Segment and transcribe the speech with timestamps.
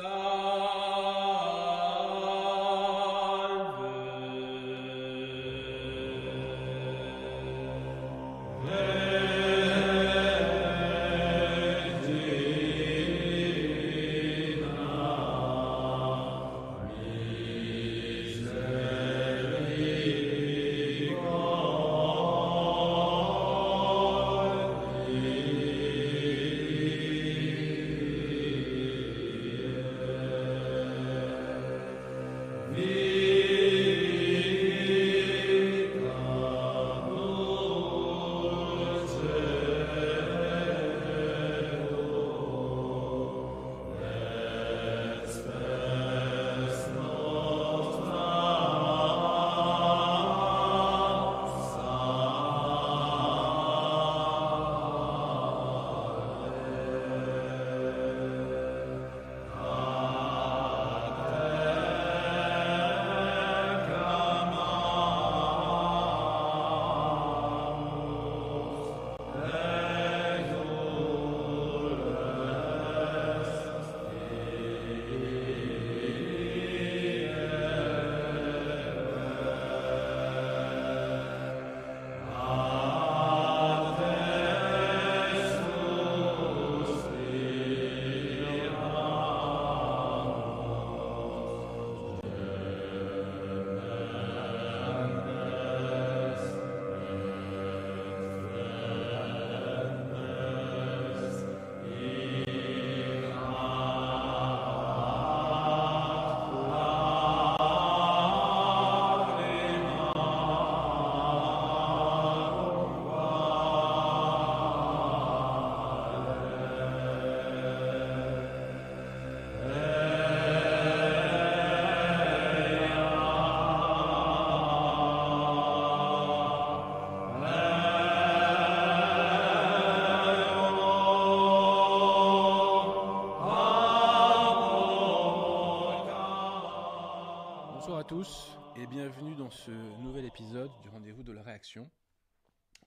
[0.00, 0.59] Sa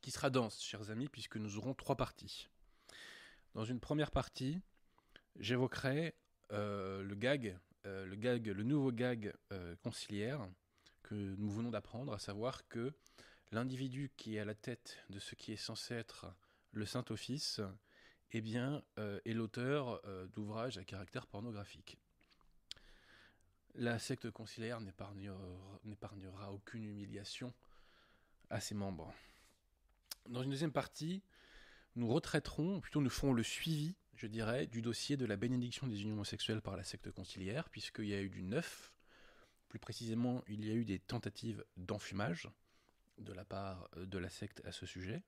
[0.01, 2.49] qui sera dense, chers amis, puisque nous aurons trois parties.
[3.53, 4.59] Dans une première partie,
[5.39, 6.15] j'évoquerai
[6.51, 10.47] euh, le gag, euh, le gag, le nouveau gag euh, conciliaire
[11.03, 12.93] que nous venons d'apprendre, à savoir que
[13.51, 16.25] l'individu qui est à la tête de ce qui est censé être
[16.71, 17.61] le Saint Office,
[18.31, 21.99] eh bien, est l'auteur d'ouvrages à caractère pornographique.
[23.75, 27.53] La secte conciliaire n'épargnera aucune humiliation
[28.59, 29.13] ses membres.
[30.29, 31.23] Dans une deuxième partie,
[31.95, 36.01] nous retraiterons, plutôt nous ferons le suivi, je dirais, du dossier de la bénédiction des
[36.01, 38.93] unions homosexuelles par la secte conciliaire, puisqu'il y a eu du neuf.
[39.67, 42.49] Plus précisément, il y a eu des tentatives d'enfumage
[43.17, 45.21] de la part euh, de la secte à ce sujet.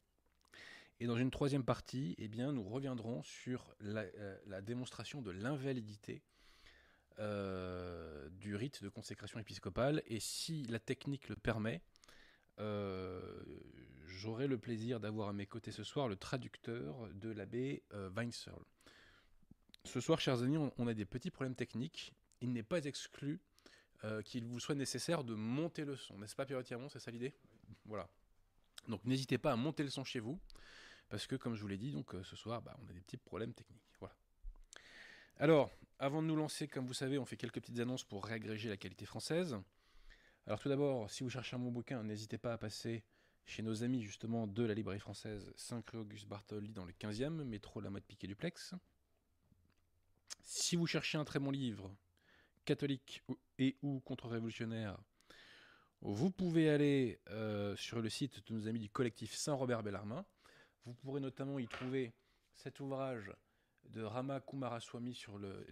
[1.00, 6.24] Et dans une troisième partie, eh bien, nous reviendrons sur la, euh, démonstration de l'invalidité
[7.20, 10.02] euh, du rite de consécration épiscopale.
[10.08, 11.82] Et si la technique le permet,
[12.58, 18.64] j'aurai le plaisir d'avoir à mes côtés ce soir le traducteur de l'abbé euh, Weinserl.
[19.84, 22.12] Ce soir, chers amis, on, a des petits problèmes techniques.
[22.42, 23.40] Il n'est pas exclu
[24.04, 27.36] euh, qu'il vous soit nécessaire de monter le son, n'est-ce pas, Pierre C'est ça l'idée?
[27.86, 28.10] Voilà.
[28.88, 30.40] Donc n'hésitez pas à monter le son chez vous,
[31.10, 33.18] parce que, comme je vous l'ai dit, donc ce soir, bah, on a des petits
[33.18, 33.94] problèmes techniques.
[34.00, 34.16] Voilà.
[35.38, 38.70] Alors, avant de nous lancer, comme vous savez, on fait quelques petites annonces pour réagréger
[38.70, 39.56] la qualité française.
[40.48, 43.04] Alors tout d'abord, si vous cherchez un bon bouquin, n'hésitez pas à passer
[43.46, 47.44] chez nos amis justement de la librairie française 5 rue Auguste Bartholdi dans le 15e,
[47.44, 48.76] métro La Mode Piquet Duplex.
[50.44, 51.92] Si vous cherchez un très bon livre,
[52.64, 53.24] catholique
[53.58, 55.00] et ou contre-révolutionnaire,
[56.02, 60.28] vous pouvez aller euh, sur le site de nos amis du collectif Saint-Robert Bellarmin.
[60.86, 62.14] Vous pourrez notamment y trouver
[62.54, 63.34] cet ouvrage
[63.86, 65.66] de Rama Kumaraswamy sur le,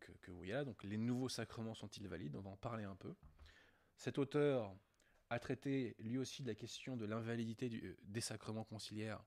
[0.00, 2.34] que vous voyez là, donc les nouveaux sacrements sont-ils valides?
[2.34, 3.14] On va en parler un peu.
[3.96, 4.74] Cet auteur
[5.30, 9.22] a traité lui aussi de la question de l'invalidité euh, des sacrements conciliaires,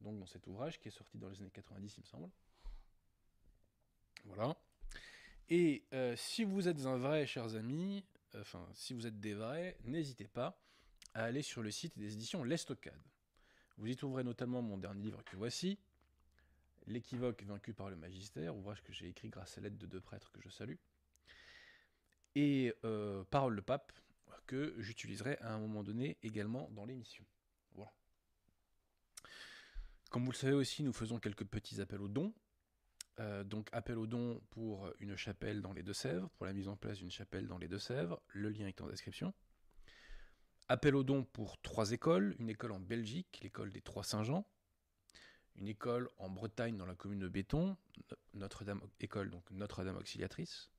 [0.00, 2.30] donc dans cet ouvrage qui est sorti dans les années 90, il me semble.
[4.24, 4.56] Voilà.
[5.48, 8.04] Et euh, si vous êtes un vrai, chers amis,
[8.36, 10.62] enfin, si vous êtes des vrais, n'hésitez pas
[11.14, 13.02] à aller sur le site des éditions L'Estocade.
[13.76, 15.78] Vous y trouverez notamment mon dernier livre que voici,
[16.86, 20.32] L'équivoque vaincu par le magistère, ouvrage que j'ai écrit grâce à l'aide de deux prêtres
[20.32, 20.76] que je salue,
[22.34, 23.92] et euh, Parole le pape,
[24.50, 27.24] que j'utiliserai à un moment donné également dans l'émission.
[27.76, 27.92] Voilà.
[30.10, 32.34] Comme vous le savez aussi, nous faisons quelques petits appels aux dons.
[33.20, 36.76] Euh, donc appel au don pour une chapelle dans les Deux-Sèvres, pour la mise en
[36.76, 39.32] place d'une chapelle dans les Deux-Sèvres, le lien est en description.
[40.66, 44.44] Appel au don pour trois écoles, une école en Belgique, l'école des Trois Saint-Jean,
[45.54, 47.76] une école en Bretagne dans la commune de Béton,
[48.34, 50.72] Notre-Dame école donc Notre-Dame Auxiliatrice,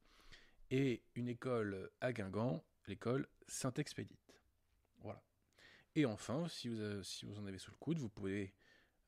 [0.71, 4.41] et une école à Guingamp, l'école Saint-Expédite.
[4.99, 5.21] Voilà.
[5.95, 8.53] Et enfin, si vous, si vous en avez sous le coude, vous pouvez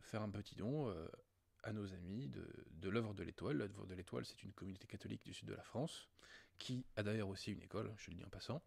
[0.01, 1.07] faire un petit don euh,
[1.63, 3.57] à nos amis de, l'œuvre de l'Étoile.
[3.57, 6.09] L'œuvre de l'Étoile, c'est une communauté catholique du sud de la France,
[6.57, 8.61] qui a d'ailleurs aussi une école, je le dis en passant.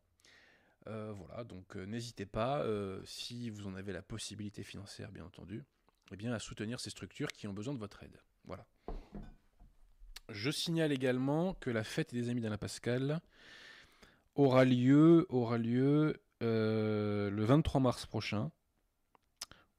[0.87, 2.64] Euh, voilà, donc euh, n'hésitez pas,
[3.05, 5.64] si vous en avez la possibilité financière, bien entendu,
[6.12, 8.19] eh bien, à soutenir ces structures qui ont besoin de votre aide.
[8.44, 8.67] Voilà.
[10.29, 13.20] Je signale également que la fête des amis d'Alain Pascal
[14.37, 15.27] aura lieu,
[15.59, 18.50] lieu le 23 mars prochain.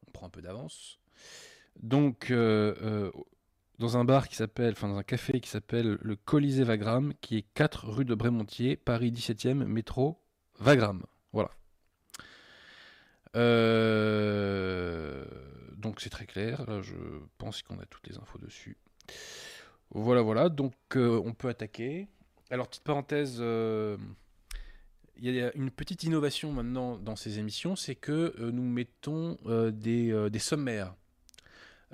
[0.07, 0.99] On prend un peu d'avance.
[1.81, 3.11] Donc, euh, euh,
[3.79, 7.37] dans un bar qui s'appelle, enfin dans un café qui s'appelle le Colisée Wagram, qui
[7.37, 10.19] est 4 rue de Brémontier, Paris 17e, métro
[10.59, 11.03] Wagram.
[11.33, 11.51] Voilà.
[13.35, 15.25] Euh,
[15.75, 16.95] donc c'est très clair, je
[17.37, 18.77] pense qu'on a toutes les infos dessus.
[19.91, 22.07] Voilà, voilà, donc on peut attaquer.
[22.49, 23.39] Alors, petite parenthèse,
[25.19, 29.37] il y a une petite innovation maintenant dans ces émissions, c'est que nous mettons
[29.71, 30.93] des, des sommaires.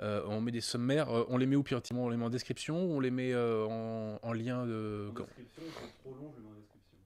[0.00, 2.30] Euh, on met des sommaires, euh, on les met où piratement On les met en
[2.30, 5.08] description ou on les met euh, en, lien de.
[5.10, 6.98] En description, c'est trop long, je le mets en description.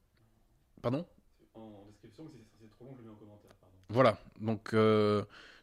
[0.81, 1.07] Pardon?
[1.55, 3.51] En description, c'est trop long, je le mets en commentaire.
[3.61, 3.75] Pardon.
[3.91, 4.75] Voilà, donc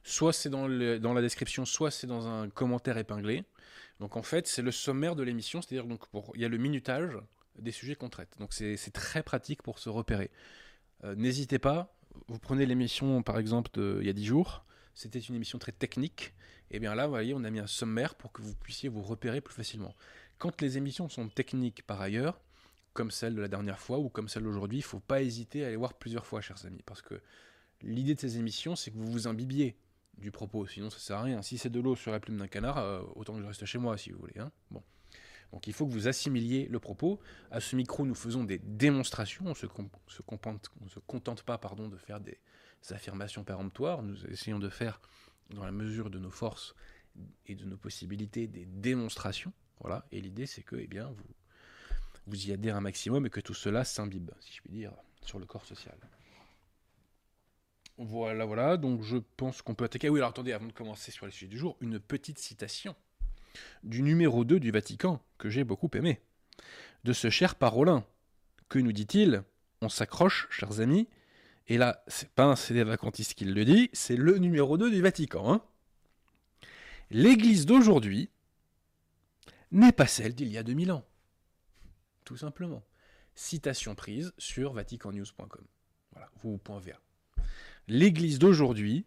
[0.03, 0.69] soit c'est dans,
[0.99, 3.43] dans, la description, soit c'est dans un commentaire épinglé.
[3.99, 6.57] Donc en fait, c'est le sommaire de l'émission, c'est-à-dire donc pour il y a le
[6.57, 7.17] minutage
[7.59, 8.35] des sujets qu'on traite.
[8.39, 10.31] Donc c'est très pratique pour se repérer.
[11.03, 11.95] N'hésitez pas,
[12.27, 14.65] vous prenez l'émission par exemple il y a 10 jours,
[14.95, 16.33] c'était une émission très technique.
[16.71, 19.03] Et bien là, vous voyez, on a mis un sommaire pour que vous puissiez vous
[19.03, 19.93] repérer plus facilement.
[20.39, 22.41] Quand les émissions sont techniques par ailleurs,
[22.93, 25.63] comme celle de la dernière fois ou comme celle d'aujourd'hui, il ne faut pas hésiter
[25.63, 27.21] à aller voir plusieurs fois, chers amis, parce que
[27.81, 29.75] l'idée de ces émissions, c'est que vous vous imbibiez
[30.17, 31.41] du propos, sinon ça sert à rien.
[31.41, 33.77] Si c'est de l'eau sur la plume d'un canard, euh, autant que je reste chez
[33.77, 34.39] moi, si vous voulez.
[34.39, 34.49] Hein.
[34.71, 34.81] bon.
[35.51, 37.19] Donc il faut que vous assimiliez le propos.
[37.51, 39.45] À ce micro, nous faisons des démonstrations.
[39.47, 40.18] On se, se,
[40.88, 42.39] se, contente pas pardon, de faire des
[42.89, 44.03] affirmations péremptoires.
[44.03, 45.00] Nous essayons de faire
[45.51, 46.75] dans la mesure de nos forces
[47.45, 49.53] et de nos possibilités, des démonstrations.
[49.80, 50.06] Voilà.
[50.12, 51.36] Et l'idée, c'est que eh bien, vous,
[52.27, 55.39] vous y adhérez un maximum et que tout cela s'imbibe, si je puis dire, sur
[55.39, 55.98] le corps social.
[57.98, 58.77] Voilà, voilà.
[58.77, 60.09] Donc je pense qu'on peut attaquer.
[60.09, 62.95] Oui, alors attendez, avant de commencer sur les sujets du jour, une petite citation
[63.83, 66.21] du numéro 2 du Vatican, que j'ai beaucoup aimé.
[67.03, 68.05] De ce cher Parolin.
[68.69, 69.43] Que nous dit-il?
[69.81, 71.07] On s'accroche, chers amis,
[71.67, 75.01] et là, c'est pas un CD vacantiste qui le dit, c'est le numéro 2 du
[75.01, 75.51] Vatican.
[75.51, 75.61] Hein.
[77.09, 78.29] L'église d'aujourd'hui
[79.71, 81.05] n'est pas celle d'il y a 2000 ans.
[82.23, 82.83] Tout simplement.
[83.33, 85.65] Citation prise sur vaticannews.com.
[86.11, 87.43] Voilà, vous.va.
[87.87, 89.05] L'église d'aujourd'hui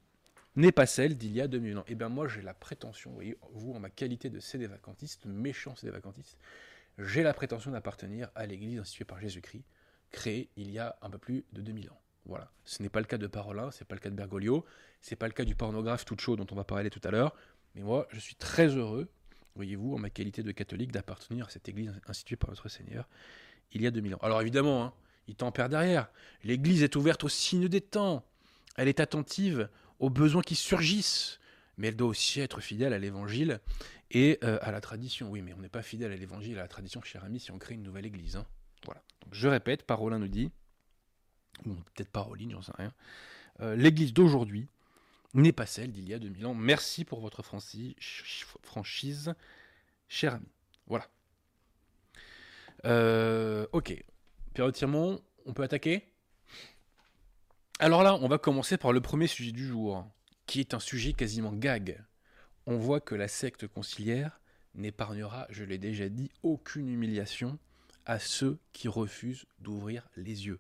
[0.61, 1.83] n'est pas celle d'il y a 2000 ans.
[1.83, 4.69] Et eh bien moi j'ai la prétention, vous voyez, vous en ma qualité de CD
[5.25, 5.93] méchant CD
[6.99, 9.63] j'ai la prétention d'appartenir à l'église instituée par Jésus-Christ,
[10.11, 12.01] créée il y a un peu plus de 2000 ans.
[12.27, 12.51] Voilà.
[12.65, 14.65] Ce n'est pas le cas de Parolin, c'est pas le cas de Bergoglio,
[15.01, 17.37] c'est pas le cas du pornographe tout chaud dont on va parler tout à l'heure.
[17.75, 19.09] Mais moi, je suis très heureux,
[19.55, 23.09] voyez-vous, en ma qualité de catholique, d'appartenir à cette église instituée par notre Seigneur
[23.73, 24.19] il y a 2000 ans.
[24.23, 24.93] Alors évidemment, hein,
[25.27, 26.09] il tempère derrière.
[26.43, 28.25] L'église est ouverte au signe des temps.
[28.77, 31.41] Elle est attentive aux besoins qui surgissent.
[31.77, 33.61] Mais elle doit aussi être fidèle à l'évangile
[34.11, 35.31] et euh, à la tradition.
[35.31, 37.53] Oui, mais on n'est pas fidèle à l'évangile et à la tradition, cher ami, si
[37.53, 38.37] on crée une nouvelle église.
[38.37, 38.47] Hein.
[38.85, 39.03] Voilà.
[39.33, 40.51] je répète, Parolin nous dit
[41.65, 42.93] peut-être pas ligne, j'en sais rien.
[43.61, 44.69] Euh, L'église d'aujourd'hui
[45.35, 46.55] n'est pas celle d'il y a 2000 ans.
[46.55, 49.35] Merci pour votre franchise,
[50.09, 50.47] cher ami.
[50.87, 51.09] Voilà.
[52.85, 54.03] Euh, ok.
[54.55, 56.05] Pierre Tirmont, on peut attaquer?
[57.81, 60.05] Alors là, on va commencer par le premier sujet du jour,
[60.47, 62.03] qui est un sujet quasiment gag.
[62.67, 64.41] On voit que la secte conciliaire
[64.75, 67.57] n'épargnera, je l'ai déjà dit, aucune humiliation
[68.05, 70.59] à ceux qui refusent d'ouvrir les yeux.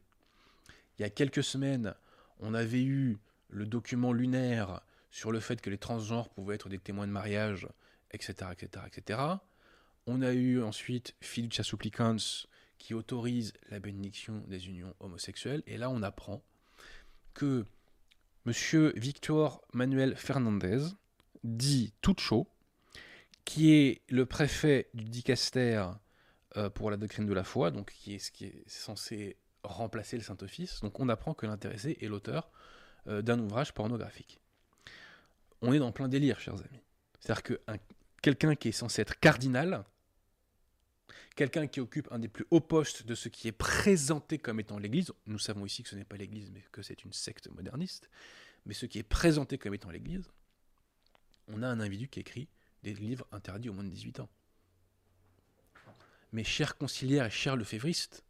[0.96, 1.92] Il y a quelques semaines,
[2.38, 6.78] on avait eu le document lunaire sur le fait que les transgenres pouvaient être des
[6.78, 7.66] témoins de mariage,
[8.12, 9.20] etc., etc., etc.
[10.06, 12.46] On a eu ensuite Fiducia Supplicans
[12.78, 15.64] qui autorise la bénédiction des unions homosexuelles.
[15.66, 16.44] Et là, on apprend
[17.38, 17.64] que
[18.46, 18.92] M.
[18.96, 20.80] Victor Manuel Fernandez,
[21.44, 22.48] dit chaud,
[23.44, 25.84] qui est le préfet du dicaster
[26.56, 30.16] euh, pour la doctrine de la foi, donc qui est ce qui est censé remplacer
[30.16, 30.80] le Saint-Office.
[30.80, 32.50] Donc on apprend que l'intéressé est l'auteur
[33.06, 34.40] euh, d'un ouvrage pornographique.
[35.62, 36.82] On est dans plein délire, chers amis.
[37.20, 37.60] C'est-à-dire que
[38.20, 39.84] quelqu'un qui est censé être cardinal
[41.36, 44.78] quelqu'un qui occupe un des plus hauts postes de ce qui est présenté comme étant
[44.78, 45.12] l'Église.
[45.26, 48.08] Nous savons ici que ce n'est pas l'Église, mais que c'est une secte moderniste.
[48.66, 50.30] Mais ce qui est présenté comme étant l'Église,
[51.48, 52.48] on a un individu qui écrit
[52.82, 54.28] des livres interdits au moins de 18 ans.
[56.32, 58.24] Mes chers conciliaires et chers lefévristes,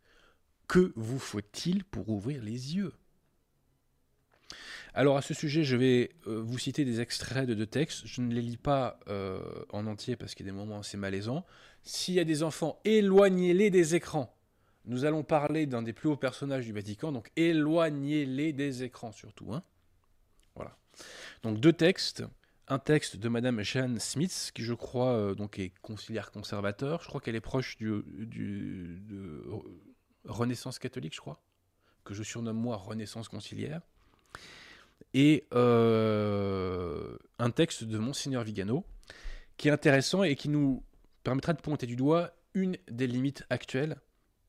[0.68, 2.92] que vous faut-il pour ouvrir les yeux?
[4.98, 8.04] Alors à ce sujet, je vais euh, vous citer des extraits de deux textes.
[8.04, 9.40] Je ne les lis pas euh,
[9.70, 11.46] en entier parce qu'il y a des moments assez malaisants.
[11.84, 14.36] S'il y a des enfants, éloignez-les des écrans.
[14.86, 19.54] Nous allons parler d'un des plus hauts personnages du Vatican, donc éloignez-les des écrans surtout.
[19.54, 19.62] Hein.
[20.56, 20.76] voilà.
[21.44, 22.24] Donc deux textes.
[22.66, 27.04] Un texte de Madame Jeanne Smith, qui je crois euh, donc est conciliaire conservateur.
[27.04, 29.44] Je crois qu'elle est proche du, de
[30.24, 31.40] Renaissance catholique, je crois,
[32.02, 33.82] que je surnomme moi Renaissance conciliaire
[35.14, 38.84] et euh, un texte de Monseigneur Vigano
[39.56, 40.84] qui est intéressant et qui nous
[41.24, 43.96] permettra de pointer du doigt une des limites actuelles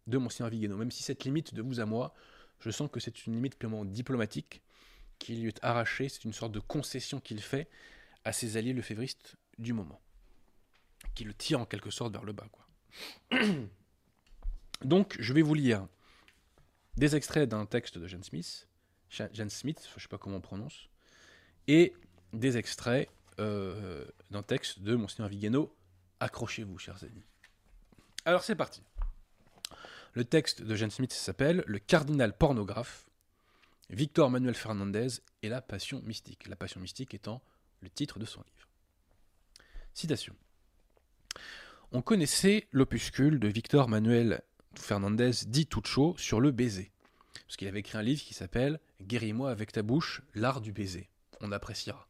[0.08, 0.78] de Monseigneur Vigano.
[0.78, 2.14] Même si cette limite, de vous à moi,
[2.60, 4.62] je sens que c'est une limite purement diplomatique
[5.18, 7.70] qui lui est arrachée, c'est une sorte de concession qu'il fait
[8.24, 10.02] à ses alliés lefévristes du moment,
[11.16, 12.48] qui le tire en quelque sorte vers le bas.
[14.82, 15.88] Donc, je vais vous lire
[16.96, 18.69] des extraits d'un texte de Jane Smith,
[19.10, 20.90] Jan Smith, je ne sais pas comment on prononce,
[21.68, 21.94] et
[22.34, 25.76] des extraits euh, d'un texte de Monseigneur Vigano.
[26.20, 27.24] Accrochez-vous, chers amis.
[28.26, 28.82] Alors c'est parti.
[30.14, 33.06] Le texte de Jan Smith s'appelle Le cardinal pornographe,
[33.90, 35.08] Victor Manuel Fernandez
[35.42, 36.48] et la passion mystique.
[36.48, 37.42] La passion mystique étant
[37.82, 38.68] le titre de son livre.
[39.94, 40.36] Citation.
[41.92, 44.42] On connaissait l'opuscule de Victor Manuel
[44.76, 46.92] Fernandez dit chaud sur le baiser
[47.46, 51.10] parce qu'il avait écrit un livre qui s'appelle Guéris-moi avec ta bouche, l'art du baiser.
[51.42, 52.08] On appréciera.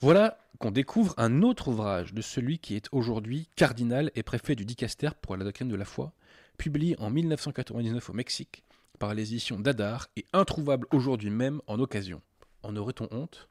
[0.00, 4.64] Voilà qu'on découvre un autre ouvrage de celui qui est aujourd'hui cardinal et préfet du
[4.64, 6.12] Dicaster pour la doctrine de la foi,
[6.56, 8.64] publié en 1999 au Mexique
[8.98, 12.20] par les éditions d'Adar et introuvable aujourd'hui même en occasion.
[12.62, 13.48] En aurait-on honte?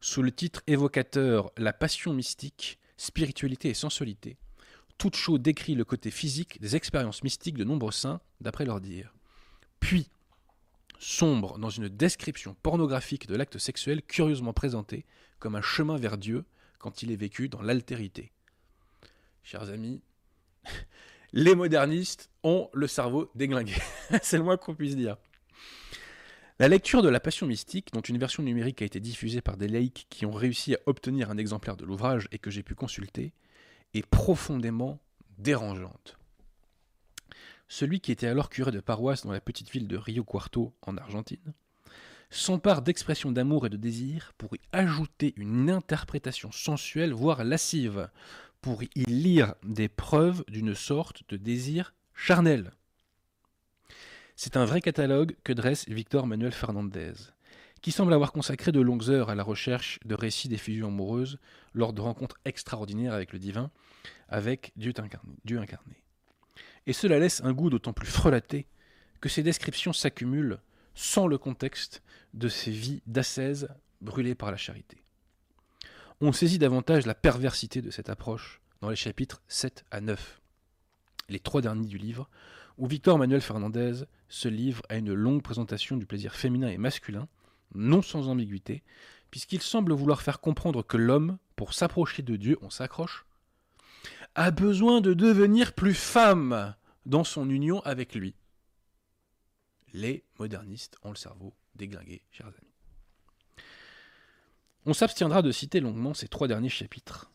[0.00, 4.36] Sous le titre évocateur La passion mystique, spiritualité et sensualité,
[4.98, 9.14] toute chose décrit le côté physique des expériences mystiques de nombreux saints, d'après leur dire.
[9.80, 10.08] Puis,
[10.98, 15.04] sombre dans une description pornographique de l'acte sexuel curieusement présenté
[15.38, 16.44] comme un chemin vers Dieu
[16.78, 18.32] quand il est vécu dans l'altérité.
[19.42, 20.00] Chers amis,
[21.32, 23.74] les modernistes ont le cerveau déglingué.
[24.22, 25.16] C'est le moins qu'on puisse dire.
[26.60, 29.66] La lecture de la Passion mystique, dont une version numérique a été diffusée par des
[29.66, 33.32] laïcs qui ont réussi à obtenir un exemplaire de l'ouvrage et que j'ai pu consulter,
[33.94, 35.00] est profondément
[35.38, 36.18] dérangeante.
[37.68, 40.96] Celui qui était alors curé de paroisse dans la petite ville de Rio Cuarto, en
[40.96, 41.54] Argentine,
[42.30, 48.08] s'empare d'expressions d'amour et de désir pour y ajouter une interprétation sensuelle, voire lascive,
[48.60, 52.72] pour y lire des preuves d'une sorte de désir charnel.
[54.36, 57.12] C'est un vrai catalogue que dresse Victor Manuel Fernandez,
[57.84, 61.38] qui semble avoir consacré de longues heures à la recherche de récits d'effusions amoureuses
[61.74, 63.70] lors de rencontres extraordinaires avec le divin,
[64.30, 66.02] avec Dieu incarné.
[66.86, 68.66] Et cela laisse un goût d'autant plus frelaté
[69.20, 70.60] que ces descriptions s'accumulent
[70.94, 73.68] sans le contexte de ces vies d'ascèse
[74.00, 75.04] brûlées par la charité.
[76.22, 80.40] On saisit davantage la perversité de cette approche dans les chapitres 7 à 9,
[81.28, 82.30] les trois derniers du livre,
[82.78, 87.28] où Victor Manuel Fernandez se livre à une longue présentation du plaisir féminin et masculin,
[87.74, 88.82] non sans ambiguïté,
[89.30, 93.26] puisqu'il semble vouloir faire comprendre que l'homme, pour s'approcher de Dieu, on s'accroche,
[94.34, 96.74] a besoin de devenir plus femme
[97.06, 98.34] dans son union avec lui.
[99.92, 103.64] Les modernistes ont le cerveau déglingué, chers amis.
[104.86, 107.30] On s'abstiendra de citer longuement ces trois derniers chapitres,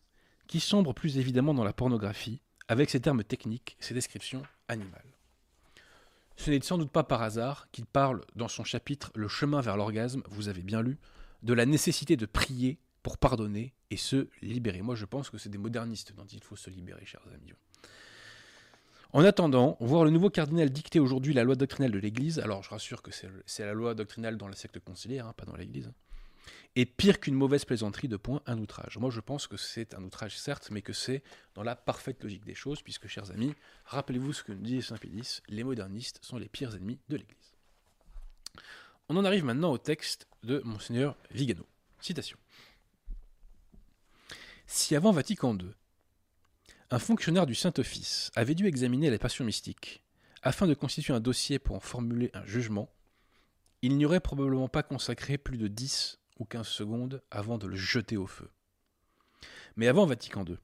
[0.48, 5.19] qui sombrent plus évidemment dans la pornographie, avec ses termes techniques, ses descriptions animales.
[6.40, 9.76] Ce n'est sans doute pas par hasard qu'il parle dans son chapitre Le chemin vers
[9.76, 10.98] l'orgasme, vous avez bien lu,
[11.44, 14.82] de la nécessité de prier pour pardonner et se libérer.
[14.82, 17.52] Moi, je pense que c'est des modernistes dont il faut se libérer, chers amis.
[19.12, 22.70] En attendant, voir le nouveau cardinal dicter aujourd'hui la loi doctrinale de l'Église, alors je
[22.70, 25.92] rassure que c'est la loi doctrinale dans la secte conciliaire, hein, pas dans l'Église,
[26.80, 28.98] est pire qu'une mauvaise plaisanterie de point un outrage.
[28.98, 31.24] Moi je pense que c'est un outrage certes, mais que c'est
[31.56, 33.54] dans la parfaite logique des choses, puisque chers amis,
[33.86, 37.56] rappelez-vous ce que nous dit Saint Pédis, les modernistes sont les pires ennemis de l'Église.
[39.10, 41.68] On en arrive maintenant au texte de Monseigneur Vigano.
[42.00, 42.38] Citation.
[44.68, 45.72] Si avant Vatican II,
[46.92, 50.04] un fonctionnaire du Saint-Office avait dû examiner les passions mystiques
[50.42, 52.90] afin de constituer un dossier pour en formuler un jugement,
[53.82, 57.76] il n'y aurait probablement pas consacré plus de 10 ou 15 secondes avant de le
[57.76, 58.50] jeter au feu.
[59.76, 60.58] Mais avant Vatican II,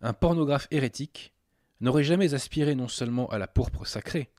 [0.00, 1.32] un pornographe hérétique,
[1.80, 4.30] n'aurait jamais aspiré non seulement à la pourpre sacrée,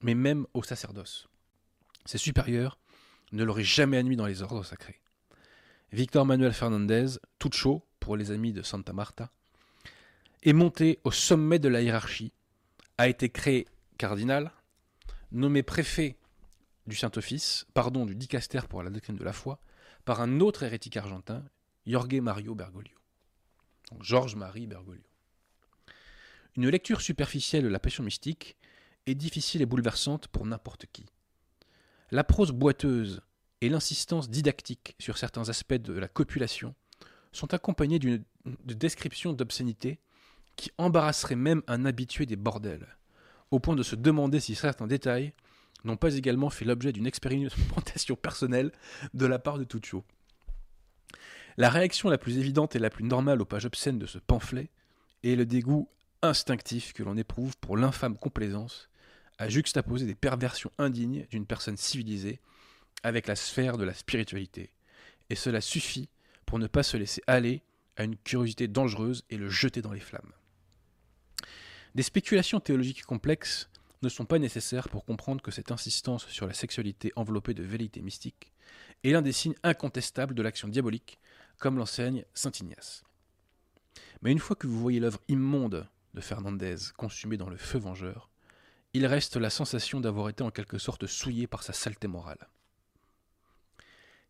[0.00, 1.28] mais même au sacerdoce.
[2.04, 2.78] Ses supérieurs
[3.32, 5.00] ne l'auraient jamais admis dans les ordres sacrés.
[5.92, 9.30] Victor Manuel Fernandez, tout chaud pour les amis de Santa Marta,
[10.42, 12.32] est monté au sommet de la hiérarchie,
[12.98, 13.66] a été créé
[13.98, 14.52] cardinal,
[15.32, 16.16] nommé préfet
[16.86, 19.60] du Saint-Office, pardon, du dicaster pour la doctrine de la foi,
[20.04, 21.44] par un autre hérétique argentin,
[21.86, 23.00] Jorge Mario Bergoglio.
[24.00, 25.02] Georges-Marie Bergoglio.
[26.56, 28.56] Une lecture superficielle de la passion mystique
[29.06, 31.06] est difficile et bouleversante pour n'importe qui.
[32.10, 33.22] La prose boiteuse
[33.60, 36.74] et l'insistance didactique sur certains aspects de la copulation
[37.32, 40.00] sont accompagnés d'une de descriptions d'obscénité
[40.56, 42.96] qui embarrasseraient même un habitué des bordels,
[43.50, 45.32] au point de se demander si certains détails
[45.84, 48.72] n'ont pas également fait l'objet d'une expérimentation personnelle
[49.14, 50.04] de la part de Tuccio.
[51.56, 54.70] La réaction la plus évidente et la plus normale aux pages obscènes de ce pamphlet
[55.24, 55.88] est le dégoût
[56.22, 58.88] instinctif que l'on éprouve pour l'infâme complaisance
[59.38, 62.40] à juxtaposer des perversions indignes d'une personne civilisée
[63.02, 64.70] avec la sphère de la spiritualité.
[65.30, 66.08] Et cela suffit
[66.44, 67.62] pour ne pas se laisser aller
[67.96, 70.32] à une curiosité dangereuse et le jeter dans les flammes.
[71.94, 73.70] Des spéculations théologiques complexes
[74.02, 78.00] ne sont pas nécessaires pour comprendre que cette insistance sur la sexualité enveloppée de vérité
[78.00, 78.52] mystique
[79.04, 81.18] est l'un des signes incontestables de l'action diabolique,
[81.58, 83.04] comme l'enseigne saint Ignace.
[84.22, 88.30] Mais une fois que vous voyez l'œuvre immonde de Fernandez consumée dans le feu vengeur,
[88.92, 92.48] il reste la sensation d'avoir été en quelque sorte souillé par sa saleté morale.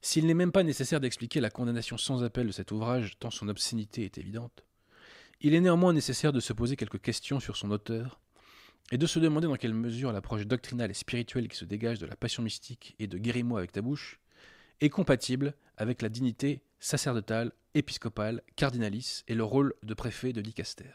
[0.02, 3.48] S'il n'est même pas nécessaire d'expliquer la condamnation sans appel de cet ouvrage, tant son
[3.48, 4.64] obscénité est évidente,
[5.40, 8.20] il est néanmoins nécessaire de se poser quelques questions sur son auteur
[8.92, 12.06] et de se demander dans quelle mesure l'approche doctrinale et spirituelle qui se dégage de
[12.06, 14.18] la passion mystique et de Guéris-moi avec ta bouche
[14.80, 20.90] est compatible avec la dignité sacerdotale, épiscopale, cardinalice et le rôle de préfet de dicaster.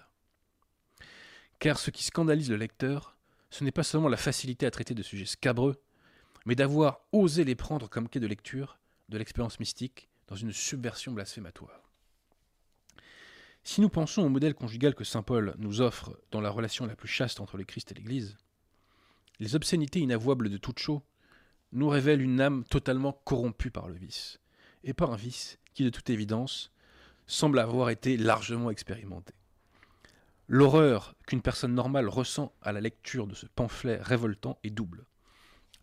[1.60, 3.16] Car ce qui scandalise le lecteur,
[3.50, 5.82] ce n'est pas seulement la facilité à traiter de sujets scabreux,
[6.46, 8.80] mais d'avoir osé les prendre comme quai de lecture
[9.10, 11.85] de l'expérience mystique dans une subversion blasphématoire.
[13.68, 16.96] Si nous pensons au modèle conjugal que saint Paul nous offre dans la relation la
[16.96, 18.38] plus chaste entre le Christ et l'Église,
[19.40, 21.02] les obscénités inavouables de Tuccio
[21.72, 24.40] nous révèlent une âme totalement corrompue par le vice,
[24.84, 26.72] et par un vice qui, de toute évidence,
[27.26, 29.34] semble avoir été largement expérimenté.
[30.48, 35.08] L'horreur qu'une personne normale ressent à la lecture de ce pamphlet révoltant est double.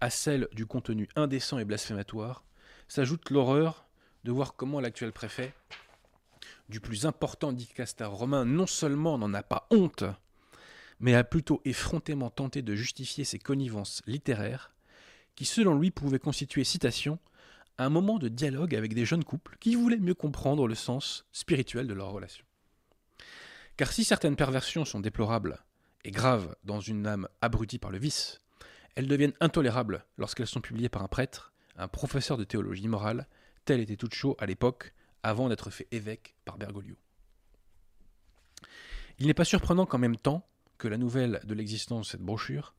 [0.01, 2.45] À celle du contenu indécent et blasphématoire
[2.87, 3.87] s'ajoute l'horreur
[4.23, 5.53] de voir comment l'actuel préfet
[6.72, 10.04] du plus important dicaster romain non seulement n'en a pas honte,
[11.00, 14.72] mais a plutôt effrontément tenté de justifier ses connivences littéraires,
[15.35, 17.18] qui selon lui pouvaient constituer, citation,
[17.76, 21.87] un moment de dialogue avec des jeunes couples qui voulaient mieux comprendre le sens spirituel
[21.87, 22.44] de leur relation.
[23.76, 25.58] Car si certaines perversions sont déplorables
[26.04, 28.40] et graves dans une âme abrutie par le vice,
[28.94, 33.28] elles deviennent intolérables lorsqu'elles sont publiées par un prêtre, un professeur de théologie morale,
[33.66, 36.96] tel était Tuccio à l'époque, avant d'être fait évêque par Bergoglio.
[39.18, 40.46] Il n'est pas surprenant qu'en même temps
[40.78, 42.74] que la nouvelle de l'existence de cette brochure,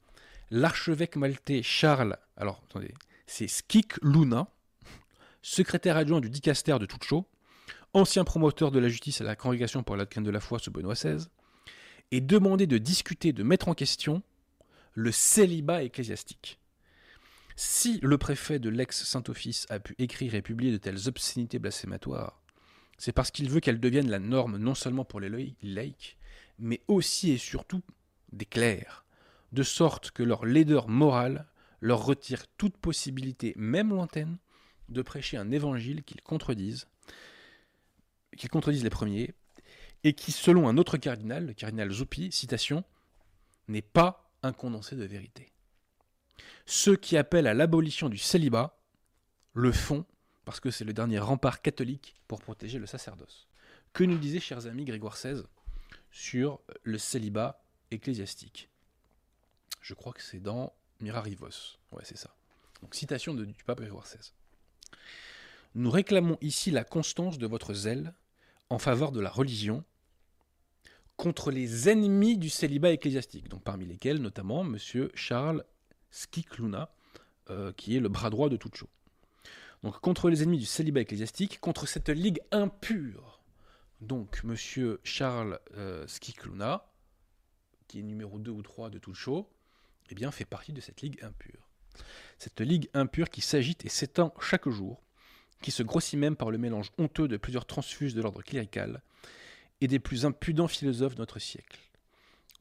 [0.52, 2.94] l'archevêque maltais Charles, alors attendez,
[3.28, 4.48] c'est Skik Luna,
[5.42, 7.26] secrétaire adjoint du dicaster de Tuccio,
[7.94, 10.96] ancien promoteur de la justice à la Congrégation pour la de la foi sous Benoît
[10.96, 11.28] XVI,
[12.12, 14.22] ait demandé de discuter, de mettre en question
[14.94, 16.60] le célibat ecclésiastique.
[17.56, 22.42] Si le préfet de l'ex-Saint-Office a pu écrire et publier de telles obscénités blasphématoires,
[22.98, 26.18] c'est parce qu'il veut qu'elles deviennent la norme non seulement pour les laïcs,
[26.60, 27.84] mais aussi et surtout
[28.32, 29.06] des clercs,
[29.52, 31.48] de sorte que leur laideur morale
[31.80, 34.38] leur retire toute possibilité, même lointaine,
[34.90, 36.88] de prêcher un évangile qu'ils contredisent,
[38.38, 39.34] qu'ils contredisent les premiers,
[40.04, 42.84] et qui, selon un autre cardinal, le cardinal Zuppi, citation,
[43.68, 45.53] n'est pas un condensé de vérité.
[46.66, 48.78] Ceux qui appellent à l'abolition du célibat
[49.54, 50.06] le font
[50.46, 53.48] parce que c'est le dernier rempart catholique pour protéger le sacerdoce.
[53.94, 55.44] Que nous disait, chers amis, Grégoire XVI
[56.12, 58.70] sur le célibat ecclésiastique?
[59.82, 61.78] Je crois que c'est dans Mirarivos.
[61.92, 62.36] Ouais, c'est ça.
[62.92, 64.32] Citation du pape Grégoire XVI.
[65.76, 68.14] Nous réclamons ici la constance de votre zèle
[68.70, 69.84] en faveur de la religion
[71.16, 74.78] contre les ennemis du célibat ecclésiastique, donc parmi lesquels notamment M.
[75.14, 75.64] Charles
[76.14, 76.90] Skikluna,
[77.50, 78.88] euh, qui est le bras droit de Tuccio.
[79.82, 83.42] Donc contre les ennemis du célibat ecclésiastique, contre cette ligue impure.
[84.00, 84.56] Donc M.
[85.04, 86.86] Charles euh, Skikluna,
[87.88, 89.50] qui est numéro 2 ou 3 de Tuccio,
[90.10, 91.68] eh bien, fait partie de cette ligue impure.
[92.38, 95.02] Cette ligue impure qui s'agite et s'étend chaque jour,
[95.62, 99.02] qui se grossit même par le mélange honteux de plusieurs transfuges de l'ordre clérical,
[99.82, 101.80] et des plus impudents philosophes de notre siècle.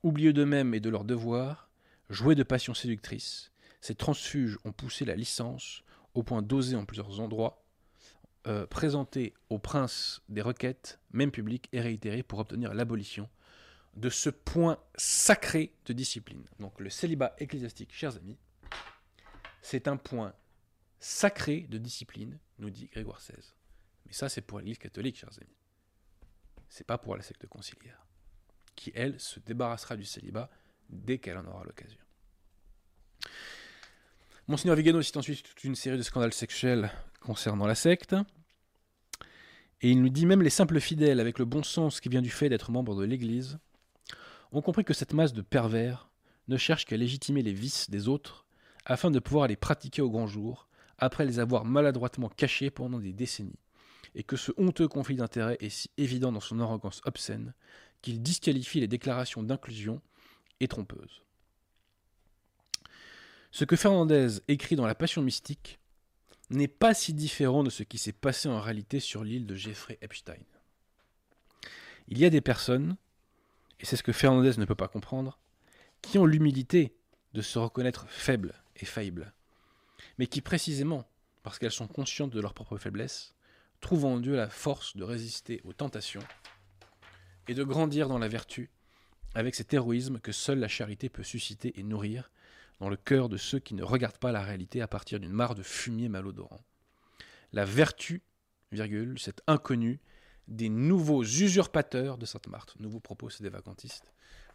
[0.02, 1.68] Oublieux d'eux-mêmes et de leurs devoirs,
[2.12, 5.82] joués de passions séductrices, ces transfuges ont poussé la licence
[6.14, 7.64] au point d'oser en plusieurs endroits
[8.46, 13.28] euh, présenter au prince des requêtes, même publiques et réitérées, pour obtenir l'abolition
[13.94, 16.44] de ce point sacré de discipline.
[16.58, 18.38] Donc le célibat ecclésiastique, chers amis,
[19.60, 20.34] c'est un point
[20.98, 23.54] sacré de discipline, nous dit Grégoire XVI.
[24.06, 25.56] Mais ça, c'est pour l'Église catholique, chers amis.
[26.68, 28.04] C'est pas pour la secte conciliaire,
[28.74, 30.50] qui, elle, se débarrassera du célibat
[30.88, 32.01] dès qu'elle en aura l'occasion.
[34.48, 38.14] Monseigneur Vigano cite ensuite toute une série de scandales sexuels concernant la secte.
[39.80, 42.30] Et il nous dit même les simples fidèles, avec le bon sens qui vient du
[42.30, 43.58] fait d'être membre de l'Église,
[44.52, 46.10] ont compris que cette masse de pervers
[46.48, 48.46] ne cherche qu'à légitimer les vices des autres
[48.84, 53.12] afin de pouvoir les pratiquer au grand jour, après les avoir maladroitement cachés pendant des
[53.12, 53.58] décennies,
[54.14, 57.54] et que ce honteux conflit d'intérêts est si évident dans son arrogance obscène
[58.02, 60.00] qu'il disqualifie les déclarations d'inclusion
[60.60, 61.22] et trompeuses.
[63.54, 65.78] Ce que Fernandez écrit dans La Passion mystique
[66.48, 69.98] n'est pas si différent de ce qui s'est passé en réalité sur l'île de Jeffrey
[70.00, 70.40] Epstein.
[72.08, 72.96] Il y a des personnes,
[73.78, 75.38] et c'est ce que Fernandez ne peut pas comprendre,
[76.00, 76.96] qui ont l'humilité
[77.34, 79.34] de se reconnaître faibles et faillibles,
[80.16, 81.06] mais qui précisément,
[81.42, 83.34] parce qu'elles sont conscientes de leur propre faiblesse,
[83.82, 86.24] trouvent en Dieu la force de résister aux tentations
[87.48, 88.70] et de grandir dans la vertu
[89.34, 92.30] avec cet héroïsme que seule la charité peut susciter et nourrir
[92.82, 95.54] dans le cœur de ceux qui ne regardent pas la réalité à partir d'une mare
[95.54, 96.64] de fumier malodorant.
[97.52, 98.22] La vertu,
[98.72, 100.00] virgule, cet inconnu
[100.48, 102.74] des nouveaux usurpateurs de Sainte-Marthe.
[102.80, 104.12] Nouveau propos, c'est des vacantistes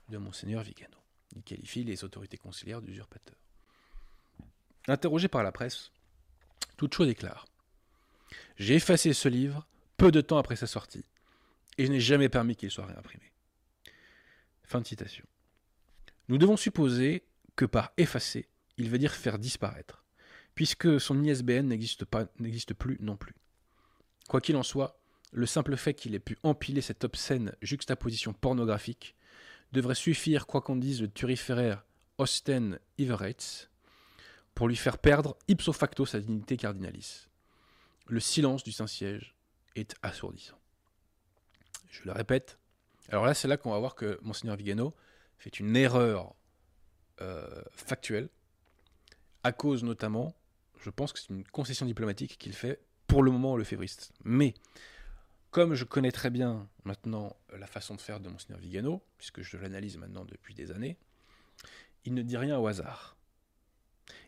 [0.10, 0.98] de Monseigneur Vigano.
[1.38, 3.40] Il qualifie les autorités conciliaires d'usurpateurs.
[4.90, 5.94] Interrogé par la presse,
[6.82, 7.46] est claire.
[8.58, 11.06] J'ai effacé ce livre peu de temps après sa sortie,
[11.78, 13.32] et je n'ai jamais permis qu'il soit réimprimé.
[14.64, 15.24] Fin de citation.
[16.28, 17.24] Nous devons supposer
[17.58, 20.06] que par effacer, il veut dire faire disparaître,
[20.56, 23.36] puisque son ISBN n'existe plus non plus.
[24.30, 25.02] Quoi qu'il en soit,
[25.34, 29.16] le simple fait qu'il ait pu empiler cette obscène juxtaposition pornographique
[29.74, 31.84] devrait suffire, quoi qu'on dise le turiféraire
[32.18, 33.70] Austen Everett,
[34.56, 37.30] pour lui faire perdre ipso facto sa dignité cardinalice.
[38.08, 39.36] Le silence du Saint-Siège
[39.76, 40.60] est assourdissant.
[41.90, 42.58] Je le répète.
[43.10, 44.96] Alors là, c'est là qu'on va voir que Monseigneur Vigano
[45.38, 46.36] fait une erreur
[47.22, 48.30] euh, factuel,
[49.44, 50.36] à cause notamment,
[50.80, 54.12] je pense que c'est une concession diplomatique qu'il fait pour le moment le févriste.
[54.24, 54.54] Mais,
[55.52, 59.58] comme je connais très bien maintenant la façon de faire de Monseigneur Vigano, puisque je
[59.58, 60.98] l'analyse maintenant depuis des années,
[62.06, 63.18] il ne dit rien au hasard.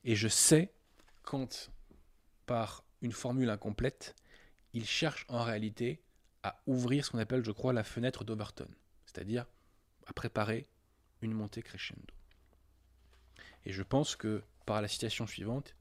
[0.03, 0.73] Et je sais
[1.23, 1.69] quand,
[2.45, 4.15] par une formule incomplète,
[4.73, 6.01] il cherche en réalité
[6.43, 8.67] à ouvrir ce qu'on appelle, je crois, la fenêtre d'Overton,
[9.05, 9.45] c'est-à-dire
[10.07, 10.67] à préparer
[11.21, 12.13] une montée crescendo.
[13.65, 15.75] Et je pense que, par la citation suivante,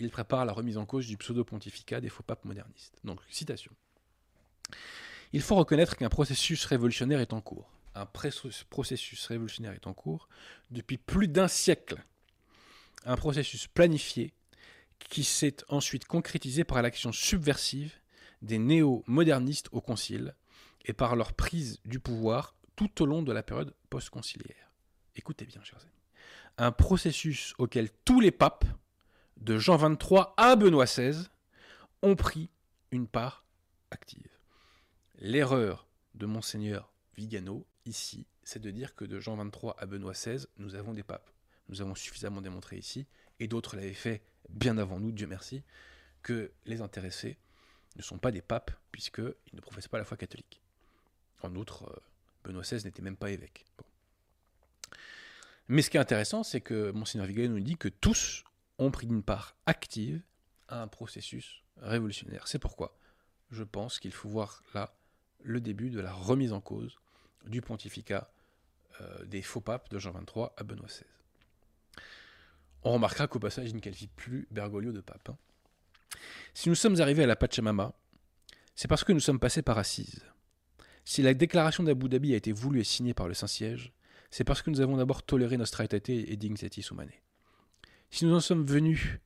[0.00, 2.98] il prépare la remise en cause du pseudo-pontificat des faux papes modernistes.
[3.04, 3.72] Donc, citation.
[5.32, 7.70] Il faut reconnaître qu'un processus révolutionnaire est en cours.
[7.94, 10.28] Un processus révolutionnaire est en cours
[10.70, 12.02] depuis plus d'un siècle.
[13.04, 14.32] Un processus planifié
[14.98, 17.92] qui s'est ensuite concrétisé par l'action subversive
[18.40, 20.34] des néo-modernistes au Concile
[20.84, 24.72] et par leur prise du pouvoir tout au long de la période post-conciliaire.
[25.14, 26.01] Écoutez bien, chers amis
[26.58, 28.64] un processus auquel tous les papes,
[29.38, 31.26] de Jean XXIII à Benoît XVI,
[32.02, 32.50] ont pris
[32.90, 33.44] une part
[33.90, 34.38] active.
[35.18, 40.46] L'erreur de monseigneur Vigano, ici, c'est de dire que de Jean XXIII à Benoît XVI,
[40.58, 41.30] nous avons des papes.
[41.68, 43.06] Nous avons suffisamment démontré ici,
[43.40, 45.62] et d'autres l'avaient fait bien avant nous, Dieu merci,
[46.22, 47.38] que les intéressés
[47.96, 50.62] ne sont pas des papes, puisqu'ils ne professent pas la foi catholique.
[51.42, 51.96] En outre, euh,
[52.44, 53.64] Benoît XVI n'était même pas évêque.
[55.72, 58.44] Mais ce qui est intéressant, c'est que Monseigneur Vigano nous dit que tous
[58.76, 60.20] ont pris une part active
[60.68, 62.46] à un processus révolutionnaire.
[62.46, 62.94] C'est pourquoi
[63.50, 64.94] je pense qu'il faut voir là
[65.42, 66.98] le début de la remise en cause
[67.46, 68.30] du pontificat
[69.00, 71.06] euh, des faux papes de Jean XXIII à Benoît XVI.
[72.82, 75.30] On remarquera qu'au passage, il ne qualifie plus Bergoglio de pape.
[75.30, 75.38] Hein.
[76.52, 77.94] Si nous sommes arrivés à la Pachamama,
[78.74, 80.20] c'est parce que nous sommes passés par Assise.
[81.06, 83.94] Si la déclaration d'Abu Dhabi a été voulue et signée par le Saint-Siège,
[84.32, 87.22] c'est parce que nous avons d'abord toléré notre et dignitatis humanae.
[88.10, 89.18] Si nous en sommes venus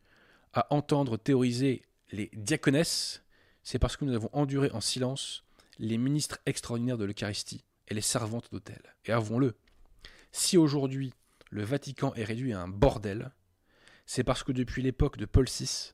[0.52, 3.22] à entendre théoriser les diaconesses,
[3.62, 5.44] c'est parce que nous avons enduré en silence
[5.78, 8.82] les ministres extraordinaires de l'Eucharistie et les servantes d'autel.
[9.04, 9.54] Et avouons-le,
[10.32, 11.14] si aujourd'hui
[11.50, 13.30] le Vatican est réduit à un bordel,
[14.06, 15.92] c'est parce que depuis l'époque de Paul VI,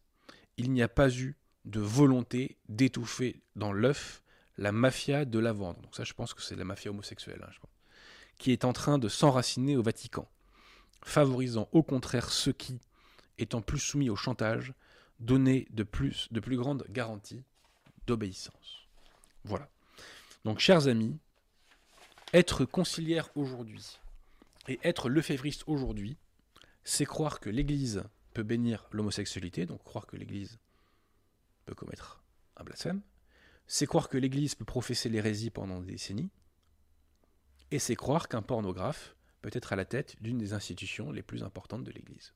[0.57, 4.23] il n'y a pas eu de volonté d'étouffer dans l'œuf
[4.57, 5.83] la mafia de la vendre.
[5.83, 7.72] Donc ça, je pense que c'est la mafia homosexuelle, hein, je pense,
[8.39, 10.29] qui est en train de s'enraciner au Vatican,
[11.05, 12.81] favorisant au contraire ceux qui,
[13.39, 14.75] étant plus soumis au chantage,
[15.21, 17.45] donnaient de plus, de plus grandes garanties
[18.07, 18.89] d'obéissance.
[19.45, 19.69] Voilà.
[20.45, 21.19] Donc, chers amis,
[22.33, 24.01] être conciliaire aujourd'hui
[24.69, 26.17] et être lefévriste aujourd'hui,
[26.85, 30.59] c'est croire que l'Église peut bénir l'homosexualité, donc croire que l'Église
[31.67, 32.23] peut commettre
[32.57, 33.03] un blasphème,
[33.67, 36.31] c'est croire que l'Église peut professer l'hérésie pendant des décennies,
[37.73, 41.43] et c'est croire qu'un pornographe peut être à la tête d'une des institutions les plus
[41.43, 42.35] importantes de l'Église.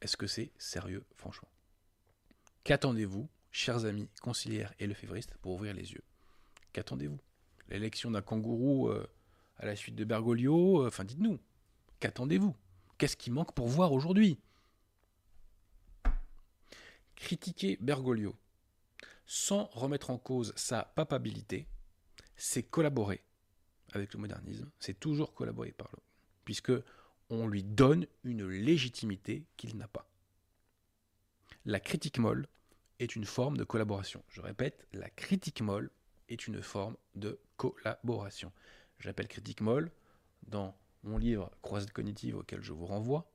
[0.00, 1.50] Est-ce que c'est sérieux, franchement?
[2.64, 6.02] Qu'attendez-vous, chers amis conciliaires et lefévristes, pour ouvrir les yeux?
[6.72, 7.20] Qu'attendez-vous?
[7.68, 9.06] L'élection d'un kangourou euh,
[9.58, 11.38] à la suite de Bergoglio, euh, enfin dites-nous,
[12.00, 12.56] qu'attendez-vous?
[12.96, 14.40] Qu'est-ce qui manque pour voir aujourd'hui?
[17.16, 18.34] Critiquer Bergoglio
[19.26, 21.68] sans remettre en cause sa papabilité,
[22.34, 23.22] c'est collaborer
[23.92, 25.98] avec le modernisme, c'est toujours collaborer par là,
[26.44, 26.72] puisque
[27.30, 30.08] on lui donne une légitimité qu'il n'a pas.
[31.64, 32.46] La critique molle
[32.98, 34.22] est une forme de collaboration.
[34.28, 35.90] Je répète, la critique molle
[36.28, 38.52] est une forme de collaboration.
[38.98, 39.90] J'appelle critique molle
[40.46, 43.30] dans mon livre Croisade cognitive auquel je vous renvoie,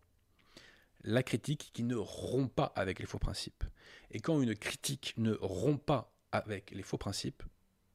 [1.04, 3.64] la critique qui ne rompt pas avec les faux principes.
[4.12, 7.44] Et quand une critique ne rompt pas avec les faux principes,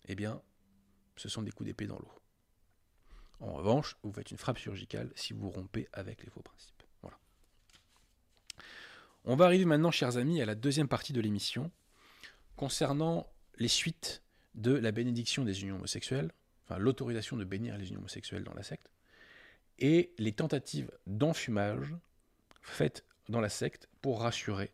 [0.09, 0.40] eh bien,
[1.16, 2.21] ce sont des coups d'épée dans l'eau.
[3.42, 6.83] En revanche, vous faites une frappe chirurgicale si vous rompez avec les faux principes.
[7.02, 7.18] Voilà.
[9.24, 11.72] On va arriver maintenant, chers amis, à la deuxième partie de l'émission,
[12.55, 13.26] concernant
[13.59, 14.22] les suites
[14.55, 16.31] de la bénédiction des unions homosexuelles,
[16.64, 18.88] enfin l'autorisation de bénir les unions homosexuelles dans la secte,
[19.81, 21.96] et les tentatives d'enfumage
[22.61, 24.70] faites dans la secte pour rassurer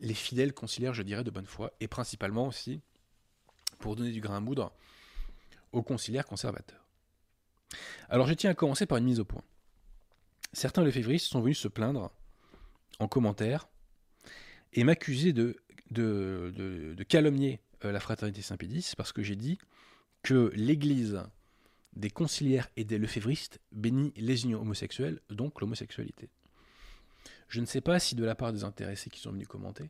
[0.00, 2.80] les fidèles conciliaires, je dirais, de bonne foi, et principalement aussi
[3.78, 4.72] pour donner du grain à moudre
[5.70, 6.85] aux conciliaires conservateurs.
[8.08, 9.42] Alors je tiens à commencer par une mise au point.
[10.52, 12.12] Certains lefévristes sont venus se plaindre
[12.98, 13.68] en commentaire
[14.72, 15.56] et m'accuser de,
[17.08, 19.58] calomnier euh, la fraternité Saint-Pédis parce que j'ai dit
[20.22, 21.22] que l'Église
[21.94, 26.28] des conciliaires et des lefévristes bénit les unions homosexuelles, donc l'homosexualité.
[27.48, 29.88] Je ne sais pas si de la part des intéressés qui sont venus commenter,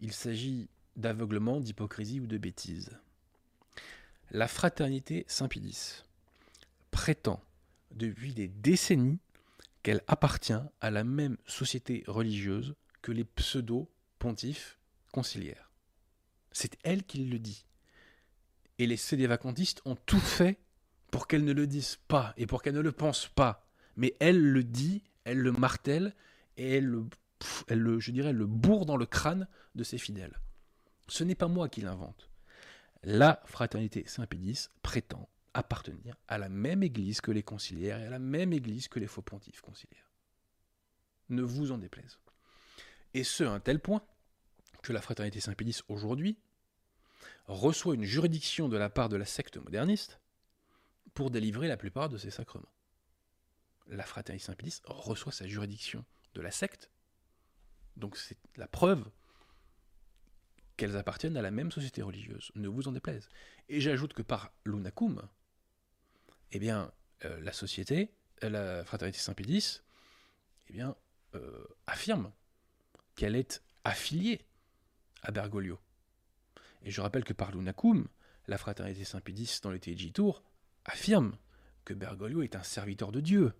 [0.00, 2.90] il s'agit d'aveuglement, d'hypocrisie ou de bêtise.
[4.30, 6.04] La fraternité Saint-Pédis
[6.94, 7.42] prétend
[7.90, 9.18] depuis des décennies
[9.82, 14.78] qu'elle appartient à la même société religieuse que les pseudo-pontifs
[15.10, 15.72] conciliaires.
[16.52, 17.66] C'est elle qui le dit.
[18.78, 20.60] Et les CD-vacantistes ont tout fait
[21.10, 23.66] pour qu'elle ne le dise pas et pour qu'elle ne le pense pas.
[23.96, 26.14] Mais elle le dit, elle le martèle
[26.56, 27.06] et elle le,
[27.66, 30.38] elle le, je dirais, le bourre dans le crâne de ses fidèles.
[31.08, 32.30] Ce n'est pas moi qui l'invente.
[33.02, 38.18] La fraternité Saint-Pédis prétend appartenir à la même Église que les conciliaires et à la
[38.18, 40.12] même Église que les faux pontifs conciliaires.
[41.30, 42.18] Ne vous en déplaise.
[43.14, 44.02] Et ce, à un tel point
[44.82, 46.36] que la fraternité Saint-Pédis aujourd'hui
[47.46, 50.20] reçoit une juridiction de la part de la secte moderniste
[51.14, 52.72] pour délivrer la plupart de ses sacrements.
[53.86, 56.90] La fraternité Saint-Pédis reçoit sa juridiction de la secte,
[57.96, 59.08] donc c'est la preuve
[60.76, 63.28] qu'elles appartiennent à la même société religieuse, ne vous en déplaise.
[63.68, 65.22] Et j'ajoute que par l'unacum,
[66.52, 66.92] eh bien,
[67.24, 68.10] euh, la société,
[68.42, 69.82] euh, la fraternité Saint-Pédis,
[70.68, 70.96] eh bien,
[71.34, 72.32] euh, affirme
[73.16, 74.46] qu'elle est affiliée
[75.22, 75.78] à Bergoglio.
[76.82, 78.08] Et je rappelle que par l'unacum,
[78.46, 80.42] la fraternité Saint-Pédis dans le Tour
[80.84, 81.36] affirme
[81.84, 83.52] que Bergoglio est un serviteur de Dieu.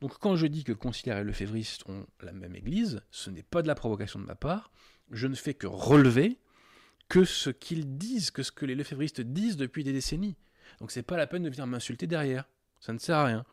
[0.00, 3.62] Donc quand je dis que conciliaire et lefévristes ont la même église, ce n'est pas
[3.62, 4.70] de la provocation de ma part,
[5.10, 6.38] je ne fais que relever
[7.08, 10.36] que ce qu'ils disent, que ce que les lefévristes disent depuis des décennies.
[10.80, 12.44] Donc c'est pas la peine de venir m'insulter derrière.
[12.80, 13.44] Ça ne sert à rien.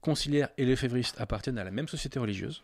[0.00, 2.62] Conciliaire et lefévristes appartiennent à la même société religieuse.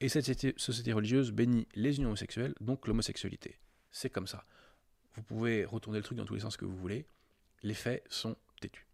[0.00, 0.24] Et cette
[0.58, 3.58] société religieuse bénit les unions homosexuelles, donc l'homosexualité.
[3.90, 4.44] C'est comme ça.
[5.16, 7.06] Vous pouvez retourner le truc dans tous les sens que vous voulez.
[7.62, 8.86] Les faits sont têtus.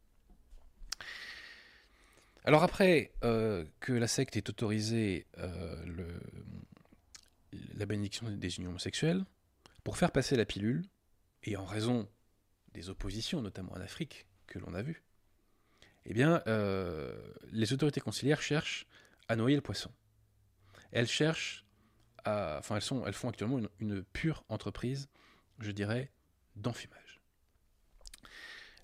[2.45, 5.85] Alors après euh, que la secte ait autorisé euh,
[7.75, 9.25] la bénédiction des unions homosexuelles,
[9.83, 10.85] pour faire passer la pilule,
[11.43, 12.09] et en raison
[12.75, 15.03] des oppositions, notamment en Afrique, que l'on a vues,
[16.07, 17.17] eh bien, euh,
[17.51, 18.87] les autorités conciliaires cherchent
[19.29, 19.91] à noyer le poisson.
[20.93, 21.65] Elles cherchent
[22.25, 22.57] à.
[22.59, 25.09] Enfin, elles, sont, elles font actuellement une, pure entreprise,
[25.61, 26.13] je dirais,
[26.57, 27.21] d'enfumage.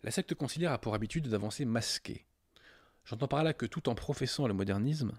[0.02, 2.26] La secte conciliaire a pour habitude d'avancer masquée.
[3.04, 5.12] J'entends par là que tout en professant le modernisme,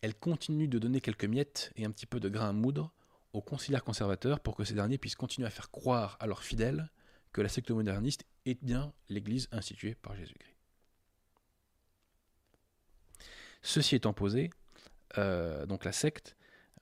[0.00, 2.92] elle continue de donner quelques miettes et un petit peu de grain à moudre
[3.32, 6.90] aux conciliaires conservateurs pour que ces derniers puissent continuer à faire croire à leurs fidèles
[7.36, 10.56] que la secte moderniste est bien l'Église instituée par Jésus-Christ.
[13.60, 14.48] Ceci étant posé,
[15.18, 16.34] euh, donc la secte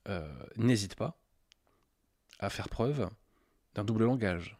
[0.07, 1.19] euh, n'hésite pas
[2.39, 3.11] à faire preuve
[3.75, 4.57] d'un double langage,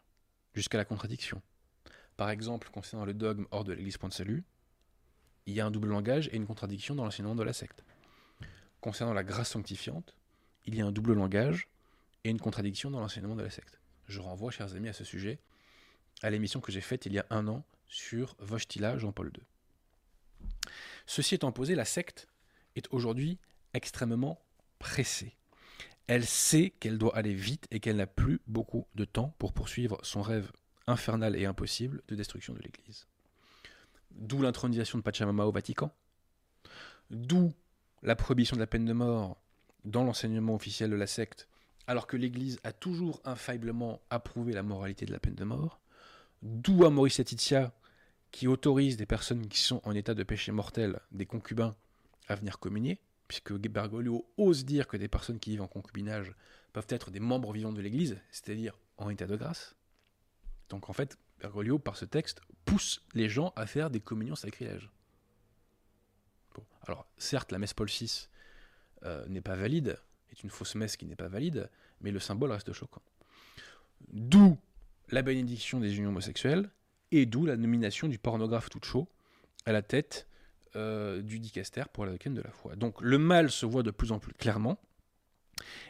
[0.53, 1.41] jusqu'à la contradiction.
[2.17, 4.43] Par exemple, concernant le dogme hors de l'Église point de salut,
[5.45, 7.85] il y a un double langage et une contradiction dans l'enseignement de la secte.
[8.81, 10.17] Concernant la grâce sanctifiante,
[10.65, 11.69] il y a un double langage
[12.25, 13.79] et une contradiction dans l'enseignement de la secte.
[14.09, 15.39] Je renvoie, chers amis, à ce sujet,
[16.21, 19.43] à l'émission que j'ai faite il y a un an sur Vostila Jean-Paul II.
[21.05, 22.27] Ceci étant posé, la secte
[22.75, 23.39] est aujourd'hui
[23.73, 24.41] extrêmement
[24.79, 25.35] pressée.
[26.07, 29.99] Elle sait qu'elle doit aller vite et qu'elle n'a plus beaucoup de temps pour poursuivre
[30.03, 30.51] son rêve
[30.87, 33.07] infernal et impossible de destruction de l'Église.
[34.11, 35.91] D'où l'intronisation de Pachamama au Vatican,
[37.09, 37.53] d'où
[38.03, 39.41] la prohibition de la peine de mort
[39.83, 41.47] dans l'enseignement officiel de la secte,
[41.87, 45.79] alors que l'Église a toujours infailliblement approuvé la moralité de la peine de mort,
[46.41, 47.73] d'où à Maurice Laetitia,
[48.31, 51.75] qui autorise des personnes qui sont en état de péché mortel, des concubins,
[52.27, 56.33] à venir communier, puisque Bergoglio ose dire que des personnes qui vivent en concubinage
[56.73, 59.75] peuvent être des membres vivants de l'Église, c'est-à-dire en état de grâce.
[60.69, 64.91] Donc en fait, Bergoglio, par ce texte, pousse les gens à faire des communions sacrilèges.
[66.87, 68.27] Alors, certes, la messe Paul VI
[69.03, 69.99] euh, n'est pas valide,
[70.31, 71.69] est une fausse messe qui n'est pas valide,
[72.01, 73.01] mais le symbole reste choquant.
[74.09, 74.57] D'où
[75.09, 76.69] la bénédiction des unions homosexuelles,
[77.11, 79.07] et d'où la nomination du pornographe Tuccio
[79.65, 80.27] à la tête
[80.75, 82.75] euh, du dicaster pour la doctrine de la foi.
[82.75, 84.79] Donc le mal se voit de plus en plus clairement,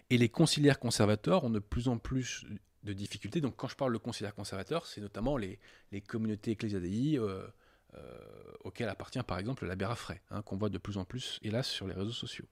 [0.09, 2.45] et les conciliaires conservateurs ont de plus en plus
[2.83, 3.41] de difficultés.
[3.41, 5.59] Donc quand je parle de conciliaires conservateurs, c'est notamment les,
[6.07, 7.47] communautés ecclésiadei euh,
[7.95, 8.17] euh,
[8.63, 11.87] auxquelles appartient par exemple la Bérafray, hein, qu'on voit de plus en plus, hélas, sur
[11.87, 12.45] les réseaux sociaux.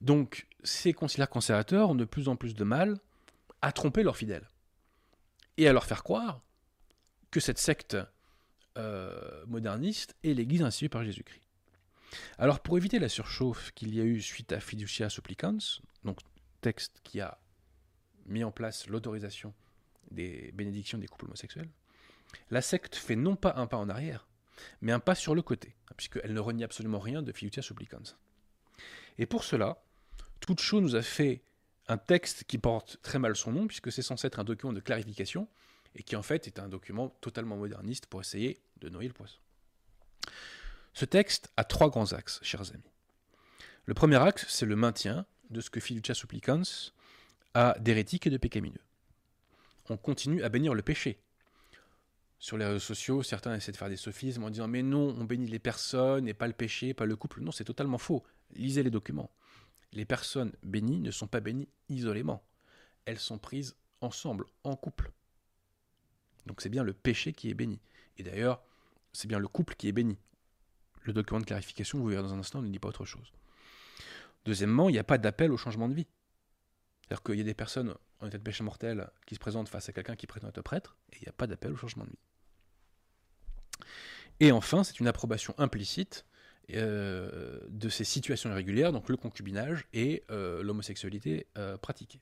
[0.00, 2.98] Donc ces conciliaires conservateurs ont de plus en plus de mal
[3.62, 4.48] à tromper leurs fidèles
[5.60, 6.42] et à leur faire croire
[7.30, 7.96] que cette secte
[8.78, 11.46] euh, moderniste est l'Église instituée par Jésus-Christ.
[12.38, 15.60] Alors pour éviter la surchauffe qu'il y a eu suite à Fiducia Supplicans,
[16.02, 16.18] donc
[16.62, 17.38] texte qui a
[18.26, 19.54] mis en place l'autorisation
[20.10, 21.68] des bénédictions des couples homosexuels,
[22.50, 24.28] la secte fait non pas un pas en arrière,
[24.80, 28.16] mais un pas sur le côté, puisqu'elle ne renie absolument rien de Fiducia Supplicans.
[29.18, 29.84] Et pour cela,
[30.40, 31.42] Tuccio nous a fait
[31.90, 34.78] un texte qui porte très mal son nom, puisque c'est censé être un document de
[34.78, 35.48] clarification,
[35.96, 39.40] et qui en fait est un document totalement moderniste pour essayer de noyer le poisson.
[40.94, 42.92] Ce texte a trois grands axes, chers amis.
[43.86, 46.62] Le premier axe, c'est le maintien de ce que Fiducia Supplicans
[47.54, 48.84] a d'hérétique et de pécamineux.
[49.88, 51.20] On continue à bénir le péché.
[52.38, 55.24] Sur les réseaux sociaux, certains essaient de faire des sophismes en disant Mais non, on
[55.24, 57.40] bénit les personnes et pas le péché, pas le couple.
[57.40, 58.22] Non, c'est totalement faux.
[58.54, 59.30] Lisez les documents.
[59.92, 62.44] Les personnes bénies ne sont pas bénies isolément.
[63.04, 65.12] Elles sont prises ensemble, en couple.
[66.46, 67.80] Donc c'est bien le péché qui est béni.
[68.16, 68.62] Et d'ailleurs,
[69.12, 70.18] c'est bien le couple qui est béni.
[71.02, 73.32] Le document de clarification, vous verrez dans un instant, ne dit pas autre chose.
[74.44, 76.06] Deuxièmement, il n'y a pas d'appel au changement de vie.
[77.02, 79.88] C'est-à-dire qu'il y a des personnes en état de péché mortel qui se présentent face
[79.88, 82.10] à quelqu'un qui prétend être prêtre, et il n'y a pas d'appel au changement de
[82.10, 82.18] vie.
[84.40, 86.24] Et enfin, c'est une approbation implicite
[86.74, 92.20] euh, de ces situations irrégulières, donc le concubinage et euh, l'homosexualité euh, pratiquée.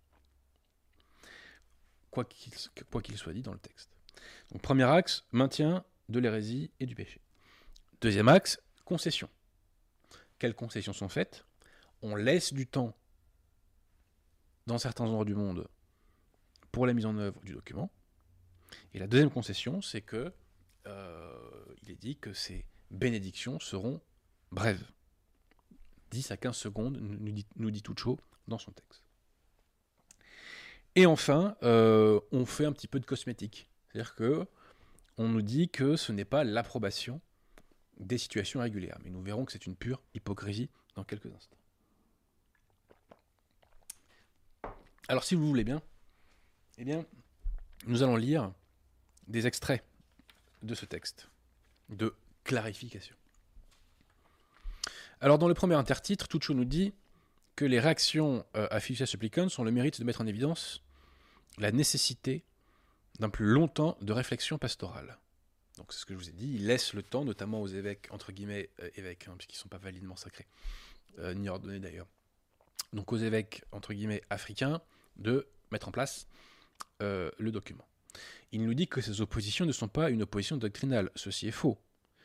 [2.11, 3.91] Quoi qu'il soit dit dans le texte.
[4.51, 7.21] Donc premier axe, maintien de l'hérésie et du péché.
[8.01, 9.29] Deuxième axe, concession.
[10.39, 11.45] Quelles concessions sont faites?
[12.03, 12.97] On laisse du temps
[14.67, 15.69] dans certains endroits du monde
[16.73, 17.91] pour la mise en œuvre du document.
[18.95, 20.33] Et la deuxième concession, c'est que
[21.83, 24.01] il est dit que ces bénédictions seront
[24.53, 24.85] brèves.
[26.11, 27.71] 10 à 15 secondes, nous dit, nous
[28.47, 29.05] dans son texte.
[30.95, 33.69] Et enfin, euh, on fait un petit peu de cosmétique.
[33.89, 34.47] C'est-à-dire que
[35.17, 37.21] on nous dit que ce n'est pas l'approbation
[37.99, 38.99] des situations régulières.
[39.05, 41.57] Mais nous verrons que c'est une pure hypocrisie dans quelques instants.
[45.09, 45.83] Alors si vous voulez bien,
[46.79, 47.05] eh bien,
[47.87, 48.53] nous allons lire
[49.27, 49.85] des extraits
[50.63, 51.29] de ce texte
[51.89, 52.15] de
[52.45, 53.17] clarification.
[55.21, 56.95] Alors dans le premier intertitre, Tuccio nous dit
[57.57, 59.07] que les réactions euh, à Fiducia
[59.59, 60.81] ont le mérite de mettre en évidence
[61.59, 62.45] la nécessité
[63.19, 65.19] d'un plus long temps de réflexion pastorale.
[65.77, 68.07] Donc c'est ce que je vous ai dit, il laisse le temps, notamment aux évêques,
[68.11, 70.47] entre guillemets, euh, évêques, hein, puisqu'ils ne sont pas validement sacrés,
[71.19, 72.07] euh, ni ordonnés d'ailleurs,
[72.93, 74.81] donc aux évêques, entre guillemets, africains,
[75.17, 76.29] de mettre en place
[77.01, 77.87] le document.
[78.53, 81.77] Il nous dit que ces oppositions ne sont pas une opposition doctrinale, ceci est faux.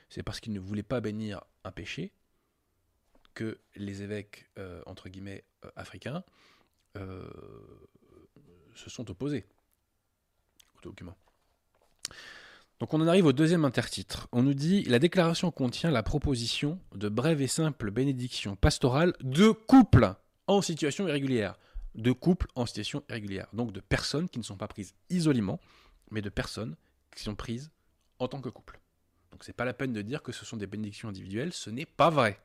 [0.09, 2.11] C'est parce qu'il ne voulait pas bénir un péché
[3.33, 6.23] que les évêques, euh, entre guillemets, euh, africains,
[6.97, 7.29] euh,
[8.75, 9.45] se sont opposés
[10.77, 11.15] au document.
[12.79, 14.27] Donc on en arrive au deuxième intertitre.
[14.31, 19.51] On nous dit la déclaration contient la proposition de brève et simple bénédiction pastorale de
[19.51, 20.13] couples
[20.47, 21.57] en situation irrégulière.
[21.95, 23.47] De couples en situation irrégulière.
[23.53, 25.59] Donc de personnes qui ne sont pas prises isolément,
[26.11, 26.75] mais de personnes
[27.15, 27.71] qui sont prises
[28.19, 28.79] en tant que couple.
[29.31, 31.85] Donc c'est pas la peine de dire que ce sont des bénédictions individuelles, ce n'est
[31.85, 32.39] pas vrai.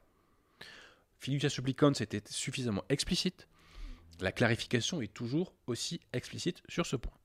[1.20, 3.48] Fiducia supplicans était suffisamment explicite.
[4.20, 7.16] La clarification est toujours aussi explicite sur ce point.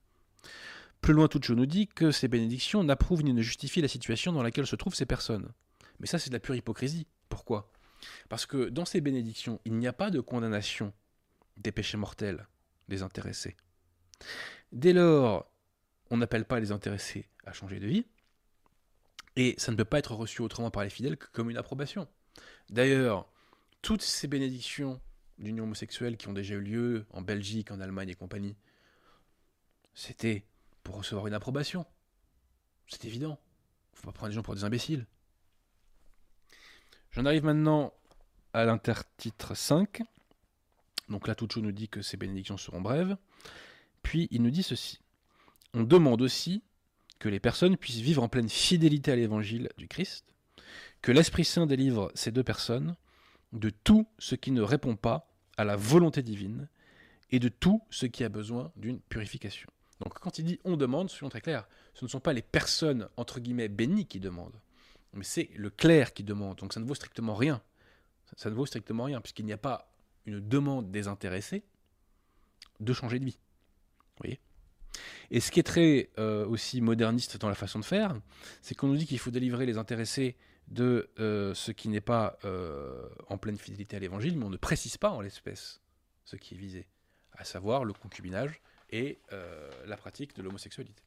[1.01, 4.43] Plus loin, Tuccio nous dit que ces bénédictions n'approuvent ni ne justifient la situation dans
[4.43, 5.51] laquelle se trouvent ces personnes.
[5.99, 7.07] Mais ça, c'est de la pure hypocrisie.
[7.29, 7.71] Pourquoi?
[8.29, 10.93] Parce que dans ces bénédictions, il n'y a pas de condamnation
[11.57, 12.47] des péchés mortels
[12.87, 13.55] des intéressés.
[14.71, 15.51] Dès lors,
[16.09, 18.05] on n'appelle pas les intéressés à changer de vie,
[19.35, 22.07] et ça ne peut pas être reçu autrement par les fidèles que comme une approbation.
[22.69, 23.31] D'ailleurs,
[23.83, 24.99] toutes ces bénédictions
[25.37, 28.55] d'union homosexuelle qui ont déjà eu lieu en Belgique, en Allemagne et compagnie,
[29.93, 30.45] c'était
[30.83, 31.85] pour recevoir une approbation.
[32.87, 33.39] C'est évident.
[33.93, 35.05] Faut pas prendre les gens pour des imbéciles.
[37.11, 37.93] J'en arrive maintenant
[38.53, 40.01] à l'intertitre 5.
[41.09, 43.17] Donc là, Tuccio nous dit que ces bénédictions seront brèves.
[44.01, 44.99] Puis il nous dit ceci.
[45.73, 46.63] On demande aussi
[47.19, 50.25] que les personnes puissent vivre en pleine fidélité à l'évangile du Christ,
[51.01, 52.95] que l'Esprit Saint délivre ces deux personnes
[53.53, 56.67] de tout ce qui ne répond pas à la volonté divine
[57.31, 59.69] et de tout ce qui a besoin d'une purification.
[60.01, 63.07] Donc quand il dit on demande, soyons très clairs, ce ne sont pas les personnes
[63.15, 64.59] entre guillemets bénies qui demandent,
[65.13, 66.57] mais c'est le clerc qui demande.
[66.57, 67.61] Donc ça ne vaut strictement rien.
[68.35, 69.93] Ça, ne vaut strictement rien puisqu'il n'y a pas
[70.25, 71.63] une demande désintéressée
[72.79, 73.39] de changer de vie.
[73.99, 74.39] Vous voyez?
[75.29, 78.15] Et ce qui est très euh, aussi moderniste dans la façon de faire,
[78.61, 80.35] c'est qu'on nous dit qu'il faut délivrer les intéressés
[80.67, 84.57] de euh, ce qui n'est pas euh, en pleine fidélité à l'évangile, mais on ne
[84.57, 85.81] précise pas en l'espèce
[86.25, 86.87] ce qui est visé,
[87.33, 89.19] à savoir le concubinage et
[89.85, 91.03] la pratique de l'homosexualité.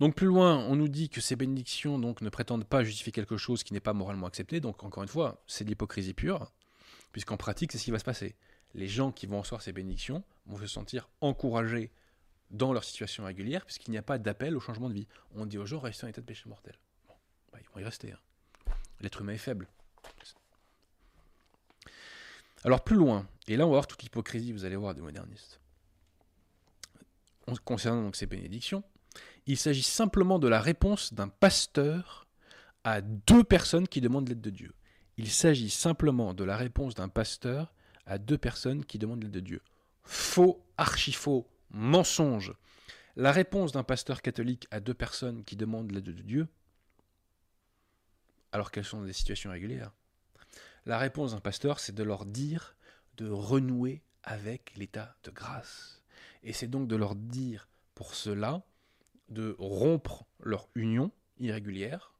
[0.00, 3.62] Donc plus loin, on nous dit que ces bénédictions ne prétendent pas justifier quelque chose
[3.62, 6.52] qui n'est pas moralement accepté, donc encore une fois, c'est de l'hypocrisie pure,
[7.12, 8.34] puisqu'en pratique, c'est ce qui va se passer.
[8.74, 11.92] Les gens qui vont recevoir ces bénédictions vont se sentir encouragés
[12.50, 15.06] dans leur situation régulière, puisqu'il n'y a pas d'appel au changement de vie.
[15.34, 16.74] On dit aux gens, restez en état de péché mortel.
[17.54, 18.10] Bah, ils vont y rester.
[18.10, 18.72] Hein.
[19.00, 19.68] L'être humain est faible.
[22.64, 25.60] Alors plus loin, et là on va voir toute l'hypocrisie, vous allez voir, des modernistes.
[27.64, 28.82] Concernant donc ces bénédictions,
[29.46, 32.26] il s'agit simplement de la réponse d'un pasteur
[32.82, 34.74] à deux personnes qui demandent l'aide de Dieu.
[35.16, 37.72] Il s'agit simplement de la réponse d'un pasteur
[38.06, 39.60] à deux personnes qui demandent l'aide de Dieu.
[40.02, 42.52] Faux, archi faux, mensonge.
[43.14, 46.48] La réponse d'un pasteur catholique à deux personnes qui demandent l'aide de Dieu,
[48.54, 49.92] alors qu'elles sont dans des situations régulières,
[50.86, 52.76] la réponse d'un pasteur, c'est de leur dire
[53.18, 56.02] de renouer avec l'état de grâce.
[56.42, 58.64] Et c'est donc de leur dire pour cela
[59.28, 62.14] de rompre leur union irrégulière,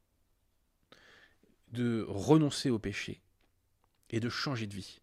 [1.69, 3.23] de renoncer au péché
[4.11, 5.01] et de changer de vie.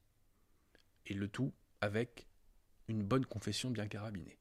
[1.07, 1.51] Et le tout
[1.81, 2.27] avec
[2.87, 4.37] une bonne confession bien carabinée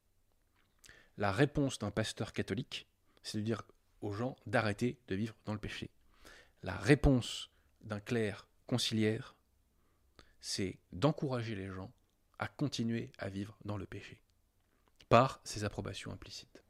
[1.21, 2.89] la réponse d'un pasteur catholique,
[3.23, 3.63] c'est de dire
[4.01, 5.91] aux gens d'arrêter de vivre dans le péché.
[6.63, 7.51] La réponse
[7.83, 9.35] d'un clerc conciliaire,
[10.41, 11.93] c'est d'encourager les gens
[12.39, 14.21] à continuer à vivre dans le péché,
[15.09, 16.63] par ses approbations implicites.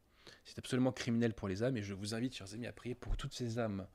[0.45, 3.17] C'est absolument criminel pour les âmes, et je vous invite, chers amis, à prier pour
[3.17, 3.87] toutes ces âmes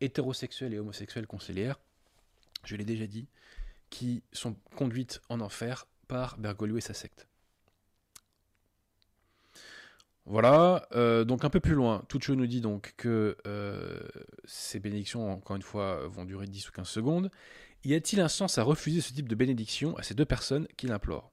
[0.00, 1.78] hétérosexuelles et homosexuelles conciliaires,
[2.64, 3.28] je l'ai déjà dit,
[3.88, 7.29] qui sont conduites en enfer par Bergoglio et sa secte.
[10.26, 14.00] Voilà, euh, donc un peu plus loin, Tuccio nous dit donc que euh,
[14.44, 17.30] ces bénédictions, encore une fois, vont durer 10 ou 15 secondes.
[17.84, 20.86] Y a-t-il un sens à refuser ce type de bénédiction à ces deux personnes qui
[20.86, 21.32] l'implorent?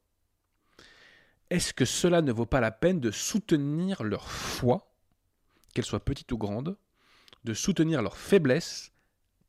[1.50, 4.94] Est-ce que cela ne vaut pas la peine de soutenir leur foi,
[5.74, 6.78] qu'elle soit petite ou grande,
[7.44, 8.92] de soutenir leur faiblesse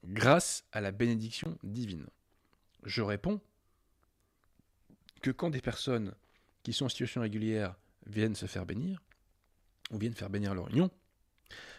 [0.04, 2.06] grâce à la bénédiction divine?
[2.84, 3.40] Je réponds
[5.22, 6.14] que quand des personnes
[6.62, 7.74] qui sont en situation régulière
[8.06, 9.02] viennent se faire bénir,
[9.90, 10.90] ou viennent faire bénir leur union,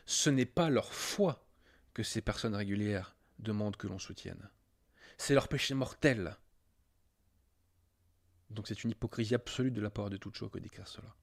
[0.06, 1.46] ce n'est pas leur foi
[1.94, 4.50] que ces personnes régulières demandent que l'on soutienne.
[5.18, 6.36] C'est leur péché mortel.
[8.50, 11.16] Donc c'est une hypocrisie absolue de la part de toute chose que d'écrire cela.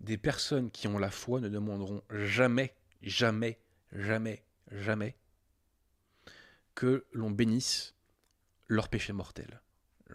[0.00, 3.58] Des personnes qui ont la foi ne demanderont jamais, jamais,
[3.92, 5.16] jamais, jamais
[6.74, 7.94] que l'on bénisse
[8.68, 9.60] leur péché mortel.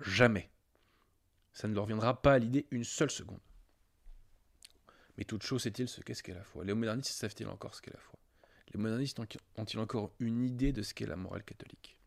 [0.02, 0.50] Jamais.
[1.54, 3.40] Ça ne leur viendra pas à l'idée une seule seconde.
[5.20, 6.64] Mais toute chose sait-il ce qu'est-ce qu'est la foi?
[6.64, 8.18] Les modernistes savent-ils encore ce qu'est la foi?
[8.74, 12.00] Les modernistes ont-ils encore une idée de ce qu'est la morale catholique?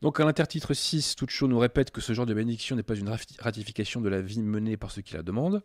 [0.00, 3.14] Donc à l'intertitre 6, Tuccio nous répète que ce genre de bénédiction n'est pas une
[3.38, 5.62] ratification de la vie menée par ceux qui la demandent.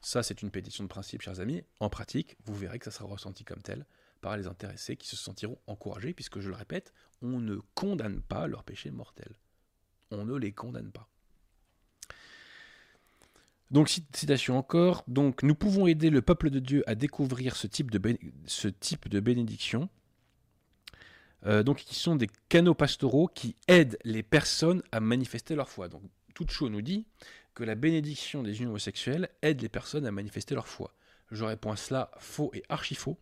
[0.00, 1.62] Ça, c'est une pétition de principe, chers amis.
[1.80, 3.84] En pratique, vous verrez que ça sera ressenti comme tel
[4.22, 8.46] par les intéressés qui se sentiront encouragés, puisque je le répète, on ne condamne pas
[8.46, 9.34] leur péché mortel.
[10.10, 11.10] On ne les condamne pas.
[13.70, 15.04] Donc, citation encore.
[15.06, 19.88] Donc, nous pouvons aider le peuple de Dieu à découvrir ce type de, bénédiction.
[21.46, 25.88] Euh, donc, qui sont des canaux pastoraux qui aident les personnes à manifester leur foi.
[25.88, 26.02] Donc,
[26.34, 27.06] Tucho nous dit
[27.54, 30.94] que la bénédiction des unions homosexuelles aide les personnes à manifester leur foi.
[31.30, 33.18] Je réponds à cela faux et archi faux.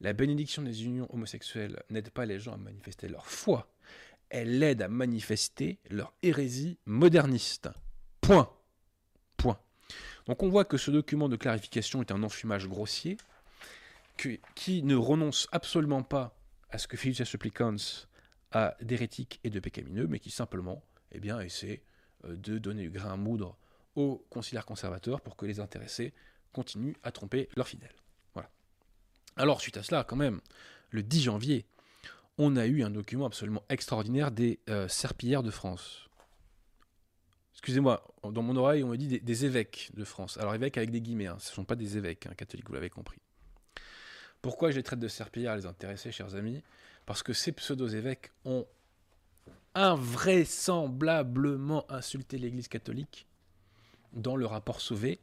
[0.00, 3.70] La bénédiction des unions homosexuelles n'aide pas les gens à manifester leur foi.
[4.30, 7.68] Elle aide à manifester leur hérésie moderniste.
[8.20, 8.50] Point.
[10.28, 13.16] Donc on voit que ce document de clarification est un enfumage grossier
[14.54, 16.36] qui ne renonce absolument pas
[16.70, 17.78] à ce que Fiducia Supplicans
[18.52, 21.82] a d'hérétique et de pécamineux, mais qui simplement eh bien, essaie
[22.24, 23.56] euh, de donner du grain à moudre
[23.94, 26.12] aux conciliaires conservateurs pour que les intéressés
[26.52, 27.94] continuent à tromper leurs fidèles.
[28.34, 28.50] Voilà.
[29.36, 30.40] Alors, suite à cela, quand même,
[30.90, 31.66] le 10 janvier,
[32.36, 36.07] on a eu un document absolument extraordinaire des euh, serpillères de France.
[37.58, 40.38] Excusez-moi, dans mon oreille, on me dit des, évêques de France.
[40.38, 42.74] Alors, évêques avec des guillemets, hein, ce ne sont pas des évêques hein, catholiques, vous
[42.74, 43.18] l'avez compris.
[44.40, 46.62] Pourquoi je les traite de serpillères, les intéressés, chers amis?
[47.04, 48.64] Parce que ces pseudo-évêques ont
[49.74, 53.26] invraisemblablement insulté l'Église catholique
[54.12, 55.18] dans le rapport Sauvé,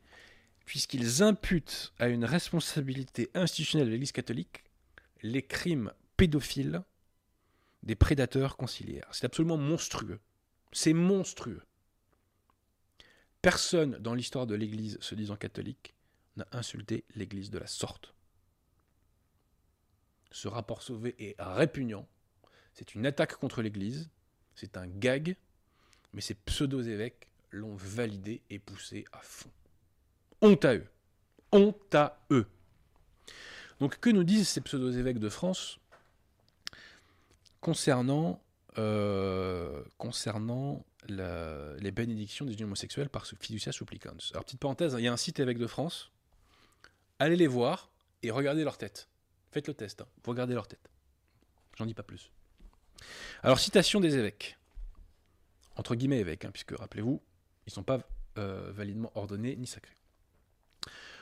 [0.66, 4.66] puisqu'ils imputent à une responsabilité institutionnelle de l'Église catholique
[5.22, 6.84] les crimes pédophiles
[7.84, 9.08] des prédateurs conciliaires.
[9.12, 10.20] C'est absolument monstrueux.
[10.74, 11.62] C'est monstrueux.
[13.46, 15.94] Personne dans l'histoire de l'Église se disant catholique
[16.36, 18.16] n'a insulté l'Église de la sorte.
[20.32, 22.08] Ce rapport sauvé est répugnant.
[22.74, 24.10] C'est une attaque contre l'Église.
[24.56, 25.38] C'est un gag.
[26.12, 29.52] Mais ces pseudo-évêques l'ont validé et poussé à fond.
[30.42, 30.88] Honte à eux.
[31.52, 32.48] Honte à eux.
[33.80, 35.78] Donc que nous disent ces pseudo-évêques de France
[37.62, 38.42] concernant,
[38.80, 45.08] euh, concernant les bénédictions des unions homosexuelles par fiducia supplicans Alors petite parenthèse, il y
[45.08, 46.12] a un site évêque de France.
[47.20, 47.90] Allez les voir
[48.24, 49.08] et regardez leur tête.
[49.52, 50.08] Faites le test, hein.
[50.24, 50.90] vous regardez leur tête.
[51.78, 52.32] J'en dis pas plus.
[53.44, 54.58] Alors citation des évêques.
[55.76, 57.22] Entre guillemets évêques, hein, puisque rappelez-vous,
[57.66, 58.00] ils ne sont pas
[58.38, 59.96] euh, validement ordonnés ni sacrés.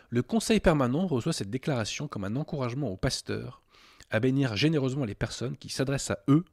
[0.09, 3.63] Le Conseil permanent reçoit cette déclaration comme un encouragement aux pasteurs
[4.11, 6.45] à bénir généreusement les personnes qui s'adressent à eux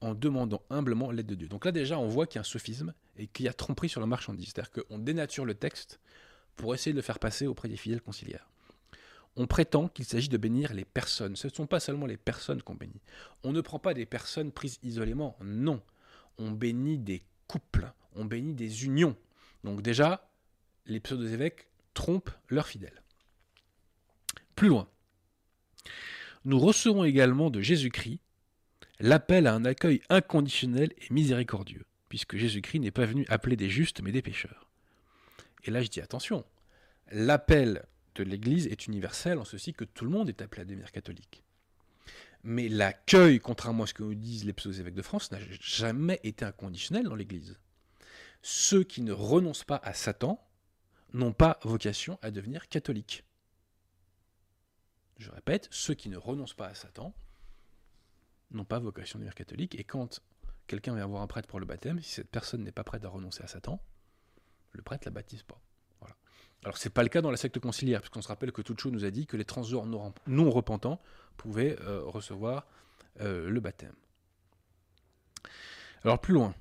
[0.00, 1.48] en demandant humblement l'aide de Dieu.
[1.48, 3.88] Donc là déjà, on voit qu'il y a un sophisme et qu'il y a tromperie
[3.88, 4.52] sur la marchandise.
[4.54, 6.00] C'est-à-dire qu'on dénature le texte
[6.56, 8.48] pour essayer de le faire passer auprès des fidèles conciliaires.
[9.36, 11.36] On prétend qu'il s'agit de bénir les personnes.
[11.36, 13.00] Ce ne sont pas seulement les personnes qu'on bénit.
[13.44, 15.80] On ne prend pas des personnes prises isolément, non.
[16.38, 19.16] On bénit des couples, on bénit des unions.
[19.64, 20.28] Donc déjà,
[20.86, 23.02] les pseudo-évêques trompent leurs fidèles.
[24.56, 24.88] Plus loin.
[26.44, 28.20] Nous recevons également de Jésus-Christ
[29.00, 34.02] l'appel à un accueil inconditionnel et miséricordieux, puisque Jésus-Christ n'est pas venu appeler des justes
[34.02, 34.68] mais des pécheurs.
[35.64, 36.44] Et là je dis attention,
[37.10, 37.84] l'appel
[38.14, 41.44] de l'Église est universel en ceci que tout le monde est appelé à devenir catholique.
[42.44, 46.44] Mais l'accueil, contrairement à ce que nous disent les pseudo-évêques de France, n'a jamais été
[46.44, 47.58] inconditionnel dans l'Église
[48.42, 50.44] ceux qui ne renoncent pas à Satan
[51.12, 53.24] n'ont pas vocation à devenir catholiques.
[55.18, 57.14] Je répète, ceux qui ne renoncent pas à Satan
[58.50, 59.74] n'ont pas vocation à devenir catholiques.
[59.74, 60.20] Et quand
[60.66, 63.08] quelqu'un vient voir un prêtre pour le baptême, si cette personne n'est pas prête à
[63.08, 63.80] renoncer à Satan,
[64.72, 65.60] le prêtre la baptise pas.
[66.00, 66.16] Voilà.
[66.64, 69.04] Alors c'est pas le cas dans la secte conciliaire, puisqu'on se rappelle que Tuccio nous
[69.04, 71.00] a dit que les transgenres non repentants
[71.36, 72.66] pouvaient euh, recevoir
[73.20, 73.94] euh, le baptême.
[76.04, 76.54] Alors plus loin,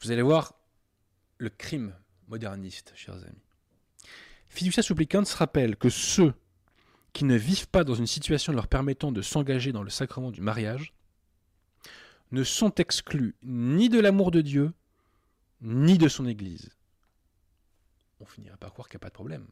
[0.00, 0.54] vous allez voir
[1.38, 1.94] le crime
[2.26, 3.42] moderniste, chers amis.
[4.48, 6.34] Fiducia Supplicans rappelle que ceux
[7.12, 10.40] qui ne vivent pas dans une situation leur permettant de s'engager dans le sacrement du
[10.40, 10.92] mariage
[12.30, 14.72] ne sont exclus ni de l'amour de Dieu,
[15.62, 16.70] ni de son Église.
[18.20, 19.46] On finira par croire qu'il n'y a pas de problème.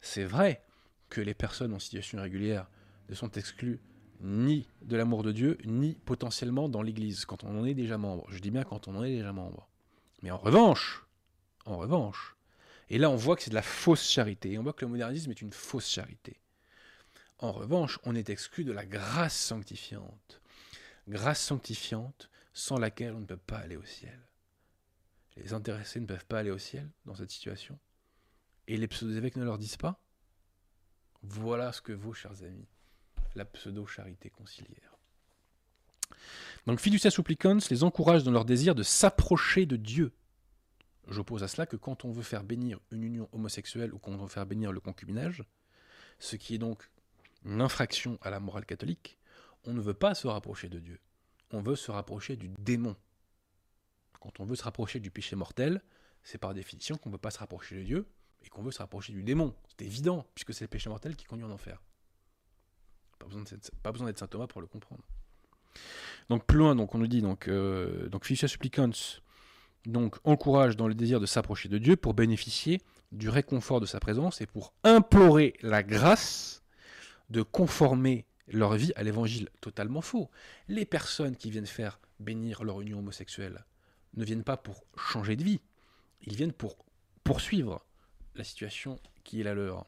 [0.00, 0.62] C'est vrai
[1.10, 2.68] que les personnes en situation irrégulière
[3.08, 3.80] ne sont exclues
[4.20, 8.26] ni de l'amour de Dieu, ni potentiellement dans l'Église, quand on en est déjà membre.
[8.30, 9.68] Je dis bien quand on en est déjà membre.
[10.22, 11.04] Mais en revanche,
[11.66, 12.36] en revanche,
[12.88, 14.90] et là on voit que c'est de la fausse charité, et on voit que le
[14.90, 16.40] modernisme est une fausse charité.
[17.38, 20.40] En revanche, on est exclu de la grâce sanctifiante.
[21.08, 24.18] Grâce sanctifiante sans laquelle on ne peut pas aller au ciel.
[25.36, 27.78] Les intéressés ne peuvent pas aller au ciel dans cette situation.
[28.68, 30.00] Et les pseudo-évêques ne leur disent pas
[31.22, 32.68] Voilà ce que vaut, chers amis,
[33.34, 34.96] la pseudo-charité conciliaire.
[36.66, 40.12] Donc fiducia supplicans les encourage dans leur désir de s'approcher de Dieu.
[41.08, 44.16] J'oppose à cela que quand on veut faire bénir une union homosexuelle ou quand on
[44.16, 45.44] veut faire bénir le concubinage,
[46.18, 46.88] ce qui est donc
[47.44, 49.18] une infraction à la morale catholique,
[49.64, 51.00] on ne veut pas se rapprocher de Dieu.
[51.50, 52.96] On veut se rapprocher du démon.
[54.20, 55.82] Quand on veut se rapprocher du péché mortel,
[56.22, 58.06] c'est par définition qu'on ne veut pas se rapprocher de Dieu
[58.42, 59.54] et qu'on veut se rapprocher du démon.
[59.68, 61.82] C'est évident, puisque c'est le péché mortel qui conduit en enfer.
[63.18, 63.26] Pas
[63.92, 65.02] besoin d'être saint Thomas pour le comprendre.
[66.28, 68.30] Donc plus loin, donc on nous dit donc euh, donc
[69.86, 72.80] donc encourage dans le désir de s'approcher de Dieu pour bénéficier
[73.12, 76.63] du réconfort de sa présence et pour implorer la grâce
[77.30, 79.48] de conformer leur vie à l'évangile.
[79.60, 80.30] Totalement faux.
[80.68, 83.64] Les personnes qui viennent faire bénir leur union homosexuelle
[84.14, 85.60] ne viennent pas pour changer de vie,
[86.22, 86.76] ils viennent pour
[87.24, 87.84] poursuivre
[88.34, 89.86] la situation qui est la leur.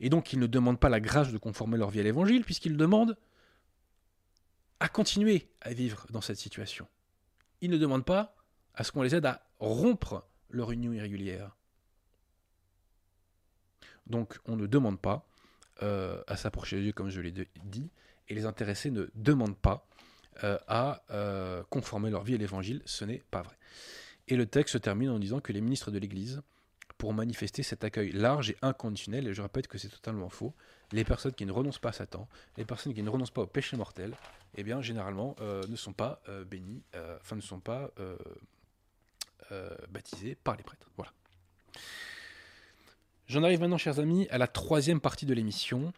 [0.00, 2.76] Et donc ils ne demandent pas la grâce de conformer leur vie à l'évangile, puisqu'ils
[2.76, 3.16] demandent
[4.80, 6.86] à continuer à vivre dans cette situation.
[7.62, 8.36] Ils ne demandent pas
[8.74, 11.56] à ce qu'on les aide à rompre leur union irrégulière.
[14.06, 15.26] Donc on ne demande pas
[15.82, 17.90] euh, à s'approcher de Dieu comme je l'ai dit,
[18.28, 19.86] et les intéressés ne demandent pas
[20.42, 23.56] euh, à euh, conformer leur vie à l'évangile, ce n'est pas vrai.
[24.28, 26.40] Et le texte se termine en disant que les ministres de l'Église,
[26.96, 30.54] pour manifester cet accueil large et inconditionnel, et je répète que c'est totalement faux,
[30.92, 33.46] les personnes qui ne renoncent pas à Satan, les personnes qui ne renoncent pas au
[33.46, 34.14] péché mortel,
[34.54, 36.82] eh bien généralement ne sont pas bénis,
[37.20, 37.90] enfin ne sont pas
[39.90, 40.88] baptisés par les prêtres.
[40.96, 41.12] Voilà.
[43.28, 45.92] J'en arrive maintenant, chers amis, à la troisième partie de l'émission,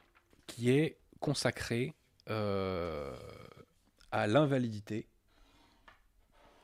[0.46, 1.92] qui est consacrée
[2.30, 3.14] euh,
[4.10, 5.06] à l'invalidité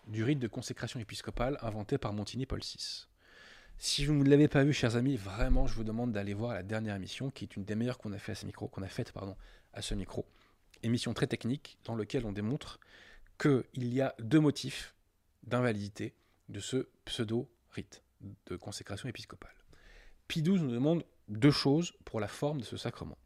[0.06, 3.06] du rite de consécration épiscopale inventé par Montigny Paul VI.
[3.76, 6.62] Si vous ne l'avez pas vu, chers amis, vraiment, je vous demande d'aller voir la
[6.62, 8.88] dernière émission, qui est une des meilleures qu'on a fait à ce micro, qu'on a
[8.88, 9.36] faite pardon,
[9.74, 10.24] à ce micro.
[10.82, 12.80] Émission très technique, dans laquelle on démontre
[13.38, 14.94] qu'il y a deux motifs
[15.42, 16.14] d'invalidité
[16.48, 18.02] de ce pseudo-rite
[18.46, 19.63] de consécration épiscopale.
[20.34, 23.16] Pie XII nous demande deux choses pour la forme de ce sacrement.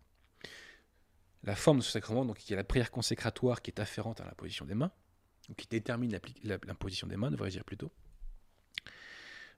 [1.42, 4.26] La forme de ce sacrement, donc, qui est la prière consécratoire qui est afférente à
[4.26, 4.92] l'imposition des mains,
[5.48, 7.90] ou qui détermine l'imposition des mains, devrais-je dire plutôt,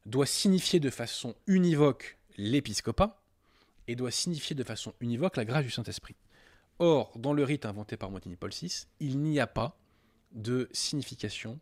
[0.07, 3.21] doit signifier de façon univoque l'épiscopat
[3.89, 6.15] et doit signifier de façon univoque la grâce du Saint-Esprit.
[6.79, 9.77] Or, dans le rite inventé par Montigny Paul VI, il n'y a pas
[10.31, 11.59] de signification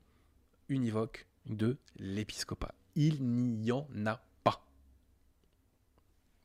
[0.68, 2.74] univoque de l'épiscopat.
[2.94, 4.20] Il n'y en a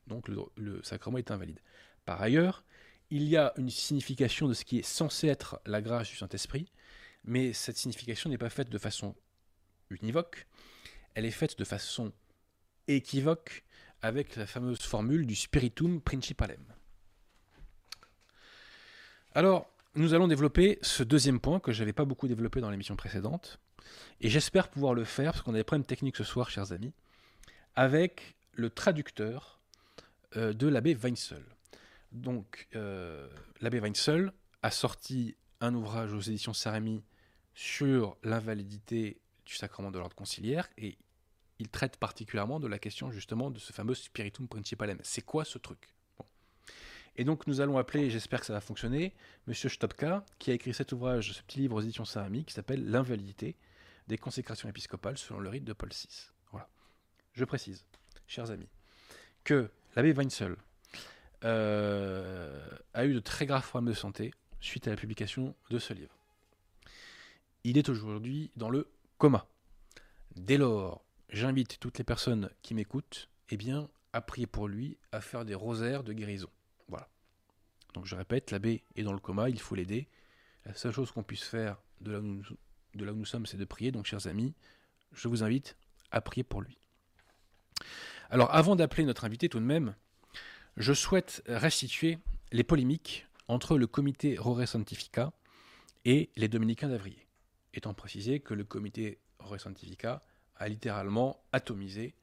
[0.08, 1.60] donc le, sacrement est invalide.
[2.06, 2.64] Par ailleurs,
[3.10, 6.72] il y a une signification de ce qui est censé être la grâce du Saint-Esprit,
[7.24, 9.16] mais cette signification n'est pas faite de façon
[9.90, 10.48] univoque,
[11.14, 12.12] elle est faite de façon
[12.88, 13.64] équivoque
[14.02, 16.64] avec la fameuse formule du spiritum principalem.
[19.36, 22.96] Alors, nous allons développer ce deuxième point que je n'avais pas beaucoup développé dans l'émission
[22.96, 23.60] précédente,
[24.22, 26.94] et j'espère pouvoir le faire, parce qu'on a des problèmes techniques ce soir, chers amis,
[27.76, 29.60] avec le traducteur
[30.36, 31.44] de l'abbé Weinzel.
[32.14, 33.28] Donc, euh,
[33.62, 34.32] l'abbé Weinzel
[34.62, 37.04] a sorti un ouvrage aux éditions Sarami
[37.56, 40.98] sur l'invalidité du sacrement de l'ordre conciliaire et
[41.60, 45.00] il traite particulièrement de la question justement de ce fameux spiritum principalem.
[45.04, 45.90] C'est quoi ce truc?
[47.16, 49.14] Et donc nous allons appeler, j'espère que ça va fonctionner,
[49.46, 52.90] Monsieur Stopka, qui a écrit cet ouvrage, ce petit livre aux éditions Sarami, qui s'appelle
[52.90, 53.56] L'invalidité
[54.08, 56.32] des consécrations épiscopales selon le rite de Paul VI.
[56.52, 56.68] Voilà.
[57.34, 57.86] Je précise,
[58.28, 58.70] chers amis,
[59.44, 60.56] que l'abbé Weinzel
[61.44, 65.94] euh, a eu de très graves problèmes de santé suite à la publication de ce
[65.94, 66.16] livre.
[67.64, 69.46] Il est aujourd'hui dans le coma.
[70.36, 75.22] Dès lors, j'invite toutes les personnes qui m'écoutent eh bien, à prier pour lui, à
[75.22, 76.50] faire des rosaires de guérison.
[76.88, 77.10] Voilà.
[77.94, 80.08] Donc je répète, l'abbé est dans le coma, il faut l'aider.
[80.66, 82.44] La seule chose qu'on puisse faire de là, où nous,
[82.96, 83.92] de là où nous sommes, c'est de prier.
[83.92, 84.54] Donc chers amis,
[85.12, 85.76] je vous invite
[86.12, 86.78] à prier pour lui.
[88.34, 89.94] Alors avant d'appeler notre invité tout de même,
[90.76, 92.18] je souhaite restituer
[92.52, 95.34] les polémiques entre le comité Rore Santifica
[96.04, 97.28] et les dominicains d'Avrier,
[97.76, 100.24] étant précisé que le comité Rore Santifica
[100.56, 102.16] a littéralement atomisé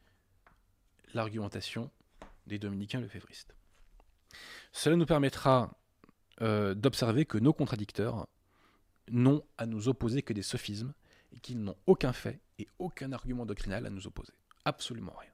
[1.14, 1.92] l'argumentation
[2.48, 3.54] des dominicains lefévristes.
[4.72, 5.78] Cela nous permettra
[6.42, 8.26] euh, d'observer que nos contradicteurs
[9.12, 10.92] n'ont à nous opposer que des sophismes
[11.30, 14.32] et qu'ils n'ont aucun fait et aucun argument doctrinal à nous opposer.
[14.64, 15.30] Absolument rien.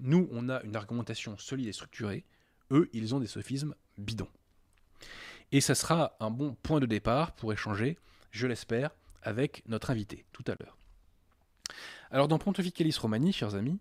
[0.00, 2.24] Nous, on a une argumentation solide et structurée.
[2.70, 4.28] Eux, ils ont des sophismes bidons.
[5.52, 7.98] Et ça sera un bon point de départ pour échanger,
[8.30, 8.90] je l'espère,
[9.22, 10.76] avec notre invité tout à l'heure.
[12.10, 13.78] Alors dans Pontificalis Romani, chers amis,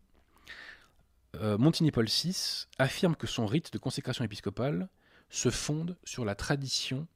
[1.36, 4.90] euh, Montigny Paul VI affirme que son rite de consécration épiscopale
[5.30, 7.08] se fonde sur la tradition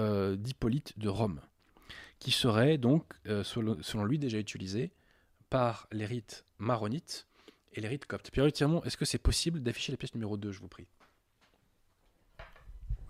[0.00, 1.40] euh, d'Hippolyte de Rome,
[2.18, 4.92] qui serait donc, euh, selon, lui, déjà utilisé
[5.48, 7.27] par les rites maronites
[7.74, 8.30] et les rites coptes.
[8.30, 10.86] Pierre Tirmont, est-ce que c'est possible d'afficher la pièce numéro 2, je vous prie?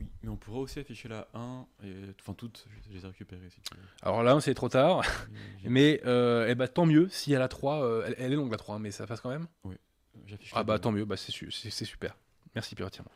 [0.01, 3.51] Oui, mais on pourrait aussi afficher la 1, et, enfin toutes, je les ai récupérées
[3.51, 3.81] si tu veux.
[4.03, 5.03] Alors là, c'est trop tard,
[5.65, 8.91] mais euh, eh ben, tant mieux si 3, elle, elle est longue la 3, mais
[8.91, 9.47] ça passe quand même
[10.27, 12.17] J'affiche Ah la bah tant mieux, bah, c'est su- c'est c'est super.
[12.55, 13.11] Merci Pierre Tirmont.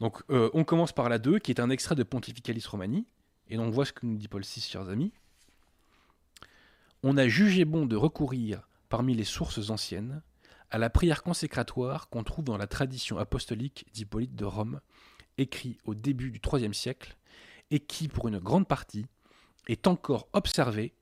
[0.00, 3.06] Donc euh, on commence par la 2, qui est un extrait de Pontificalis Romani,
[3.48, 5.12] et donc voit ce que nous dit Paul VI, chers amis.
[7.02, 10.22] On a jugé bon de recourir, parmi les sources anciennes,
[10.72, 14.80] à la prière consécratoire qu'on trouve dans la tradition apostolique d'Hippolyte de Rome,
[15.38, 17.16] écrit au début du IIIe siècle,
[17.70, 19.06] et qui, pour une grande partie,
[19.68, 20.92] est encore observée,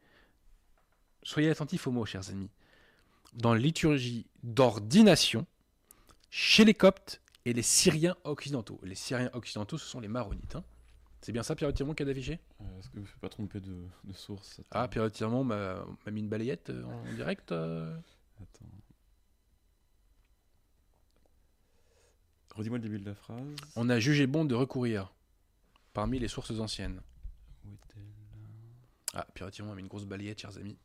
[1.23, 2.51] soyez attentifs aux mots, chers amis,
[3.33, 5.47] dans la liturgie d'ordination
[6.31, 8.81] chez les Coptes et les Syriens occidentaux.
[8.83, 10.57] Les Syriens occidentaux, ce sont les Maronites.
[10.57, 10.65] hein.
[11.23, 12.41] C'est bien ça, Pierre Tirmont, qui a d'affiché?
[12.61, 14.61] Euh, Est-ce que je ne me suis pas trompé de, de source?
[14.71, 14.89] Ah.
[14.89, 17.53] Pierre Tirmont m'a m'a mis une balayette euh, en direct.
[17.53, 17.95] euh?
[18.41, 18.65] Attends.
[22.55, 23.41] Redis-moi le début de la phrase.
[23.77, 25.13] On a jugé bon de recourir
[25.93, 27.01] parmi les sources anciennes.
[27.65, 28.03] Où est-elle?
[29.15, 30.77] Ah, Pierre Tirmont a mis une grosse balayette, chers amis.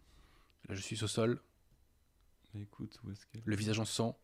[0.67, 1.39] Là, je suis au sol,
[2.53, 3.41] Bah, Écoute, où est-ce qu'elle?
[3.45, 4.17] Le visage en sang.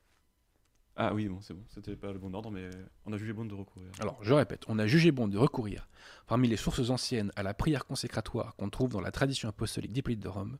[0.95, 1.63] Ah oui, bon, c'est bon.
[1.73, 2.69] C'était pas le bon ordre, mais
[3.05, 3.89] on a jugé bon de recourir.
[3.99, 5.87] Alors, je répète, on a jugé bon de recourir,
[6.27, 10.19] parmi les sources anciennes, à la prière consécratoire qu'on trouve dans la tradition apostolique d'Hippolyte
[10.19, 10.57] de Rome,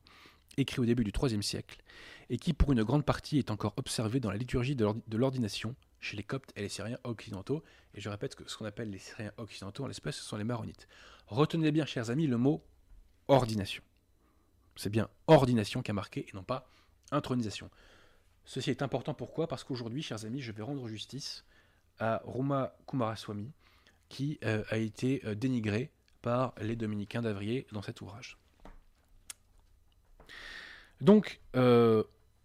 [0.56, 1.82] écrit au début du IIIe siècle,
[2.30, 5.16] et qui, pour une grande partie, est encore observée dans la liturgie de l'ordi- de
[5.16, 7.62] l'ordination chez les Coptes et les Syriens occidentaux.
[7.94, 10.44] Et je répète que ce qu'on appelle les Syriens occidentaux, en l'espèce, ce sont les
[10.44, 10.86] Maronites.
[11.28, 12.62] Retenez bien, chers amis, le mot
[13.28, 13.82] ordination.
[14.76, 16.68] C'est bien ordination qui a marqué, et non pas
[17.10, 17.70] intronisation.
[18.44, 19.46] Ceci est important pourquoi?
[19.46, 21.44] Parce qu'aujourd'hui, chers amis, je vais rendre justice
[21.98, 23.52] à Roma Kumaraswamy,
[24.08, 25.90] qui euh, a été euh, dénigré
[26.20, 28.38] par les dominicains d'Avrier dans cet ouvrage.
[31.00, 32.02] Donc, euh,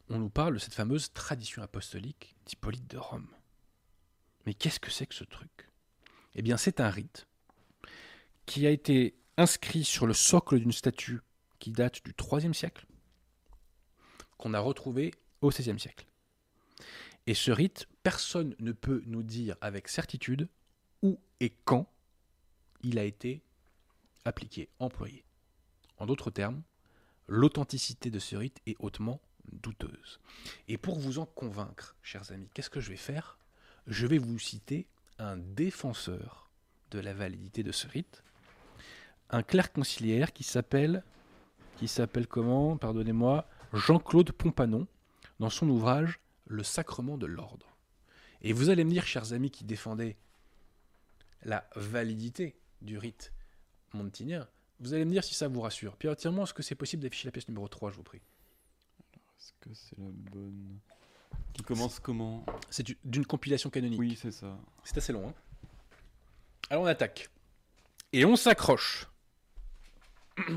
[0.10, 3.28] on nous parle de cette fameuse tradition apostolique d'Hippolyte de Rome.
[4.48, 5.70] Mais qu'est-ce que c'est que ce truc?
[6.34, 7.28] Eh bien, c'est un rite
[8.46, 11.20] qui a été inscrit sur le socle d'une statue
[11.60, 12.86] qui date du IIIe siècle,
[14.38, 16.08] qu'on a retrouvé au XVIe siècle.
[17.26, 20.48] Et ce rite, personne ne peut nous dire avec certitude
[21.02, 21.92] où et quand
[22.84, 23.42] il a été
[24.24, 25.26] appliqué, employé.
[25.98, 26.64] En d'autres termes,
[27.28, 29.20] l'authenticité de ce rite est hautement
[29.52, 30.22] douteuse.
[30.70, 33.38] Et pour vous en convaincre, chers amis, qu'est-ce que je vais faire?
[33.88, 34.86] Je vais vous citer
[35.18, 36.50] un défenseur
[36.92, 38.24] de la validité de ce rite,
[39.30, 41.04] un clerc conciliaire qui s'appelle,
[41.78, 44.88] qui s'appelle comment Pardonnez-moi, Jean-Claude Pompanon,
[45.40, 47.78] dans son ouvrage Le sacrement de l'ordre.
[48.42, 50.18] Et vous allez me dire, chers amis qui défendez
[51.44, 53.34] la validité du rite
[53.94, 54.48] montinien,
[54.80, 55.96] vous allez me dire si ça vous rassure.
[55.98, 58.22] Pierre, entièrement, est-ce que c'est possible d'afficher la pièce numéro 3, je vous prie?
[59.14, 60.80] Est-ce que c'est la bonne?
[61.54, 64.00] Qui commence comment C'est du- d'une compilation canonique.
[64.00, 64.58] Oui, c'est ça.
[64.84, 65.30] C'est assez long.
[65.30, 65.34] Hein
[66.70, 67.30] Alors on attaque.
[68.14, 69.08] Et on s'accroche.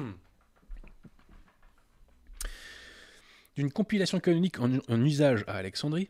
[3.56, 6.08] D'une compilation canonique en, en usage à Alexandrie,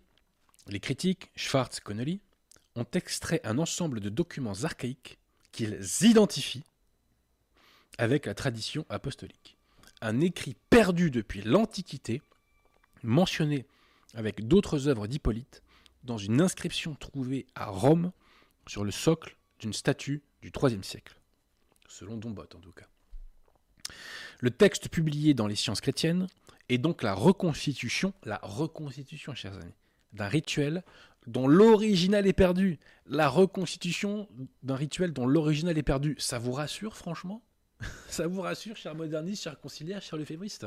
[0.68, 2.20] les critiques Schwartz Connolly
[2.76, 5.18] ont extrait un ensemble de documents archaïques
[5.52, 6.64] qu'ils identifient
[7.98, 9.56] avec la tradition apostolique.
[10.00, 12.22] Un écrit perdu depuis l'Antiquité,
[13.02, 13.66] mentionné
[14.14, 15.62] avec d'autres œuvres d'Hippolyte,
[16.04, 18.12] dans une inscription trouvée à Rome
[18.66, 21.20] sur le socle d'une statue du IIIe siècle,
[21.88, 22.86] selon Dombot en tout cas.
[24.40, 26.26] Le texte publié dans les sciences chrétiennes
[26.68, 29.74] est donc la reconstitution, la reconstitution, chers amis,
[30.12, 30.82] d'un rituel
[31.26, 32.78] dont l'original est perdu.
[33.06, 34.28] La reconstitution
[34.62, 36.16] d'un rituel dont l'original est perdu.
[36.18, 37.42] Ça vous rassure, franchement?
[38.08, 40.66] Ça vous rassure, chers modernistes, chers conciliaires, chers lefébristes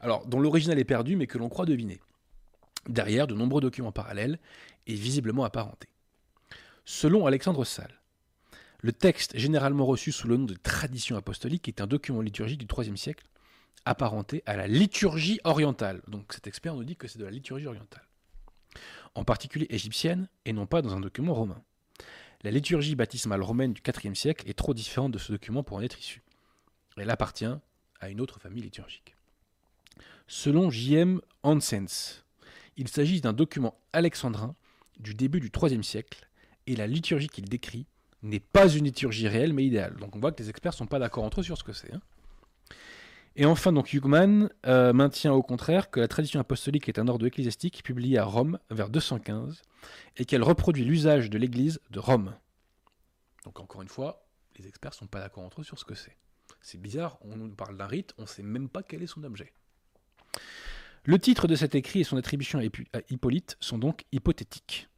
[0.00, 2.00] Alors, dont l'original est perdu, mais que l'on croit deviner.
[2.86, 4.38] Derrière, de nombreux documents parallèles
[4.86, 5.88] et visiblement apparentés.
[6.84, 8.00] Selon Alexandre Salle,
[8.80, 12.66] le texte généralement reçu sous le nom de tradition apostolique est un document liturgique du
[12.66, 13.26] IIIe siècle
[13.84, 16.02] apparenté à la liturgie orientale.
[16.08, 18.04] Donc cet expert nous dit que c'est de la liturgie orientale.
[19.14, 21.62] En particulier égyptienne et non pas dans un document romain.
[22.42, 25.82] La liturgie baptismale romaine du IVe siècle est trop différente de ce document pour en
[25.82, 26.22] être issue.
[26.96, 27.52] Elle appartient
[28.00, 29.16] à une autre famille liturgique.
[30.28, 31.20] Selon J.M.
[31.42, 32.22] Hansens,
[32.78, 34.54] il s'agit d'un document alexandrin
[34.98, 36.28] du début du IIIe siècle
[36.66, 37.86] et la liturgie qu'il décrit
[38.22, 39.96] n'est pas une liturgie réelle mais idéale.
[39.96, 41.72] Donc on voit que les experts ne sont pas d'accord entre eux sur ce que
[41.72, 41.92] c'est.
[41.92, 42.00] hein.
[43.36, 47.24] Et enfin, donc Hugman euh, maintient au contraire que la tradition apostolique est un ordre
[47.26, 49.62] ecclésiastique publié à Rome vers 215
[50.16, 52.34] et qu'elle reproduit l'usage de l'Église de Rome.
[53.44, 54.26] Donc encore une fois,
[54.56, 56.16] les experts ne sont pas d'accord entre eux sur ce que c'est.
[56.60, 59.22] C'est bizarre, on nous parle d'un rite, on ne sait même pas quel est son
[59.22, 59.52] objet.
[61.08, 62.62] Le titre de cet écrit et son attribution à
[63.08, 64.90] Hippolyte sont donc hypothétiques.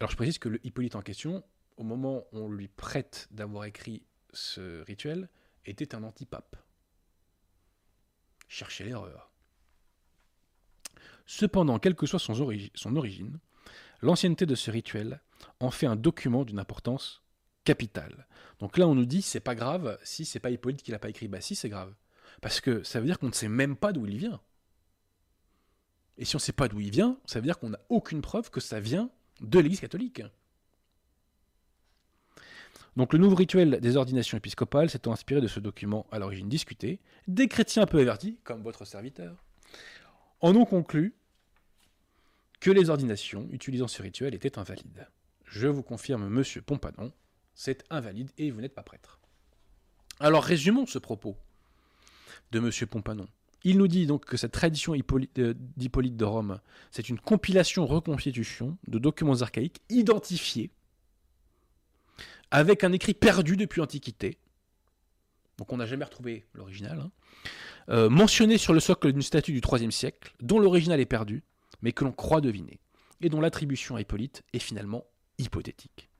[0.00, 1.44] Alors je précise que le Hippolyte en question,
[1.76, 4.02] au moment où on lui prête d'avoir écrit
[4.32, 5.28] ce rituel,
[5.64, 6.56] était un antipape.
[8.48, 9.30] Cherchez l'erreur.
[11.26, 13.38] Cependant, quelle que soit son, origine,
[14.00, 15.20] l'ancienneté de ce rituel
[15.60, 17.22] en fait un document d'une importance
[17.62, 18.26] capitale.
[18.58, 21.10] Donc là, on nous dit c'est pas grave si c'est pas Hippolyte qui l'a pas
[21.10, 21.28] écrit.
[21.28, 21.94] Bah si, c'est grave.
[22.40, 24.40] Parce que ça veut dire qu'on ne sait même pas d'où il vient.
[26.22, 28.22] Et si on ne sait pas d'où il vient, ça veut dire qu'on n'a aucune
[28.22, 29.10] preuve que ça vient
[29.40, 30.22] de l'Église catholique.
[32.94, 37.00] Donc le nouveau rituel des ordinations épiscopales s'étant inspiré de ce document à l'origine discuté,
[37.26, 39.44] des chrétiens un peu avertis, comme votre serviteur,
[40.40, 41.16] en ont conclu
[42.60, 45.08] que les ordinations utilisant ce rituel étaient invalides.
[45.44, 47.12] Je vous confirme, monsieur Pompanon,
[47.52, 49.18] c'est invalide et vous n'êtes pas prêtre.
[50.20, 51.36] Alors résumons ce propos
[52.52, 53.26] de monsieur Pompanon.
[53.64, 56.60] Il nous dit donc que cette tradition euh, d'Hippolyte de Rome,
[56.90, 60.70] c'est une compilation-reconstitution de documents archaïques identifiés
[62.50, 64.38] avec un écrit perdu depuis l'Antiquité.
[65.58, 67.00] Donc on n'a jamais retrouvé l'original.
[67.00, 67.10] Hein.
[67.88, 71.42] Euh, mentionné sur le socle d'une statue du IIIe siècle, dont l'original est perdu,
[71.82, 72.80] mais que l'on croit deviner,
[73.20, 75.04] et dont l'attribution à Hippolyte est finalement
[75.38, 76.10] hypothétique.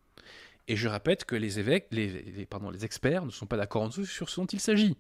[0.69, 4.41] Et je répète que les évêques, les, les experts ne sont pas d'accord sur ce
[4.41, 4.97] dont il s'agit.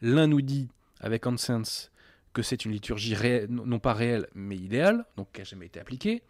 [0.00, 0.68] L'un nous dit
[1.00, 1.90] avec Hansens
[2.32, 3.16] que c'est une liturgie
[3.48, 6.22] non pas réelle mais idéale, donc qui n'a jamais été appliquée.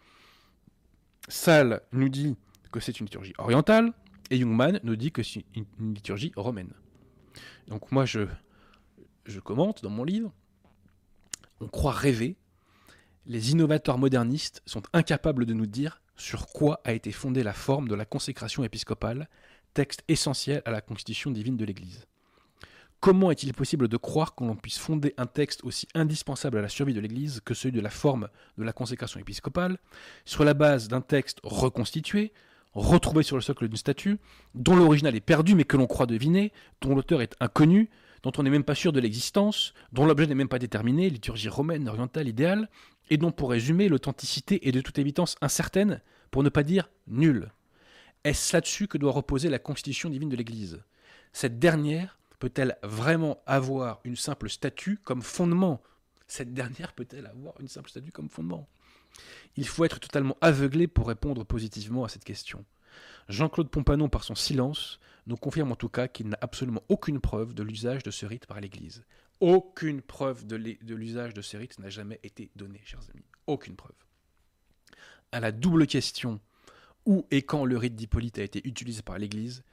[1.27, 2.37] Salle nous dit
[2.71, 3.91] que c'est une liturgie orientale,
[4.29, 6.71] et Jungmann nous dit que c'est une, liturgie romaine.
[7.67, 8.21] Donc moi je,
[9.25, 10.31] je commente dans mon livre,
[11.59, 12.37] on croit rêver,
[13.25, 17.89] les innovateurs modernistes sont incapables de nous dire sur quoi a été fondée la forme
[17.89, 19.27] de la consécration épiscopale,
[19.73, 22.05] texte essentiel à la constitution divine de l'Église.
[22.99, 26.95] Comment est-il possible de croire qu'on puisse fonder un texte aussi indispensable à la survie
[26.95, 28.27] de l'Église que celui de la forme
[28.57, 29.77] de la consécration épiscopale,
[30.25, 32.33] sur la base d'un texte reconstitué,
[32.73, 34.17] retrouvé sur le socle d'une statue,
[34.55, 37.89] dont l'original est perdu mais que l'on croit deviner, dont l'auteur est inconnu,
[38.23, 41.49] dont on n'est même pas sûr de l'existence, dont l'objet n'est même pas déterminé, liturgie
[41.49, 42.67] romaine, orientale, idéale,
[43.11, 47.51] et dont pour résumer l'authenticité est de toute évidence incertaine, pour ne pas dire nulle.
[48.23, 50.83] Est-ce là-dessus que doit reposer la constitution divine de l'Église?
[51.31, 55.81] Cette dernière peut-elle vraiment avoir une simple statue comme fondement?
[56.27, 58.67] Cette dernière peut-elle avoir une simple statue comme fondement?
[59.55, 62.65] Il faut être totalement aveuglé pour répondre positivement à cette question.
[63.29, 67.53] Jean-Claude Pompanon, par son silence, nous confirme en tout cas qu'il n'a absolument aucune preuve
[67.53, 69.03] de l'usage de ce rite par l'Église.
[69.39, 73.25] Aucune preuve de l'usage de ce rite n'a jamais été donnée, chers amis.
[73.45, 73.95] Aucune preuve.
[75.31, 76.39] À la double question
[77.05, 79.63] où et quand le rite d'Hippolyte a été utilisé par l'Église,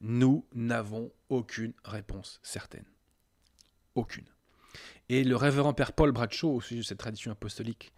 [0.00, 2.84] nous n'avons aucune réponse certaine.
[3.94, 4.26] Aucune.
[5.08, 7.92] Et le révérend père Paul Bradshaw, au sujet de cette tradition apostolique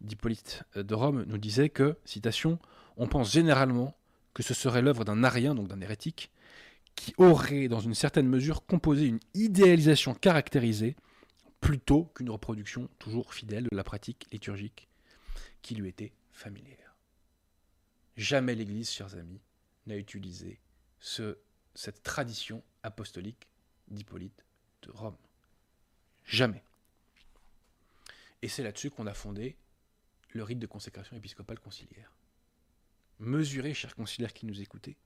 [0.00, 2.58] d'Hippolyte de Rome, nous disait que, citation,
[2.96, 3.96] on pense généralement
[4.34, 6.30] que ce serait l'œuvre d'un arien, donc d'un hérétique,
[6.94, 10.96] qui aurait, dans une certaine mesure, composé une idéalisation caractérisée
[11.60, 14.88] plutôt qu'une reproduction toujours fidèle de la pratique liturgique
[15.62, 16.96] qui lui était familière.
[18.16, 19.40] Jamais l'Église, chers amis,
[19.86, 20.58] n'a utilisé
[21.06, 21.38] ce,
[21.76, 23.46] cette tradition apostolique
[23.86, 24.44] d'Hippolyte
[24.82, 25.16] de Rome.
[26.24, 26.64] Jamais.
[28.42, 29.56] Et c'est là-dessus qu'on a fondé
[30.30, 32.10] le rite de consécration épiscopale conciliaire.
[33.20, 34.96] Mesurez, chers conciliaires qui nous écoutez,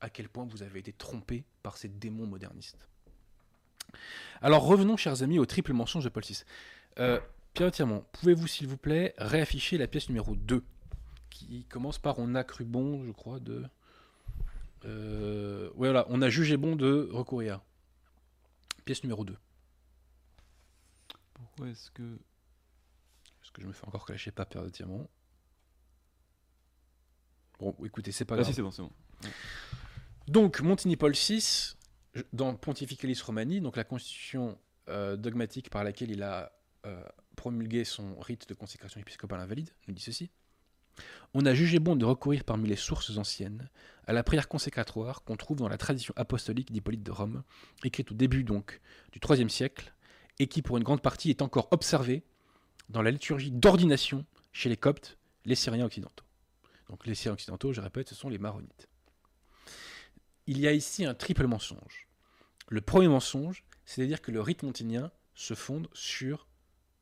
[0.00, 2.86] à quel point vous avez été trompés par ces démons modernistes.
[4.42, 6.44] Alors revenons, chers amis, au triple mensonge de Paul VI.
[7.00, 7.20] Euh,
[7.54, 10.62] Pierre Tirmont, pouvez-vous, s'il vous plaît, réafficher la pièce numéro 2,
[11.28, 13.66] qui commence par On a cru bon, je crois, de...
[14.84, 17.60] Euh, voilà, on a jugé bon de recourir.
[18.84, 19.36] Pièce numéro 2.
[21.34, 22.02] Pourquoi est-ce que.
[23.42, 25.08] Est-ce que je me fais encore clasher pas Pierre de Tirmont
[27.58, 28.48] Bon, écoutez, c'est pas ah, grave.
[28.48, 28.92] si, c'est bon, c'est bon.
[30.28, 31.74] Donc, Montigny Paul VI,
[32.32, 34.58] dans Pontificalis Romani, donc la constitution
[34.88, 36.52] euh, dogmatique par laquelle il a
[36.86, 37.02] euh,
[37.36, 40.30] promulgué son rite de consécration épiscopale invalide, nous dit ceci.
[41.34, 43.68] On a jugé bon de recourir parmi les sources anciennes
[44.06, 47.44] à la prière consécratoire qu'on trouve dans la tradition apostolique d'Hippolyte de Rome,
[47.84, 48.80] écrite au début donc
[49.12, 49.94] du IIIe siècle,
[50.40, 52.24] et qui pour une grande partie est encore observée
[52.88, 56.24] dans la liturgie d'ordination chez les Coptes, les Syriens occidentaux.
[56.88, 58.88] Donc les Syriens occidentaux, je répète, ce sont les Maronites.
[60.48, 62.08] Il y a ici un triple mensonge.
[62.68, 66.48] Le premier mensonge, c'est à dire que le rite montinien se fonde sur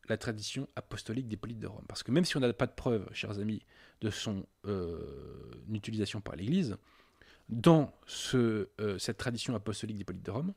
[0.08, 1.84] la tradition apostolique d'Hippolyte de Rome.
[1.88, 3.62] Parce que même si on n'a pas de preuves, chers amis,
[4.00, 6.76] de son euh, utilisation par l'Église,
[7.48, 7.92] dans
[8.34, 8.66] euh,
[8.98, 10.54] cette tradition apostolique d'Hippolyte de Rome,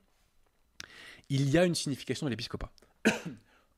[1.29, 2.71] il y a une signification de l'épiscopat.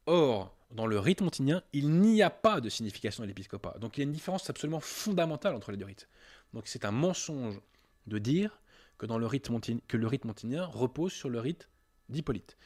[0.05, 3.77] Or, dans le rite montinien, il n'y a pas de signification de l'épiscopat.
[3.79, 6.09] Donc il y a une différence absolument fondamentale entre les deux rites.
[6.53, 7.59] Donc c'est un mensonge
[8.07, 8.59] de dire
[8.97, 9.49] que, dans le rite
[9.87, 11.69] que le rite montinien repose sur le rite
[12.09, 12.57] d'Hippolyte.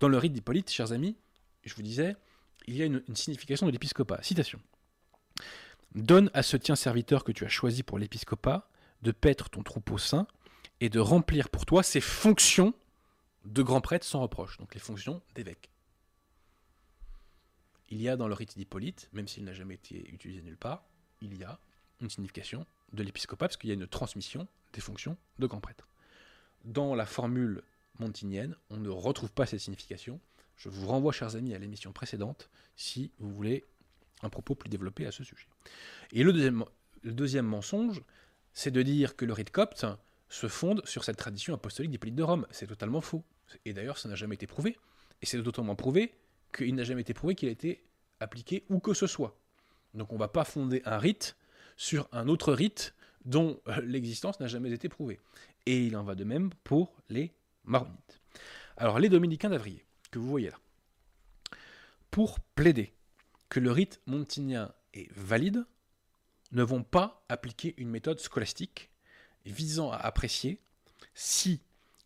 [0.00, 1.16] Dans le rite d'Hippolyte, chers amis,
[1.62, 2.16] je vous disais,
[2.66, 4.22] il y a une, une signification de l'épiscopat.
[4.22, 4.60] Citation.
[5.94, 8.68] Donne à ce tien serviteur que tu as choisi pour l'épiscopat
[9.02, 10.26] de paître ton troupeau saint
[10.80, 12.74] et de remplir pour toi ses fonctions
[13.44, 15.70] de grand prêtre sans reproche, donc les fonctions d'évêque.
[17.88, 20.84] Il y a dans le rite d'Hippolyte, même s'il n'a jamais été utilisé nulle part,
[21.22, 21.58] il y a
[22.00, 25.88] une signification de l'épiscopat parce qu'il y a une transmission des fonctions de grand prêtre.
[26.64, 27.62] Dans la formule
[27.98, 30.20] montinienne, on ne retrouve pas cette signification.
[30.56, 33.64] Je vous renvoie, chers amis, à l'émission précédente si vous voulez
[34.22, 35.46] un propos plus développé à ce sujet.
[36.12, 36.32] Et le
[37.04, 38.02] deuxième, mensonge,
[38.52, 39.86] c'est de dire que le rite copte
[40.28, 42.46] se fonde sur cette tradition apostolique d'Hippolyte de Rome.
[42.50, 43.24] C'est totalement faux.
[43.64, 44.78] Et d'ailleurs, ça n'a jamais été prouvé.
[45.22, 46.14] Et c'est totalement prouvé
[46.56, 47.84] qu'il n'a jamais été prouvé qu'il a été
[48.20, 49.36] appliqué où que ce soit.
[49.94, 51.36] Donc on ne va pas fonder un rite
[51.76, 52.94] sur un autre rite
[53.24, 55.20] dont euh, l'existence n'a jamais été prouvée.
[55.66, 57.32] Et il en va de même pour les
[57.64, 58.20] maronites.
[58.76, 60.58] Alors les dominicains d'Avrier, que vous voyez là,
[62.10, 62.92] pour plaider
[63.50, 65.66] que le rite montinien est valide,
[66.52, 68.90] ne vont pas appliquer une méthode scolastique
[69.44, 70.62] visant à apprécier
[71.12, 71.60] si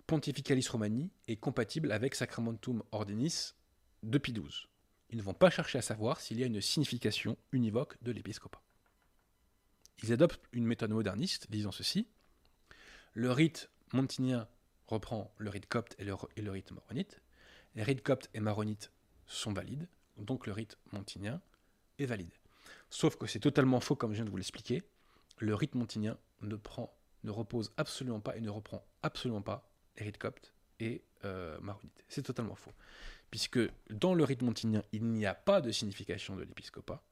[0.06, 3.52] Pontificalis Romani est compatible avec Sacramentum Ordinis
[4.02, 4.68] de Pie XII.
[5.10, 8.60] Ils ne vont pas chercher à savoir s'il y a une signification univoque de l'épiscopat.
[10.02, 12.08] Ils adoptent une méthode moderniste disant ceci
[13.14, 14.48] le rite montinien
[14.86, 17.20] reprend le rite copte et le, rite maronite.
[17.76, 18.90] Les rites coptes et maronites
[19.26, 19.88] sont valides,
[20.18, 21.40] donc le rite montinien
[21.98, 22.32] est valide.
[22.90, 24.82] Sauf que c'est totalement faux, comme je viens de vous l'expliquer.
[25.38, 30.04] Le rite montinien ne, prend, ne repose absolument pas et ne reprend absolument pas les
[30.04, 32.04] rites coptes et euh, maronites.
[32.08, 32.72] C'est totalement faux.
[33.30, 33.58] Puisque
[33.90, 37.02] dans le rite montinien, il n'y a pas de signification de l'épiscopat,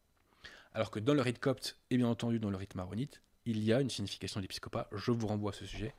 [0.73, 3.73] alors que dans le rite copte et bien entendu dans le rite maronite, il y
[3.73, 4.47] a une signification de.
[4.93, 5.95] Je vous renvoie à ce sujet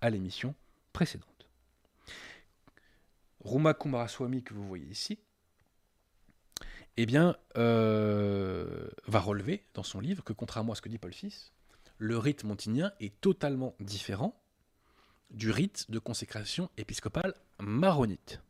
[0.00, 0.54] à l'émission
[0.92, 1.48] précédente.
[3.40, 5.18] Ruma Kumaraswamy, que vous voyez ici,
[6.96, 11.12] eh bien, euh, va relever dans son livre que, contrairement à ce que dit Paul
[11.12, 11.50] VI,
[11.98, 14.40] le rite montinien est totalement différent
[15.30, 18.40] du rite de consécration épiscopale maronite.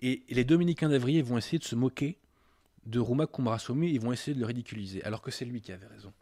[0.00, 2.18] Et les dominicains d'Avrier vont essayer de se moquer
[2.84, 5.86] de Ruma Kumaraswamy, ils vont essayer de le ridiculiser, alors que c'est lui qui avait
[5.86, 6.12] raison.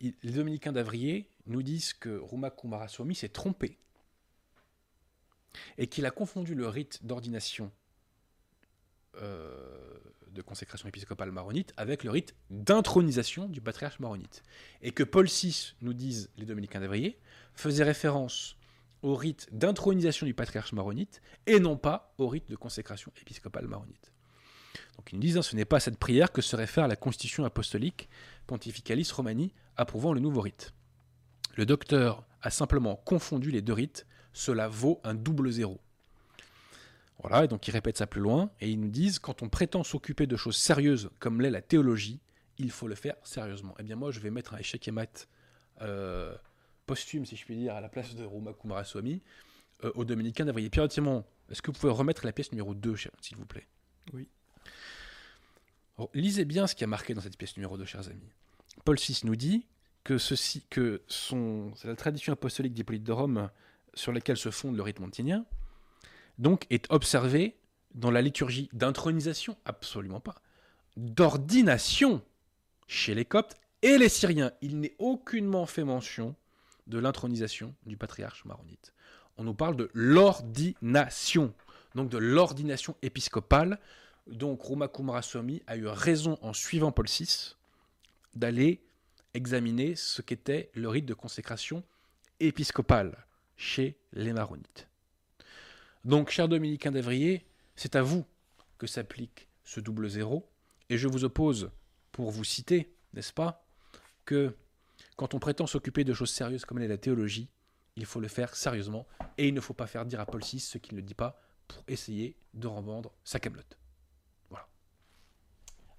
[0.00, 3.78] Les dominicains d'Avrier nous disent que Ruma Kumaraswamy s'est trompé
[5.78, 7.70] et qu'il a confondu le rite d'ordination
[9.20, 14.42] de consécration épiscopale maronite avec le rite d'intronisation du patriarche maronite.
[14.80, 17.18] Et que Paul VI, nous disent les dominicains d'Avrier,
[17.54, 18.56] faisait référence
[19.02, 24.12] au rite d'intronisation du patriarche maronite et non pas au rite de consécration épiscopale maronite.
[24.96, 26.96] Donc ils nous disent, hein, ce n'est pas à cette prière que se réfère la
[26.96, 28.08] constitution apostolique
[28.46, 30.72] Pontificalis Romani approuvant le nouveau rite.
[31.56, 35.80] Le docteur a simplement confondu les deux rites, cela vaut un double zéro.
[37.22, 39.84] Voilà, et donc ils répètent ça plus loin, et ils nous disent, quand on prétend
[39.84, 42.20] s'occuper de choses sérieuses comme l'est la théologie,
[42.58, 43.74] il faut le faire sérieusement.
[43.78, 45.28] Eh bien moi, je vais mettre un échec et mat
[45.80, 46.34] euh,
[46.86, 49.22] posthume, si je puis dire, à la place de Roma Kumaraswamy,
[49.84, 50.68] euh, aux Dominicains d'Avrier.
[50.68, 53.66] Pierre Timon, est-ce que vous pouvez remettre la pièce numéro 2, cher- s'il vous plaît?
[54.12, 54.28] Oui.
[55.98, 58.32] Alors, lisez bien ce qui a marqué dans cette pièce numéro 2, chers amis.
[58.84, 59.66] Paul VI nous dit
[60.04, 63.50] que, ceci, que son, c'est la tradition apostolique d'Hippolyte de Rome
[63.94, 65.44] sur laquelle se fonde le rite montinien,
[66.38, 67.56] donc est observée
[67.94, 70.36] dans la liturgie d'intronisation, absolument pas,
[70.96, 72.22] d'ordination
[72.86, 74.52] chez les Coptes et les Syriens.
[74.60, 76.34] Il n'est aucunement fait mention
[76.86, 78.92] de l'intronisation du patriarche maronite.
[79.36, 81.54] On nous parle de l'ordination,
[81.94, 83.78] donc de l'ordination épiscopale.
[84.26, 87.56] Donc Roma Kumaraswamy a eu raison en suivant Paul VI
[88.34, 88.82] d'aller
[89.34, 91.82] examiner ce qu'était le rite de consécration
[92.40, 93.26] épiscopale
[93.56, 94.88] chez les maronites.
[96.04, 97.46] Donc, chers dominicains d'Avrier,
[97.76, 98.24] c'est à vous
[98.78, 100.48] que s'applique ce double zéro,
[100.88, 101.70] et je vous oppose,
[102.10, 103.64] pour vous citer, n'est-ce pas,
[104.24, 104.56] que
[105.16, 107.48] quand on prétend s'occuper de choses sérieuses comme la théologie,
[107.96, 109.06] il faut le faire sérieusement,
[109.38, 111.40] et il ne faut pas faire dire à Paul VI ce qu'il ne dit pas
[111.68, 113.78] pour essayer de revendre sa camelote.
[114.50, 114.66] Voilà.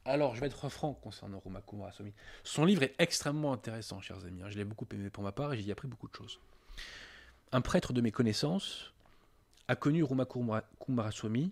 [0.04, 2.14] Alors, je vais être franc concernant Roma Kumaraswamy.
[2.44, 4.44] Son livre est extrêmement intéressant, chers amis.
[4.44, 4.50] hein.
[4.50, 6.40] Je l'ai beaucoup aimé pour ma part et j'y ai appris beaucoup de choses.
[7.54, 8.94] Un prêtre de mes connaissances
[9.68, 11.52] a connu Ruma Kumara- Kumaraswamy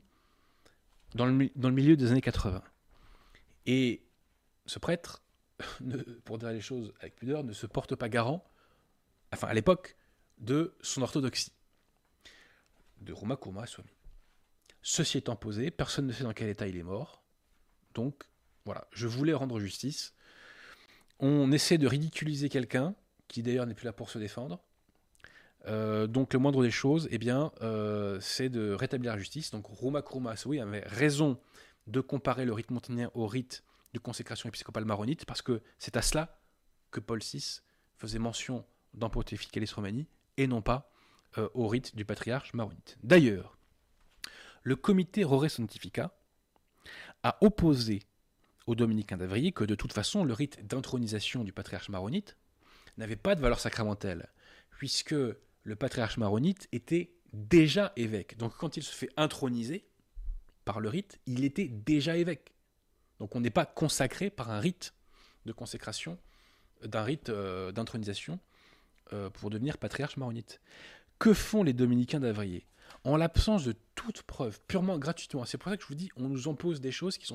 [1.15, 2.63] dans le, milieu des années 80.
[3.65, 4.03] Et
[4.65, 5.21] ce prêtre,
[6.25, 8.43] pour dire les choses avec pudeur, ne se porte pas garant,
[9.33, 9.95] enfin à l'époque,
[10.37, 11.51] de son orthodoxie,
[13.01, 13.89] de Ruma Kumaraswamy.
[14.81, 17.23] Ceci étant posé, personne ne sait dans quel état il est mort.
[17.93, 18.23] Donc,
[18.65, 20.13] voilà, je voulais rendre justice.
[21.19, 22.95] On essaie de ridiculiser quelqu'un,
[23.27, 24.59] qui d'ailleurs n'est plus là pour se défendre.
[25.67, 29.51] Euh, donc le moindre des choses, eh bien, euh, c'est de rétablir la justice.
[29.51, 31.39] Donc Roma Kuruma avait raison
[31.87, 36.01] de comparer le rite monténérien au rite de consécration épiscopale maronite, parce que c'est à
[36.01, 36.39] cela
[36.91, 37.61] que Paul VI
[37.97, 40.07] faisait mention dans Pontificalis Romani,
[40.37, 40.91] et non pas
[41.37, 42.97] euh, au rite du patriarche maronite.
[43.03, 43.57] D'ailleurs,
[44.63, 46.13] le comité Rore Sanctifica
[47.23, 48.01] a opposé
[48.67, 52.37] aux dominicains d'Avrier que de toute façon le rite d'intronisation du patriarche maronite
[52.97, 54.29] n'avait pas de valeur sacramentelle,
[54.71, 55.15] puisque
[55.63, 58.37] le patriarche maronite était déjà évêque.
[58.37, 59.85] Donc quand il se fait introniser
[60.65, 62.53] par le rite, il était déjà évêque.
[63.19, 64.93] Donc on n'est pas consacré par un rite
[65.45, 66.17] de consécration,
[66.83, 68.39] d'un rite euh, d'intronisation
[69.13, 70.61] euh, pour devenir patriarche maronite.
[71.19, 72.65] Que font les dominicains d'Avrier?
[73.03, 76.27] En l'absence de toute preuve, purement gratuitement, c'est pour ça que je vous dis, on
[76.27, 77.33] nous impose des choses qui,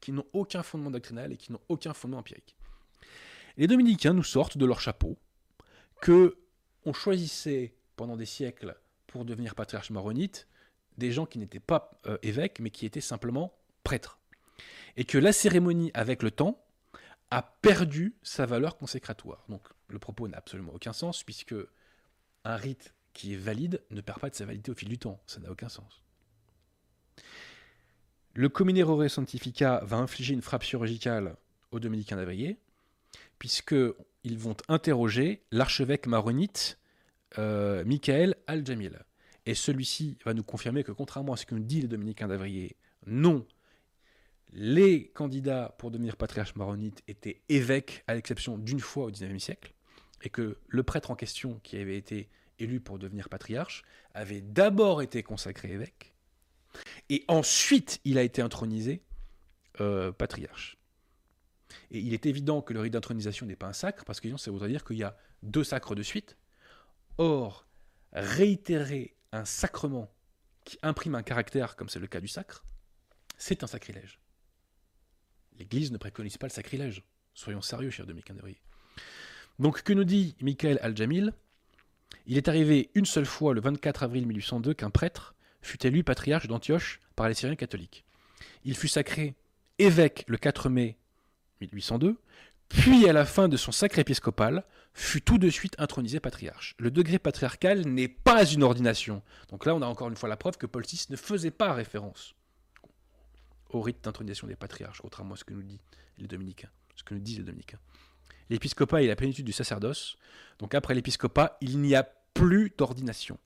[0.00, 2.56] qui n'ont aucun fondement doctrinal et qui n'ont aucun fondement empirique.
[3.56, 5.18] Les dominicains nous sortent de leur chapeau
[6.00, 6.36] que
[6.84, 8.76] on choisissait pendant des siècles
[9.06, 10.46] pour devenir patriarche maronite
[10.98, 13.52] des gens qui n'étaient pas euh, évêques, mais qui étaient simplement
[13.84, 14.18] prêtres.
[14.96, 16.62] Et que la cérémonie, avec le temps,
[17.30, 19.44] a perdu sa valeur consécratoire.
[19.48, 21.54] Donc le propos n'a absolument aucun sens, puisque
[22.44, 25.20] un rite qui est valide ne perd pas de sa validité au fil du temps.
[25.26, 26.02] Ça n'a aucun sens.
[28.34, 31.36] Le Communero Sanctifica va infliger une frappe chirurgicale
[31.72, 32.58] aux dominicains d'Avrier,
[34.20, 36.78] puisqu'ils vont interroger l'archevêque maronite
[37.38, 38.98] euh, Michael Al-Jamil.
[39.46, 42.76] Et celui-ci va nous confirmer que, contrairement à ce que nous dit les dominicains d'Avrier,
[43.06, 43.46] non,
[44.52, 49.72] les candidats pour devenir patriarche maronite étaient évêques, à l'exception d'une fois au XIXe siècle,
[50.22, 55.00] et que le prêtre en question, qui avait été élu pour devenir patriarche, avait d'abord
[55.00, 56.14] été consacré évêque,
[57.08, 59.02] et ensuite il a été intronisé
[59.80, 60.79] euh, patriarche.
[61.90, 64.38] Et il est évident que le rite d'intronisation n'est pas un sacre, parce que sinon
[64.38, 66.36] ça voudrait dire qu'il y a deux sacres de suite.
[67.18, 67.66] Or,
[68.12, 70.12] réitérer un sacrement
[70.64, 72.64] qui imprime un caractère, comme c'est le cas du sacre,
[73.36, 74.20] c'est un sacrilège.
[75.58, 77.02] L'Église ne préconise pas le sacrilège.
[77.34, 78.60] Soyons sérieux, cher Dominique Andrier.
[79.58, 81.32] Donc, que nous dit Michael Al-Jamil?
[82.26, 86.48] Il est arrivé une seule fois, le 24 avril 1802, qu'un prêtre fut élu patriarche
[86.48, 88.04] d'Antioche par les Syriens catholiques.
[88.64, 89.34] Il fut sacré
[89.78, 90.98] évêque le 4 mai
[91.60, 92.16] 1802,
[92.68, 96.74] puis à la fin de son sacre épiscopal, fut tout de suite intronisé patriarche.
[96.78, 99.22] Le degré patriarcal n'est pas une ordination.
[99.50, 101.72] Donc là, on a encore une fois la preuve que Paul VI ne faisait pas
[101.72, 102.34] référence
[103.70, 105.80] au rite d'intronisation des patriarches, contrairement à ce que nous disent
[106.18, 106.70] les dominicains.
[106.96, 107.78] Ce que nous disent les dominicains.
[108.50, 110.16] L'épiscopat est la plénitude du sacerdoce.
[110.58, 112.02] Donc après l'épiscopat, il n'y a
[112.34, 113.38] plus d'ordination.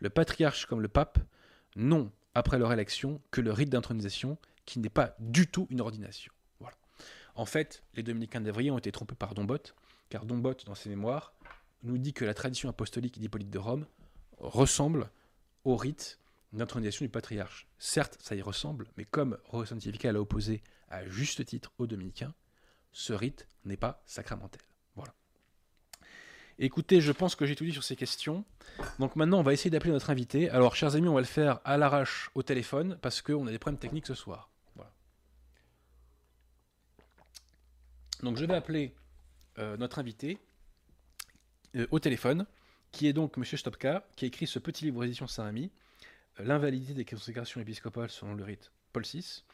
[0.00, 1.18] Le patriarche comme le pape
[1.76, 6.32] n'ont, après leur élection, que le rite d'intronisation, qui n'est pas du tout une ordination.
[7.34, 9.58] En fait, les dominicains d'Avrier ont été trompés par Dombot,
[10.10, 11.34] car Dombot, dans ses mémoires,
[11.82, 13.86] nous dit que la tradition apostolique d'Hippolyte de Rome
[14.38, 15.10] ressemble
[15.64, 16.18] au rite
[16.52, 17.66] d'intronisation du patriarche.
[17.78, 22.34] Certes, ça y ressemble, mais comme Roi Sanctifica l'a opposé à juste titre aux dominicains,
[22.92, 24.60] ce rite n'est pas sacramentel.
[24.94, 25.14] Voilà.
[26.58, 28.44] Écoutez, je pense que j'ai tout dit sur ces questions.
[28.98, 30.50] Donc maintenant, on va essayer d'appeler notre invité.
[30.50, 33.58] Alors, chers amis, on va le faire à l'arrache au téléphone parce qu'on a des
[33.58, 34.50] problèmes techniques ce soir.
[34.76, 34.92] Voilà.
[38.22, 38.94] Donc, je vais appeler
[39.58, 40.38] euh, notre invité
[41.76, 42.46] euh, au téléphone,
[42.90, 43.44] qui est donc M.
[43.44, 45.70] Stopka, qui a écrit ce petit livre d'édition Saint-Ami,
[46.40, 49.44] euh, L'invalidité des consécrations épiscopales selon le rite Paul VI.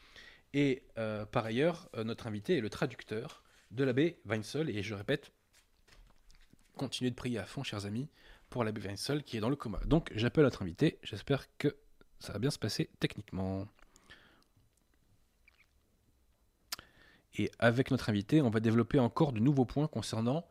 [0.54, 0.82] Et
[1.30, 5.30] par ailleurs, notre invité est le traducteur de l'abbé Weinsel, et je répète,
[6.78, 8.08] continuez de prier à fond, chers amis,
[8.48, 9.78] pour l'abbé Weinsel qui est dans le coma.
[9.84, 11.76] Donc j'appelle notre invité, j'espère que
[12.18, 13.66] ça va bien se passer techniquement.
[17.38, 20.44] Et avec notre invité, on va développer encore de nouveaux points concernant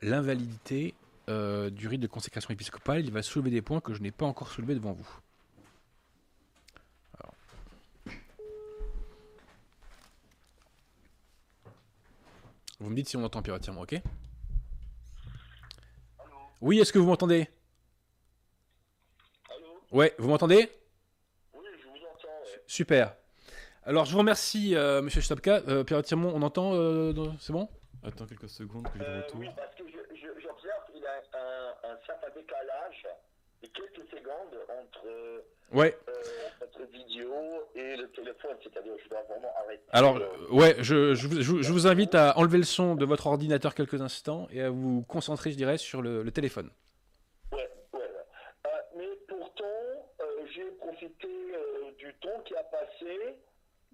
[0.00, 0.94] l'invalidité
[1.28, 3.04] euh, du rite de consécration épiscopale.
[3.04, 5.08] Il va soulever des points que je n'ai pas encore soulevés devant vous.
[12.80, 13.94] Vous me dites si on entend piratement, ok?
[16.60, 17.48] Oui, est-ce que vous m'entendez?
[19.92, 20.68] Ouais, vous m'entendez?
[21.54, 22.28] Oui, je vous entends.
[22.66, 23.14] Super.
[23.86, 25.60] Alors, je vous remercie, euh, monsieur Stopka.
[25.68, 27.68] Euh, Pierre Tirmont, on entend euh, dans- C'est bon?
[28.02, 29.40] Attends quelques secondes que je Euh, retourne.
[29.42, 29.82] oui, parce que
[30.40, 33.06] j'observe qu'il a un, un certain décalage
[33.62, 35.40] et quelques secondes entre euh,
[35.72, 35.96] Ouais.
[36.60, 37.32] notre vidéo
[37.74, 39.82] et le téléphone, c'est-à-dire je dois vraiment arrêter.
[39.90, 40.18] Alors,
[40.50, 43.26] ouais, je, je vous- je vous- je vous invite à enlever le son de votre
[43.26, 46.70] ordinateur quelques instants et à vous concentrer, je dirais, sur le, le téléphone.
[47.52, 48.06] ouais, ouais, ouais.
[48.66, 49.64] Euh, mais pourtant,
[50.20, 50.24] euh,
[50.54, 53.36] j'ai profité euh, du temps qui a passé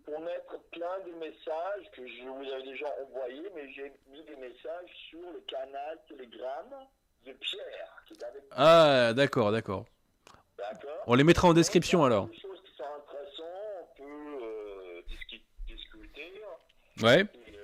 [0.04, 4.36] pour mettre plein de messages que je vous avais déjà envoyés, mais j'ai mis des
[4.36, 6.66] messages sur le canal Telegram
[7.26, 9.84] de Pierre, qui est avec Ah, d'accord, d'accord.
[10.58, 12.26] D'accord On les mettra en description alors.
[12.28, 16.32] Des choses qui sont intéressantes, on peut euh, discu- discuter.
[17.02, 17.20] Ouais.
[17.22, 17.62] et, euh,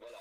[0.00, 0.18] voilà.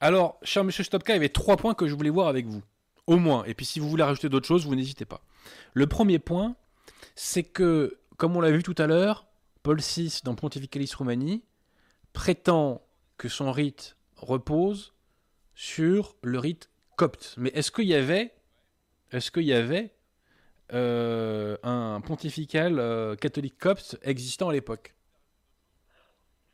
[0.00, 2.62] Alors, cher monsieur Stopka, il y avait trois points que je voulais voir avec vous.
[3.06, 3.44] Au moins.
[3.44, 5.20] Et puis si vous voulez rajouter d'autres choses, vous n'hésitez pas.
[5.74, 6.56] Le premier point,
[7.16, 9.26] c'est que, comme on l'a vu tout à l'heure,
[9.64, 11.42] Paul VI, dans Pontificalis Romani,
[12.12, 12.86] prétend
[13.16, 14.92] que son rite repose
[15.54, 17.32] sur le rite copte.
[17.38, 18.34] Mais est-ce qu'il y avait,
[19.10, 19.94] est-ce qu'il y avait
[20.74, 24.94] euh, un pontifical euh, catholique copte existant à l'époque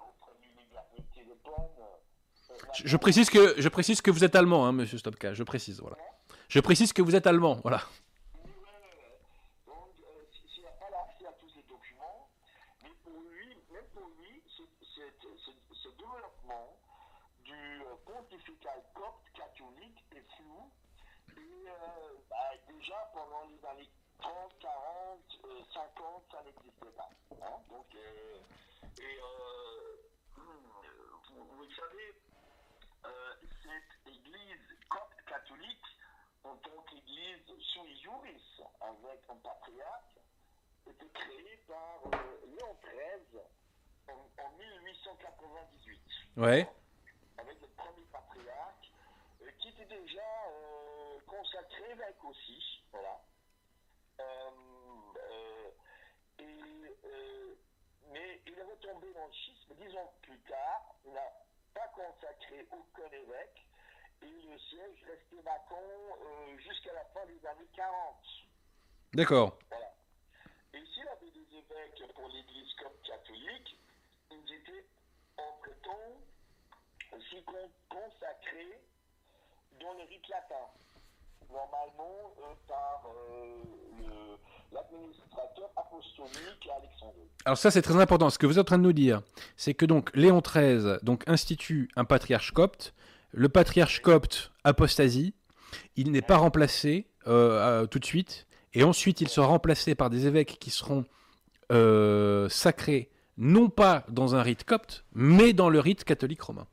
[0.00, 1.70] au premier université de Bonn.
[1.80, 5.34] euh, je, je précise que je précise que vous êtes allemand, hein, monsieur Stopka.
[5.34, 5.96] Je précise, voilà.
[6.48, 7.80] Je précise que vous êtes allemand, voilà.
[9.66, 12.28] Donc, euh, s'il n'a pas l'accès à tous ces documents,
[12.82, 16.76] mais pour lui, même pour lui, ce développement
[17.44, 20.70] du euh, pontifical copte catholique est flou.
[21.36, 21.72] Et euh,
[22.30, 22.36] bah,
[22.68, 23.90] déjà, pendant les années
[24.24, 27.10] 30, 40, euh, 50, ça n'existait pas.
[27.42, 27.60] hein.
[27.68, 28.40] Donc, euh,
[28.98, 29.96] et euh,
[30.36, 32.14] vous, vous savez,
[33.04, 34.60] euh, cette église
[35.26, 35.84] catholique,
[36.42, 37.44] en tant qu'église
[37.74, 40.16] sous juris, avec un patriarche,
[40.86, 42.00] était créée par
[42.46, 43.40] Léon XIII
[44.08, 46.00] en, en 1898,
[46.38, 46.66] Ouais.
[47.36, 48.90] avec le premier patriarche,
[49.58, 50.22] qui était déjà
[51.26, 53.20] consacré évêque aussi, voilà.
[54.20, 54.50] Euh,
[55.16, 55.70] euh,
[56.38, 57.54] et, euh,
[58.12, 61.32] mais il est retombé dans le schisme dix ans plus tard, il n'a
[61.74, 63.66] pas consacré aucun évêque,
[64.22, 65.82] et le siège restait vacant
[66.58, 68.16] jusqu'à la fin des années 40.
[69.14, 69.58] D'accord.
[69.68, 69.92] Voilà.
[70.74, 73.76] Et s'il avait des évêques pour l'église comme catholique,
[74.30, 74.84] ils étaient
[75.36, 76.16] entre-temps
[77.12, 78.80] aussi con- consacrés
[79.80, 80.68] dans le rite latin.
[81.52, 82.32] Normalement
[82.68, 84.36] par euh,
[84.72, 87.28] l'administrateur apostolique à Alexandrie.
[87.44, 88.30] Alors ça c'est très important.
[88.30, 89.22] Ce que vous êtes en train de nous dire,
[89.56, 92.94] c'est que donc Léon XIII donc institue un patriarche copte.
[93.32, 95.34] Le patriarche copte apostasie.
[95.96, 98.46] Il n'est pas remplacé euh, tout de suite.
[98.74, 101.04] Et ensuite il sera remplacé par des évêques qui seront
[101.72, 106.66] euh, sacrés non pas dans un rite copte, mais dans le rite catholique romain.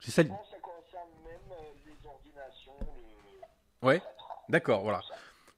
[0.00, 0.22] C'est ça.
[0.22, 2.72] Je l- pense que ça concerne même euh, les ordinations.
[2.80, 3.46] le-
[3.82, 4.02] Ouais.
[4.48, 4.82] D'accord.
[4.82, 5.00] Voilà.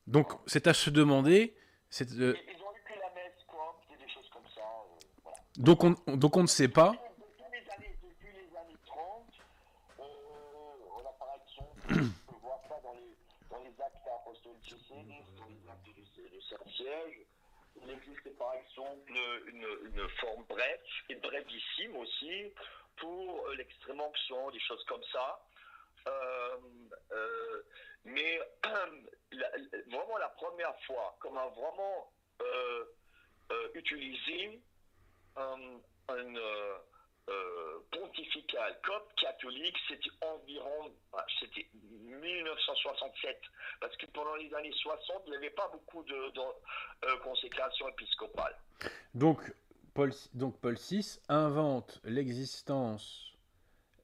[0.06, 1.54] Donc c'est à se demander.
[1.88, 4.60] c'est, euh, Ils ont eu que la messe, quoi, des choses comme ça.
[4.60, 5.38] euh, voilà.
[5.56, 6.92] donc on donc on ne sait pas.
[6.92, 9.26] Depuis les années, depuis les années 30,
[10.00, 10.02] euh,
[10.96, 13.16] on a par exemple, on peut voir ça dans les,
[13.50, 17.20] dans les actes apostoliques cécénistes, dans les actes de, de Saint-Siège.
[17.82, 19.12] Il existe par exemple
[19.46, 22.52] une, une forme brève, et brèvissime aussi,
[22.96, 25.40] pour l'extrême onction, des choses comme ça.
[26.06, 26.56] Euh,
[27.12, 27.62] euh,
[28.04, 28.38] mais
[29.32, 29.50] la-
[29.90, 32.12] vraiment la première fois qu'on a vraiment
[32.42, 32.84] euh,
[33.52, 34.60] euh, utilisé
[35.36, 35.56] un,
[36.08, 36.78] un, euh,
[37.28, 43.40] euh, pontifical copte catholique, c'était environ, ah, c'était 1967,
[43.80, 46.40] parce que pendant les années 60, il n'y avait pas beaucoup de, de,
[47.04, 48.56] euh, consécration épiscopale.
[49.14, 49.38] Donc
[49.94, 53.32] Paul, donc Paul VI invente l'existence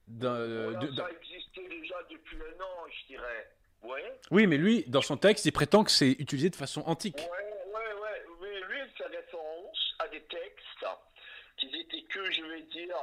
[0.06, 0.34] d'un.
[0.36, 3.55] euh, Voilà, ça existait déjà depuis un an, je dirais.
[3.82, 4.00] Oui,
[4.30, 7.16] Oui, mais lui, dans son texte, il prétend que c'est utilisé de façon antique.
[7.18, 8.22] ouais, ouais, ouais.
[8.40, 10.86] Oui, lui, il fait référence à des textes
[11.56, 12.96] qui étaient que, je vais dire,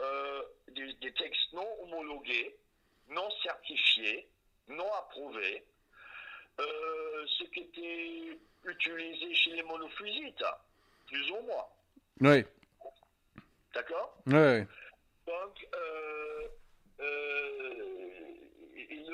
[0.00, 0.42] euh,
[0.72, 2.56] des, des textes non homologués,
[3.08, 4.28] non certifiés,
[4.68, 5.64] non approuvés,
[6.60, 10.44] euh, ce qui était utilisé chez les monophysites,
[11.06, 11.66] plus ou moins.
[12.20, 12.44] Oui,
[13.74, 14.16] D'accord?
[14.26, 14.60] Oui.
[15.26, 16.48] Donc, euh,
[17.00, 17.97] euh,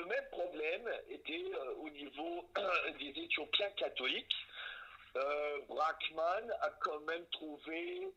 [0.05, 2.47] le même problème était euh, au niveau
[2.99, 4.35] des Éthiopiens catholiques.
[5.15, 8.07] Euh, Brackman a quand même trouvé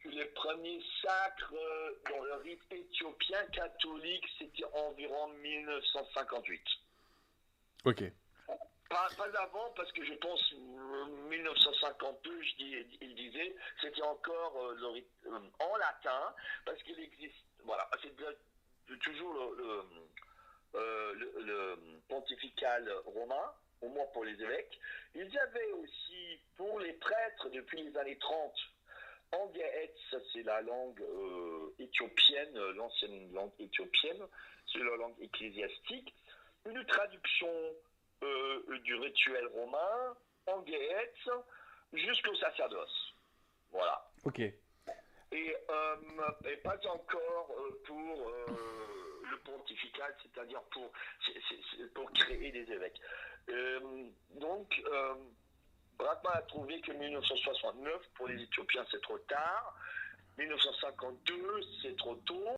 [0.00, 6.60] que les premiers sacres euh, dans le rite éthiopien catholique, c'était environ 1958.
[7.84, 8.04] Ok.
[8.88, 14.56] Pas, pas avant, parce que je pense euh, 1952, je dis, il disait, c'était encore
[14.56, 16.34] euh, le rite, euh, en latin,
[16.64, 18.14] parce qu'il existe, voilà, c'est
[19.00, 19.82] toujours le, le,
[20.74, 21.76] euh, le- le
[22.08, 24.78] pontifical romain, au moins pour les évêques.
[25.14, 28.54] Ils avaient aussi, pour les prêtres, depuis les années 30,
[29.32, 34.26] en Gaët, ça c'est la langue euh, éthiopienne, l'ancienne langue éthiopienne,
[34.72, 36.14] c'est la langue ecclésiastique,
[36.66, 37.52] une traduction
[38.22, 40.16] euh, du rituel romain
[40.46, 41.14] en Gaët
[41.92, 43.14] jusqu'au sacerdoce.
[43.70, 44.02] Voilà.
[44.24, 44.40] Ok.
[44.40, 45.96] Et, euh,
[46.44, 47.54] et pas encore
[47.84, 48.28] pour
[49.30, 50.90] le pontifical, c'est-à-dire pour,
[51.94, 53.00] pour créer des évêques.
[53.50, 55.14] Euh, donc, euh,
[56.00, 59.74] a trouvé que 1969, pour les Éthiopiens, c'est trop tard.
[60.38, 62.56] 1952, c'est trop tôt.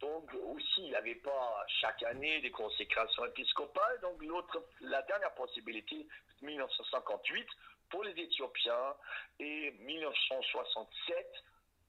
[0.00, 4.00] Donc, aussi, il n'y avait pas chaque année des consécrations épiscopales.
[4.00, 6.06] Donc, l'autre, la dernière possibilité,
[6.42, 7.46] 1958,
[7.90, 8.94] pour les Éthiopiens
[9.40, 11.44] et 1967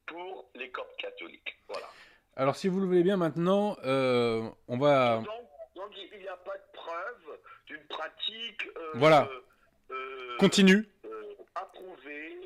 [0.07, 1.57] pour les coptes catholiques.
[1.67, 1.87] Voilà.
[2.35, 5.17] Alors, si vous le voulez bien, maintenant, euh, on va.
[5.17, 5.27] Donc,
[5.75, 9.29] donc, il n'y a pas de preuve d'une pratique euh, Voilà.
[9.91, 10.85] euh, Continue.
[11.55, 12.37] approuvée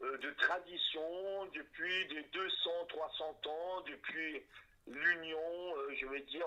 [0.00, 4.42] de tradition depuis des 200, 300 ans, depuis
[4.86, 5.38] l'union,
[5.98, 6.46] je vais dire,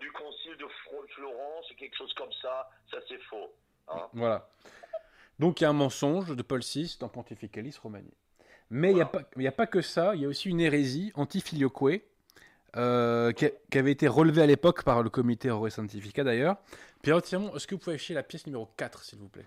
[0.00, 0.66] du concile de
[1.14, 2.68] Florence, quelque chose comme ça.
[2.90, 3.54] Ça, c'est faux.
[3.88, 4.08] hein.
[4.14, 4.48] Voilà.
[5.38, 8.12] Donc, il y a un mensonge de Paul VI dans Pontificalis Romani.
[8.76, 9.06] Mais il n'y a,
[9.52, 12.02] pas- a que ça, il y a aussi une hérésie anti-filioque
[12.76, 13.48] euh, qui,
[13.78, 16.56] avait été relevée à l'époque par le comité Ore Sanctifica d'ailleurs.
[17.00, 19.46] Pierre Timon, est-ce que vous pouvez afficher la pièce numéro 4, s'il vous plaît?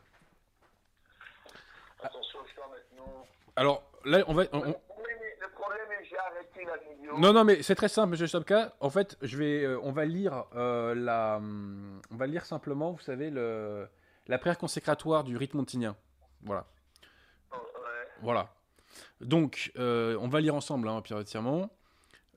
[2.02, 3.26] Attention, je maintenant.
[3.58, 4.44] Alors, là, on va.
[4.54, 7.18] on- on- Oui, mais le problème est que j'ai arrêté la vidéo.
[7.18, 8.76] Non, non, mais c'est très simple, Monsieur Stopka.
[8.80, 13.00] En fait, je vais, euh, on va lire euh, la, on va lire simplement, vous
[13.02, 13.90] savez, le,
[14.28, 15.98] la prière consécratoire du rite montinien.
[16.44, 16.66] Voilà,
[17.52, 18.08] Oh, ouais.
[18.22, 18.54] voilà.
[19.22, 21.70] Donc, euh, on va lire ensemble, hein, Pierre Tirmont.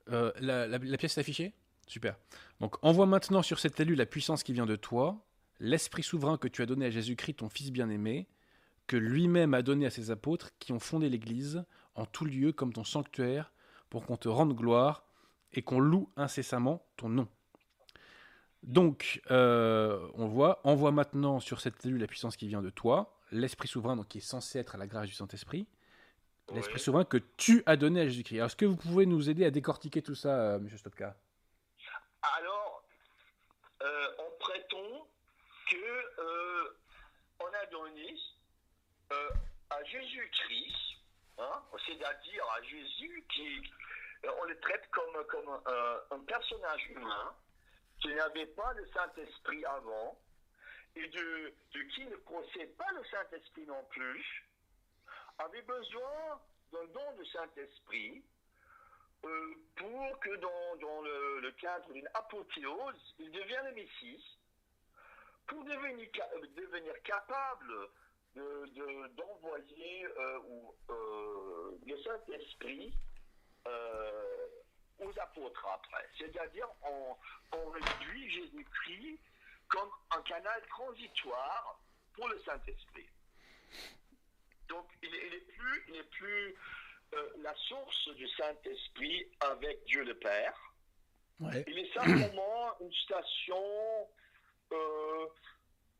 [0.09, 1.53] Euh, la, la- pièce est affichée?
[1.87, 2.15] Super.
[2.59, 5.23] Donc, envoie maintenant sur cet élu la puissance qui vient de toi,
[5.59, 8.27] l'esprit souverain que tu as donné à Jésus-Christ, ton Fils bien-aimé,
[8.87, 11.63] que lui-même a donné à ses apôtres qui ont fondé l'Église
[11.95, 13.51] en tout lieu comme ton sanctuaire,
[13.89, 15.03] pour qu'on te rende gloire
[15.53, 17.27] et qu'on loue incessamment ton nom.
[18.63, 23.19] Donc, euh, on voit, envoie maintenant sur cet élu la puissance qui vient de toi,
[23.31, 25.67] l'Esprit souverain, donc qui est censé être à la grâce du Saint-Esprit,
[26.53, 26.79] l'Esprit Ouais.
[26.79, 28.39] souverain que tu as donné à Jésus-Christ.
[28.39, 31.15] Est-ce que vous pouvez nous aider à décortiquer tout ça, euh, Monsieur Stopka
[32.37, 32.83] Alors,
[33.81, 35.07] euh, en prêtons
[35.69, 36.77] que euh,
[37.39, 38.15] on a donné
[39.11, 39.29] euh,
[39.71, 40.75] à Jésus-Christ,
[41.39, 43.61] hein, c'est-à-dire à Jésus qui,
[44.39, 45.49] on le traite comme, comme
[46.11, 47.33] un, personnage humain
[48.01, 50.17] qui n'avait pas le Saint-Esprit avant
[50.95, 54.45] et de, de qui ne possède pas le Saint-Esprit non plus,
[55.45, 56.41] avait besoin
[56.71, 58.23] d'un don de Saint-Esprit
[59.25, 64.37] euh, pour que dans, dans le, cadre d'une apothéose, il devienne le Messie,
[65.47, 67.73] pour devenir, euh, devenir capable
[68.35, 72.93] de- de- d'envoyer euh, le Saint-Esprit
[74.99, 76.07] aux apôtres après.
[76.17, 77.15] C'est-à-dire, on,
[77.53, 79.19] on réduit Jésus-Christ
[79.67, 81.79] comme un canal transitoire
[82.13, 83.09] pour le Saint-Esprit.
[84.71, 86.55] Donc, il est, il est plus, il est plus
[87.13, 90.53] euh, la source du Saint-Esprit avec Dieu le Père.
[91.39, 91.63] Ouais.
[91.67, 93.63] Il est simplement une station,
[94.71, 95.25] euh,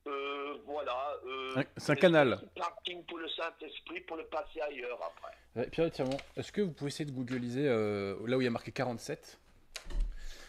[0.07, 1.15] euh, voilà.
[1.57, 2.39] Un- c'est un canal.
[2.55, 5.35] Parking pour le Saint-Esprit pour le passer ailleurs après.
[5.55, 8.51] Ouais, Pierre Tirmont, est-ce que vous pouvez essayer de googliser là où il y a
[8.51, 9.37] marqué 47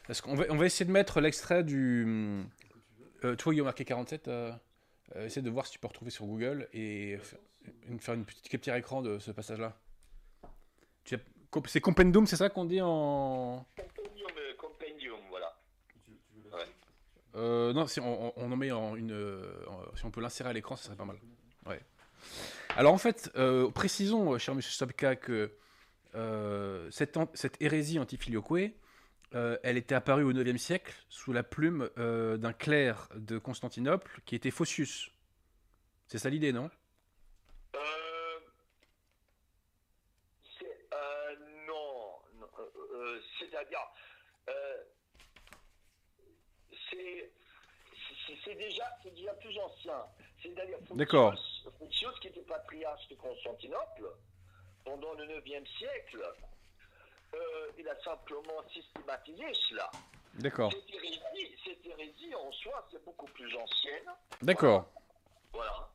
[0.08, 2.44] Est-ce qu'on va, on va essayer de mettre l'extrait du.
[3.24, 4.28] Euh, vois, il y a marqué 47.
[4.28, 4.52] Euh,
[5.16, 7.18] euh, essaie de voir si tu peux retrouver sur Google et
[7.88, 9.76] une- faire une petite capture écran de ce passage-là.
[11.04, 13.66] C'est Compendum, c'est ça qu'on dit en.
[13.76, 15.54] Compendium, euh, compendium, voilà.
[16.50, 16.66] Ouais.
[17.34, 19.12] Euh, non, si on, on- en met en une.
[19.12, 21.18] euh, en- si on peut l'insérer à l'écran, ça serait pas mal.
[21.66, 21.80] Ouais.
[22.76, 25.52] Alors en fait, euh, précisons, cher Monsieur Stopka, que
[26.14, 28.72] euh, cette, cette hérésie anti-filioque,
[29.34, 34.20] euh, elle était apparue au IXe siècle sous la plume euh, d'un clerc de Constantinople
[34.24, 35.10] qui était Phocius.
[36.06, 36.70] C'est ça l'idée, non
[37.74, 37.78] Euh,
[40.58, 41.36] c'est, euh,
[41.66, 42.62] non, non, euh,
[42.94, 43.80] euh, c'est-à-dire,
[44.48, 44.76] euh,
[46.90, 47.30] c'est,
[48.44, 50.04] c'est, déjà, déjà plus ancien.
[50.42, 51.34] C'est-à-dire, D'accord.
[51.78, 54.04] Photios, qui était patriarche de Constantinople
[54.84, 56.24] pendant le 9e siècle,
[57.34, 59.90] euh, il a simplement systématisé cela.
[60.34, 60.72] D'accord.
[60.72, 64.10] Cette hérésie, cette hérésie en soi, c'est beaucoup plus ancienne.
[64.40, 64.90] D'accord.
[65.52, 65.88] Voilà.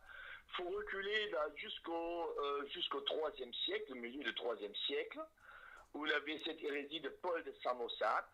[0.49, 5.19] Il faut reculer jusqu'au euh, jusqu'au IIIe siècle, le milieu du IIIe siècle,
[5.93, 8.29] où il avait cette hérésie de Paul de Samosate.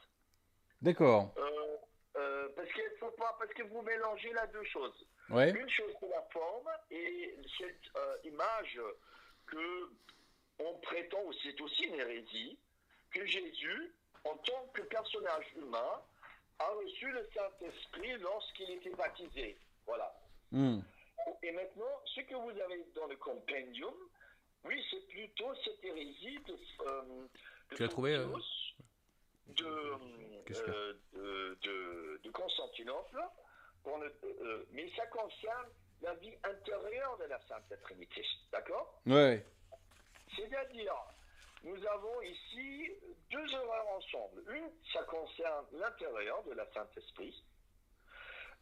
[0.81, 1.33] D'accord.
[1.37, 1.77] Euh,
[2.15, 5.05] euh, parce qu'il faut pas, parce que vous mélangez là deux choses.
[5.29, 5.51] Ouais.
[5.51, 8.79] Une chose c'est la forme et cette euh, image
[9.47, 9.89] que
[10.59, 12.57] on prétend, c'est aussi une hérésie,
[13.11, 16.01] que Jésus, en tant que personnage humain,
[16.59, 19.57] a reçu le Saint-Esprit lorsqu'il était baptisé.
[19.85, 20.13] Voilà.
[20.51, 20.79] Hmm.
[21.41, 23.93] Et maintenant, ce que vous avez dans le compendium,
[24.65, 26.53] oui, c'est plutôt cette hérésie de,
[26.87, 27.01] euh,
[27.71, 28.27] de Tu l'as trouvé, euh,
[29.47, 29.93] de,
[30.45, 33.19] Qu'est-ce que- euh, de, de- de Constantinople,
[33.85, 35.67] ne- euh, mais ça concerne
[36.01, 38.25] la vie intérieure de la Sainte Trinité.
[38.51, 39.01] D'accord?
[39.05, 39.45] Ouais.
[40.35, 40.95] C'est-à-dire,
[41.63, 42.91] nous avons ici
[43.31, 44.43] deux erreurs ensemble.
[44.53, 47.43] Une, ça concerne l'intérieur de la Saint-Esprit.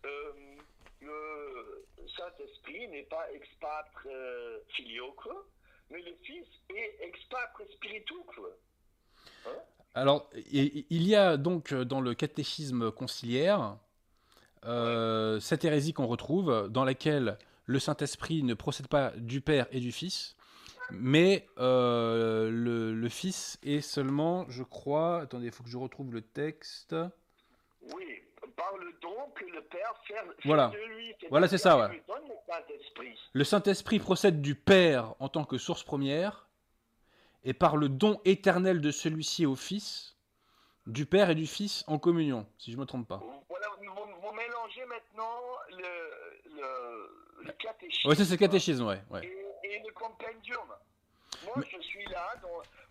[0.05, 0.55] Euh,
[1.01, 1.85] le
[2.17, 5.27] Saint-Esprit n'est pas expatre euh, filioque,
[5.89, 8.39] mais le Fils est expatre spirituque.
[9.93, 13.75] Alors, il y a donc euh, dans le catéchisme conciliaire
[14.65, 19.79] euh, cette hérésie qu'on retrouve, dans laquelle le Saint-Esprit ne procède pas du Père et
[19.79, 20.35] du Fils,
[20.91, 26.13] mais euh, le, le Fils est seulement, je crois, attendez, il faut que je retrouve
[26.13, 26.95] le texte.
[27.95, 28.05] Oui,
[28.55, 30.67] par le don que le Père fait, fait Voilà.
[30.69, 31.15] de lui.
[31.29, 32.03] Voilà, c'est ça, ouais.
[32.47, 33.17] Saint-Esprit.
[33.33, 36.47] Le Saint-Esprit procède du Père en tant que source première,
[37.43, 40.15] et par le don éternel de celui-ci au Fils,
[40.87, 43.21] du Père et du Fils en communion, si je ne me trompe pas.
[43.49, 43.85] Voilà, vous,
[44.21, 45.39] vous mélangez maintenant
[45.69, 48.13] le, le, le catéchisme.
[48.15, 49.01] Ça c'est le catéchisme, ouais.
[49.09, 49.25] ouais.
[49.25, 50.67] et, et le compendium.
[51.45, 52.33] Moi, Mais- je suis là,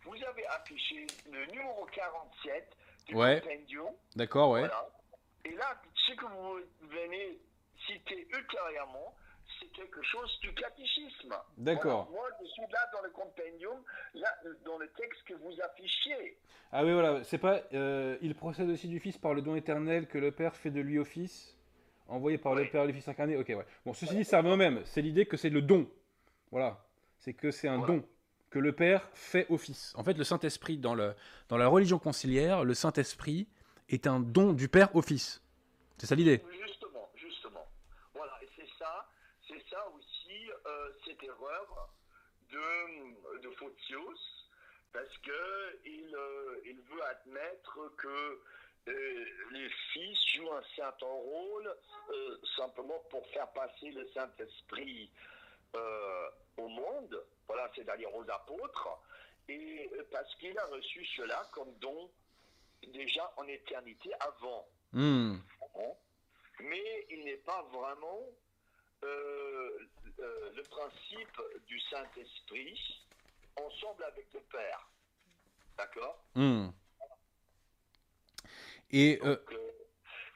[0.05, 2.68] vous avez affiché le numéro 47
[3.06, 3.40] du Ouais.
[3.40, 3.89] compendium.
[4.16, 4.60] D'accord, ouais.
[4.60, 4.89] Voilà.
[5.44, 6.59] Et là, ce que vous
[6.89, 7.39] venez
[7.86, 9.14] citer ultérieurement,
[9.61, 11.35] c'est quelque chose du catéchisme.
[11.59, 12.09] D'accord.
[12.11, 12.28] Voilà.
[12.31, 13.77] Moi, je suis là dans le compendium,
[14.15, 14.28] là,
[14.65, 16.39] dans le texte que vous affichez.
[16.73, 17.61] Ah oui, voilà, c'est pas.
[17.74, 20.81] euh, il procède aussi du Fils par le don éternel que le Père fait de
[20.81, 21.57] lui au Fils,
[22.09, 22.69] envoyé par le Oui.
[22.70, 23.37] Père et le Fils incarné.
[23.37, 23.66] Ok, ouais.
[23.85, 24.81] Bon, ceci dit, ça revient au même.
[24.85, 25.89] C'est l'idée que c'est le don.
[26.51, 26.85] Voilà.
[27.19, 27.95] C'est que c'est un Voilà.
[27.95, 28.05] don
[28.51, 29.93] que le Père fait au Fils.
[29.97, 31.15] En fait, le Saint-Esprit, dans, le,
[31.49, 33.47] dans la religion conciliaire, le Saint-Esprit
[33.89, 35.43] est un don du Père au Fils.
[35.99, 36.43] C'est ça l'idée.
[36.66, 37.66] Justement, justement.
[38.15, 39.09] Voilà, et c'est ça,
[39.47, 41.90] c'est ça aussi euh, cette erreur
[42.51, 43.51] de, de
[44.92, 48.40] parce que il, euh, il veut admettre que
[48.88, 51.76] euh, les fils jouent un certain rôle
[52.10, 55.10] euh, simplement pour faire passer le Saint-Esprit
[55.76, 58.88] euh, au monde, voilà, c'est-à-dire aux apôtres,
[59.48, 62.10] et parce qu'il a reçu cela comme don
[62.88, 64.66] déjà en éternité avant.
[64.92, 65.36] Hmm.
[66.62, 68.26] Mais il n'est pas vraiment
[69.02, 73.06] euh, euh, le principe du Saint-Esprit
[73.56, 74.90] ensemble avec le Père.
[75.77, 76.68] D'accord Hmm.
[78.90, 79.70] Et euh, Donc, euh,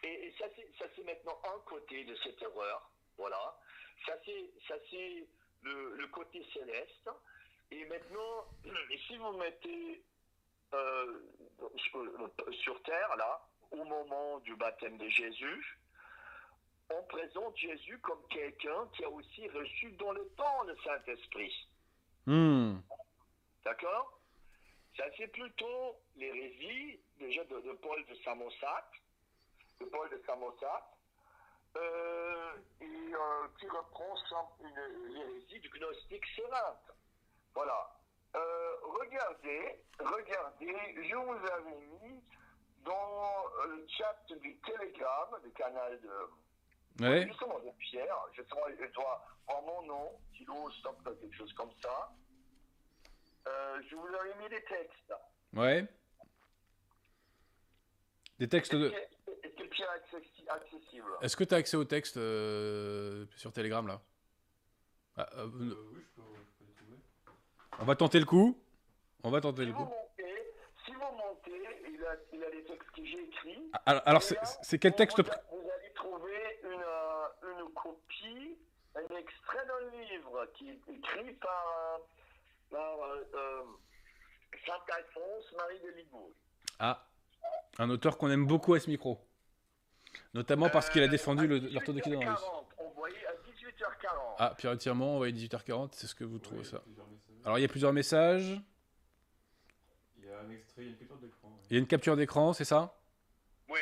[0.03, 2.91] et, et ça, c'est, maintenant un côté de cette erreur.
[3.19, 3.59] Voilà.
[4.07, 5.27] Ça, c'est,
[5.62, 7.11] le, le côté céleste.
[7.70, 8.47] Et maintenant,
[9.07, 10.03] si vous mettez
[11.77, 15.78] sur, sur terre, là, au moment du baptême de Jésus,
[16.90, 21.69] on présente Jésus comme quelqu'un qui a aussi reçu dans le temps le Saint-Esprit.
[22.27, 22.77] hmm.
[23.65, 24.20] D'accord?
[24.97, 28.90] Ça, c'est plutôt l'hérésie, déjà de, de Paul de Samosat,
[29.81, 30.90] de Paul de Samosat,
[31.77, 34.15] euh, et euh, qui reprend
[34.61, 36.93] l'hérésie du gnostique sérinte.
[37.55, 37.90] Voilà.
[38.36, 42.23] Euh, regardez, regardez, je vous avais mis
[42.85, 46.11] dans le chat du Telegram, le canal de,
[47.01, 47.27] Ouais.
[47.27, 51.71] justement de Pierre, je dois, je dois voir mon nom, Kilo, stop, quelque chose comme
[51.83, 52.12] ça.
[53.49, 55.12] Euh, je vous avais mis des textes.
[55.53, 55.87] Ouais.
[58.39, 58.91] Des textes de.
[58.91, 61.09] Est-ce que Pierre est accessi- accessible?
[61.23, 64.01] Est-ce que tu as accès au texte euh, sur Telegram là?
[65.16, 65.49] Ah, euh, Euh,
[65.93, 66.99] oui, je peux, je peux les trouver.
[67.81, 68.59] On va tenter le coup.
[69.23, 69.91] On va tenter si le vous, coup.
[69.91, 70.53] montez,
[70.85, 73.71] si vous montez, il a, il a les textes que j'ai écrits.
[73.73, 75.25] Ah, Alors, alors c'est quel vous- texte vous,
[75.61, 78.56] vous allez trouver une, euh, une copie,
[78.97, 81.98] un extrait d'un livre qui est écrit par, euh,
[82.70, 83.62] par euh, euh,
[84.66, 86.31] Saint-Alphonse Marie de Libourg.
[86.78, 87.06] Ah,
[87.78, 89.20] un auteur qu'on aime beaucoup à ce micro.
[90.32, 92.44] Notamment parce qu'il a Euh, défendu le- l'orthodoxie dans la Russie.
[92.44, 94.36] 18h40, On voyait à 18h40.
[94.39, 96.82] Ah, Pierre Tirement, on va 18h40, c'est ce que vous trouvez Oui, ça.
[97.44, 98.61] Alors il y a plusieurs messages,
[100.16, 101.48] Il y a un extrait, il y a une capture d'écran.
[101.48, 101.55] ouais.
[101.70, 102.97] il y a une capture d'écran, c'est ça?
[103.69, 103.81] Oui.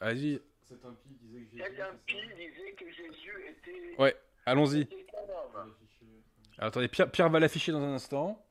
[0.00, 1.62] Vas-y, Cet impie disait que Jésus.
[2.06, 2.84] Disait que
[3.50, 4.14] était, ouais,
[4.44, 4.86] allons-y.
[6.58, 8.44] Alors attendez, Pierre, Pierre va l'afficher dans un instant.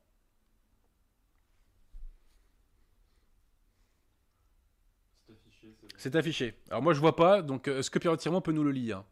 [5.96, 6.54] C'est affiché.
[6.70, 9.02] Alors moi je vois pas, donc euh, est-ce que Pierre Tirement peut nous le lire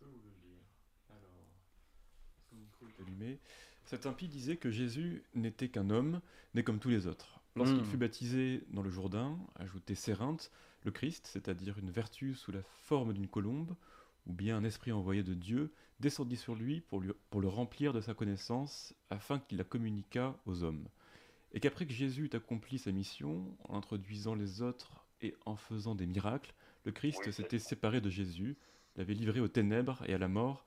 [0.00, 0.60] Je peux vous le lire.
[1.10, 1.20] Alors,
[2.38, 3.38] est-ce que mon micro est allumé?
[3.84, 6.20] Cet impie disait que Jésus n'était qu'un homme,
[6.54, 7.40] né comme tous les autres.
[7.56, 7.84] Lorsqu'il Hmm.
[7.84, 10.50] fut baptisé dans le Jourdain, ajouté Sérinthe,
[10.84, 13.74] le Christ, c'est-à-dire une vertu sous la forme d'une colombe,
[14.26, 17.92] ou bien un esprit envoyé de Dieu, descendit sur lui pour, lui- pour le remplir
[17.92, 20.88] de sa connaissance, afin qu'il la communiquât aux hommes.
[21.52, 25.94] Et qu'après que Jésus eut accompli sa mission, en introduisant les autres et en faisant
[25.94, 26.54] des miracles,
[26.84, 28.56] le Christ Oui, s'était séparé de Jésus,
[28.96, 30.64] l'avait livré aux ténèbres et à la mort,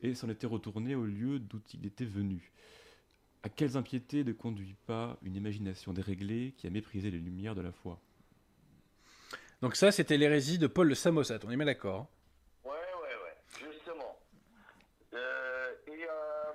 [0.00, 2.52] et s'en était retourné au lieu d'où il était venu.
[3.42, 7.60] À quelles impiétés ne conduit pas une imagination déréglée qui a méprisé les lumières de
[7.60, 8.00] la foi?
[9.60, 12.00] Donc ça c'était l'hérésie de Paul de Samosat, on est bien d'accord.
[12.00, 12.08] hein
[12.64, 14.18] Ouais, ouais, ouais, justement.
[15.14, 16.52] Euh, et euh,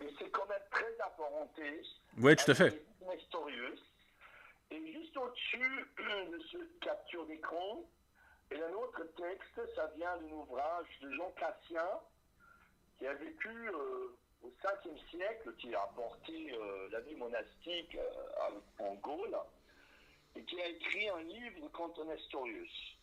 [0.00, 1.82] mais c'est quand même très apparenté.
[2.18, 2.84] Ouais, tout à fait.
[4.70, 5.86] Et juste au-dessus
[6.32, 7.82] de ce capture d'écran,
[8.50, 11.88] et un autre texte, ça vient d'un ouvrage de Jean Cassien,
[12.98, 17.96] qui a vécu euh, au 5e siècle, qui a apporté euh, la vie monastique
[18.78, 19.36] en Gaule,
[20.42, 22.96] qui a écrit un livre contre Nestorius.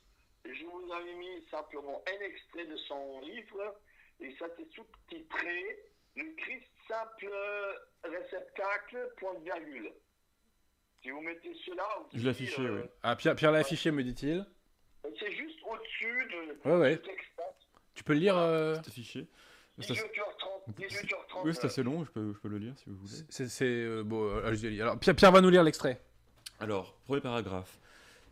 [0.46, 3.76] Je vous avais mis simplement un extrait de son livre,
[4.20, 5.80] et ça c'est sous-titré
[6.18, 7.32] Le Christ simple
[8.04, 9.92] réceptacle, point de virgule.
[11.02, 12.90] Si vous mettez cela aussi, Je l'ai affiché, euh, oui.
[13.04, 14.46] Ah Pierre, Pierre l'a affiché me dit-il.
[15.20, 16.96] C'est juste au-dessus de, Ouais, ouais.
[16.98, 17.28] du texte.
[17.96, 19.28] Tu peux le lire euh, C'est affiché.
[19.80, 21.42] C'est assez- 18h30, 18h30.
[21.46, 23.24] Oui, c'est assez long, je peux, je peux le lire si vous voulez.
[23.30, 24.82] C'est euh, bon, euh.
[24.82, 26.00] Alors Pierre, Pierre va nous lire l'extrait.
[26.62, 27.80] Alors, premier paragraphe.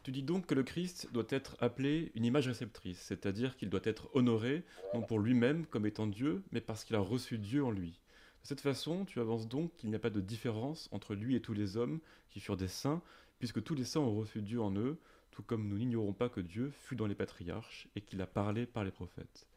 [0.03, 3.79] Tu dis donc que le Christ doit être appelé une image réceptrice, c'est-à-dire qu'il doit
[3.83, 4.61] être honoré,
[4.93, 7.99] non pour lui-même comme étant Dieu, mais parce qu'il a reçu Dieu en lui.
[8.43, 11.41] De cette façon, tu avances donc qu'il n'y a pas de différence entre lui et
[11.41, 11.99] tous les hommes
[12.29, 13.01] qui furent des saints,
[13.39, 14.99] puisque tous les saints ont reçu Dieu en eux,
[15.31, 18.67] tout comme nous n'ignorons pas que Dieu fut dans les patriarches et qu'il a parlé
[18.67, 19.47] par les prophètes.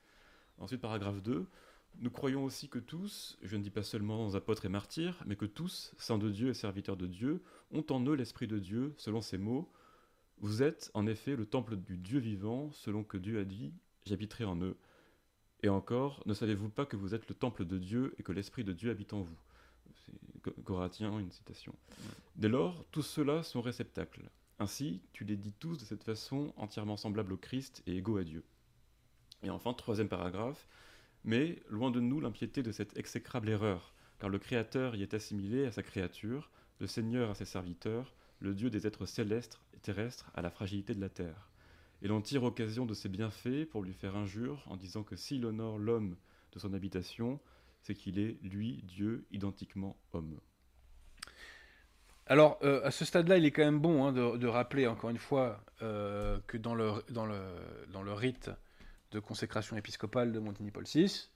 [0.56, 1.46] Ensuite, paragraphe 2.
[1.98, 5.44] Nous croyons aussi que tous, je ne dis pas seulement apôtres et martyrs, mais que
[5.44, 9.20] tous, saints de Dieu et serviteurs de Dieu, ont en eux l'Esprit de Dieu, selon
[9.20, 9.70] ces mots.
[10.38, 13.72] Vous êtes en effet le temple du Dieu vivant, selon que Dieu a dit,
[14.04, 14.76] j'habiterai en eux.
[15.62, 18.64] Et encore, ne savez-vous pas que vous êtes le temple de Dieu et que l'Esprit
[18.64, 19.38] de Dieu habite en vous?
[20.06, 21.72] C'est Co- Coratien, une citation.
[22.34, 24.28] Dès lors, tous ceux-là sont réceptacles.
[24.58, 28.24] Ainsi, tu les dis tous de cette façon entièrement semblable au Christ et égaux à
[28.24, 28.42] Dieu.
[29.44, 30.66] Et enfin, troisième paragraphe.
[31.24, 35.66] Mais loin de nous l'impiété de cette exécrable erreur, car le Créateur y est assimilé
[35.66, 36.50] à sa créature,
[36.80, 40.94] le Seigneur à ses serviteurs, le Dieu des êtres célestes et terrestres à la fragilité
[40.94, 41.48] de la terre.
[42.02, 45.46] Et l'on tire occasion de ses bienfaits pour lui faire injure en disant que s'il
[45.46, 46.16] honore l'homme
[46.52, 47.38] de son habitation,
[47.82, 50.40] c'est qu'il est, lui, Dieu, identiquement homme.
[52.26, 55.18] Alors, euh, à ce stade-là, il est quand même bon hein, de, rappeler encore une
[55.18, 57.40] fois euh, que dans le, dans, le,
[57.92, 58.50] dans le rite
[59.12, 61.28] de consécration épiscopale de Montigny Paul VI,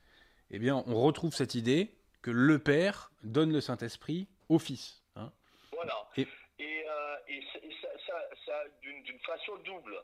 [0.50, 5.02] eh bien, on retrouve cette idée que le Père donne le Saint-Esprit au Fils.
[5.14, 5.32] hein.
[5.72, 6.08] Voilà.
[6.16, 6.26] Et-
[6.58, 9.94] Et, euh, et ça, ça- ça- ça, d'une façon double.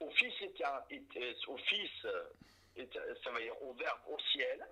[0.00, 2.24] Au Fils est un, est- est- au Fils, euh,
[2.76, 4.64] est, euh, ça veut dire au Verbe au ciel,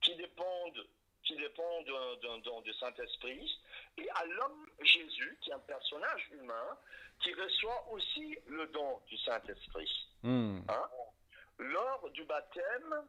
[0.00, 0.84] qui dépendent
[1.24, 3.48] qui dépend d'un- d'un don du Saint-Esprit,
[3.96, 6.76] et à l'homme Jésus, qui est un personnage humain,
[7.20, 9.88] qui reçoit aussi le don du Saint-Esprit.
[10.24, 10.58] Hmm.
[10.68, 10.82] Hein?
[11.62, 13.06] Lors du baptême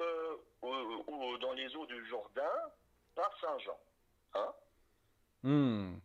[0.00, 2.52] euh, au- au- dans les eaux du Jourdain
[3.14, 3.78] par Saint Jean.
[4.34, 4.52] Hein
[5.42, 5.98] Hmm.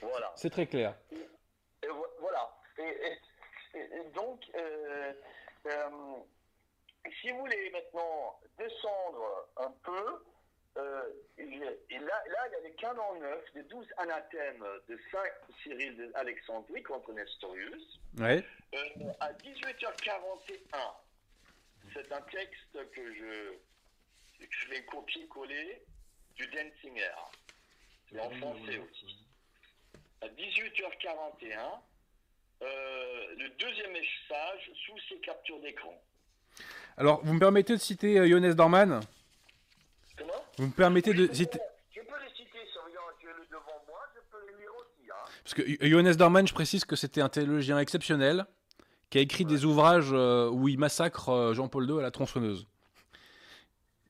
[0.00, 0.32] Voilà.
[0.36, 0.94] C'est très clair.
[1.12, 1.88] Et
[2.20, 2.50] voilà.
[2.78, 5.12] Et donc, euh,
[5.66, 5.90] euh,
[7.20, 10.24] si vous voulez maintenant descendre un peu,
[10.76, 11.02] euh,
[11.38, 16.10] il là, là, il y a les canons neufs des douze anathèmes de Saint Cyril
[16.12, 18.00] d'Alexandrie contre Nestorius.
[18.18, 18.44] Ouais.
[18.74, 20.56] Euh, à 18h41,
[21.92, 25.82] c'est un texte que je, que je vais copier-coller
[26.36, 27.14] du Denzinger.
[28.10, 29.26] C'est en français aussi.
[30.22, 31.80] À 18h41,
[32.62, 35.94] euh, le deuxième message sous ces captures d'écran.
[36.96, 39.00] Alors, vous me permettez de citer euh, Johannes Dorman
[40.16, 41.58] Comment Vous me permettez de je peux- citer...
[41.90, 42.58] Je peux les citer,
[43.22, 45.10] je le devant moi, je peux les lire aussi.
[45.10, 45.30] Hein.
[45.42, 48.46] Parce que Jo- Johannes Dorman, je précise que c'était un théologien exceptionnel
[49.10, 52.66] qui a écrit des ouvrages euh, où il massacre euh, Jean-Paul II à la tronçonneuse.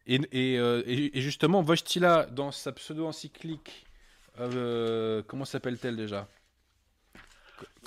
[0.06, 3.86] Et, et, euh, et- et justement, Wojtyla, dans sa pseudo-encyclique,
[4.36, 6.28] comment s'appelle-t-elle déjà?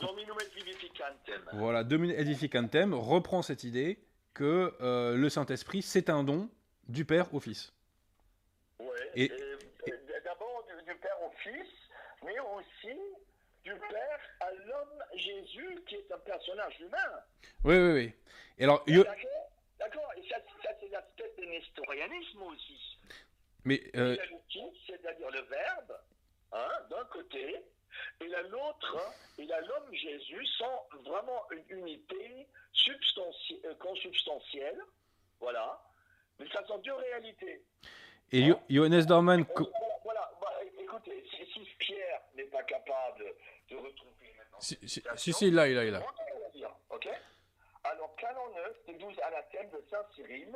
[0.02, 1.42] Dominum et vivificantem.
[1.54, 4.00] Voilà, Domine Edificantem reprend cette idée
[4.34, 4.74] que
[5.16, 6.50] le Saint-Esprit, c'est un don
[6.88, 7.74] du Père au Fils.
[9.24, 9.32] Et-
[9.88, 11.68] et D'abord du, du Père au Fils,
[12.24, 12.98] mais aussi
[13.64, 17.24] du Père à l'homme Jésus, qui est un personnage humain.
[17.64, 18.14] Oui, oui, oui.
[18.58, 18.84] Et alors,
[19.80, 23.00] D'accord Et ça, ça, c'est l'aspect de nestorianisme aussi.
[23.64, 24.16] mais euh,
[24.88, 26.00] c'est-à-dire le Verbe,
[26.52, 27.62] hein, d'un côté,
[28.22, 32.48] et là, l'autre, hein, il a l'homme Jésus, sont vraiment une unité
[33.66, 34.80] euh, consubstantielle,
[35.40, 35.82] voilà,
[36.40, 37.62] mais ça sont deux réalités.
[38.32, 39.46] Et Yo- Johannes Dorman,
[40.04, 40.32] voilà,
[40.80, 43.24] écoutez, si, si Pierre n'est pas capable
[43.70, 46.02] de retrouver maintenant si, si, si, si, là, il a, il a.
[46.90, 47.08] ok
[47.84, 50.56] Alors, canon 9 des 12 anathèmes de Saint Cyril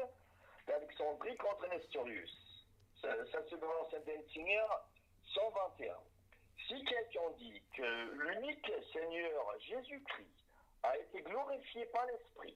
[0.68, 2.38] d'Alexandrie contre Nestorius.
[3.02, 4.65] Ça, ça se en Saint-Denzinger
[5.34, 5.95] 121.
[6.68, 10.27] Si quelqu'un dit que l'unique Seigneur Jésus-Christ
[10.84, 12.56] a été glorifié par l'Esprit,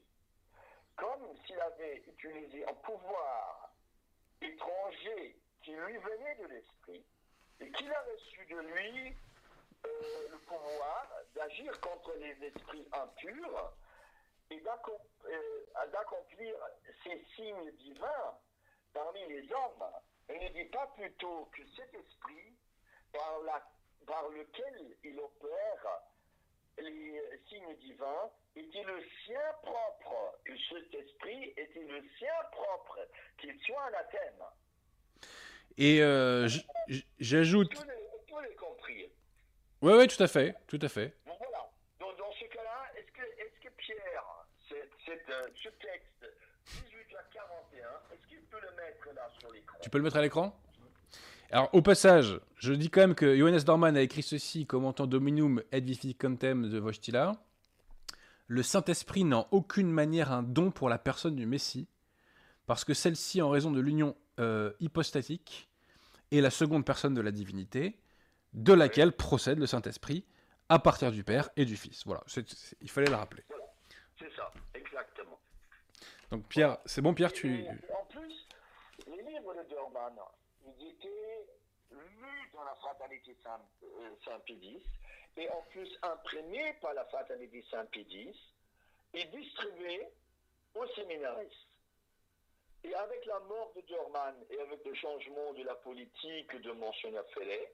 [0.96, 3.65] comme s'il avait utilisé un pouvoir
[4.42, 7.06] étranger qui lui venait de l'Esprit,
[7.60, 9.16] et qu'il a reçu de lui
[9.86, 13.74] euh, le pouvoir d'agir contre les esprits impurs
[14.52, 16.56] et euh, d'accomplir
[17.04, 18.38] ces signes divins
[18.94, 19.86] parmi les hommes.
[20.30, 22.56] Il ne dit pas plutôt que cet esprit,
[24.06, 26.02] par lequel il opère
[26.78, 33.00] les signes divins, était le sien propre, que cet esprit était le sien propre,
[33.38, 34.44] qu'il soit anathème.
[35.78, 36.48] Et euh,
[37.20, 37.74] j'ajoute.
[37.74, 39.10] Est, tout est compris.
[39.82, 41.14] Oui, oui, tout à fait, tout à fait.
[41.26, 41.70] Donc voilà.
[42.00, 46.26] Donc, dans ce cas-là, est-ce que, est que Pierre, c'est, c'est, euh, ce texte
[46.66, 49.78] 18 à 41, est-ce qu'il peut le mettre là sur l'écran?
[49.82, 50.58] Tu peux le mettre à l'écran?
[51.52, 55.62] Alors, au passage, je dis quand même que Johannes Dorman a écrit ceci commentant Dominum
[55.72, 57.34] et Vificantem de Wojtyla.
[58.48, 61.88] Le Saint-Esprit n'a aucune manière un don pour la personne du Messie,
[62.66, 65.70] parce que celle-ci, en raison de l'union euh, hypostatique,
[66.32, 68.00] est la seconde personne de la divinité,
[68.54, 70.26] de laquelle procède le Saint-Esprit
[70.70, 72.04] à partir du Père et du Fils.
[72.06, 72.24] Voilà,
[72.82, 73.44] il fallait le rappeler.
[74.18, 75.40] C'est ça, exactement.
[76.32, 77.66] Donc Pierre, c'est bon Pierre, tu...
[77.68, 78.48] En plus,
[79.08, 80.14] les livres de Dorman,
[80.66, 81.48] ils étaient
[81.92, 84.82] lus dans la fraternité euh, Saint-Pédis,
[85.38, 88.36] et en plus imprimés par la fraternité Saint-Pédis,
[89.14, 90.08] et distribués
[90.76, 91.68] aux séminaristes.
[92.84, 97.26] Et avec la mort de Dorman et avec le changement de la politique de Monseigneur
[97.32, 97.74] Fellet,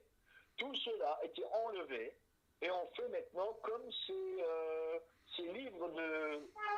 [0.56, 2.14] tout cela été enlevé
[2.62, 4.98] et on fait maintenant comme ces, euh,
[5.36, 5.90] ces livres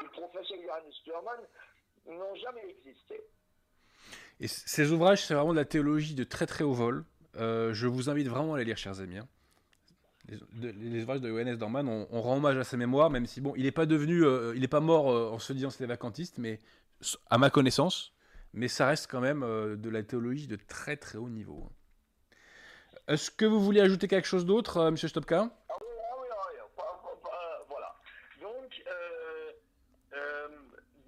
[0.01, 1.41] du professeur Johannes Dorman
[2.07, 3.23] n'ont jamais existé.
[4.45, 7.07] Et ces ouvrages, c'est vraiment de la théologie de très très haut vol.
[7.37, 9.17] Euh, je vous invite vraiment à les lire, chers amis.
[9.17, 9.27] hein.
[10.61, 13.63] Les, ouvrages de Johannes Dorman, on, rend hommage à sa mémoire, même si bon, il
[13.63, 16.59] n'est pas devenu, euh, il n'est pas mort euh, en se disant c'était vacantiste, mais
[17.31, 18.13] à ma connaissance,
[18.53, 21.73] mais ça reste quand même de la théologie de très très haut niveau.
[23.09, 26.43] Est-ce que vous voulez ajouter quelque chose d'autre, Monsieur Stopka Ah oui, ah oui, ah
[26.51, 27.95] oui, pas- pas- pas- voilà.
[28.43, 29.53] Donc, euh,
[30.13, 30.49] euh,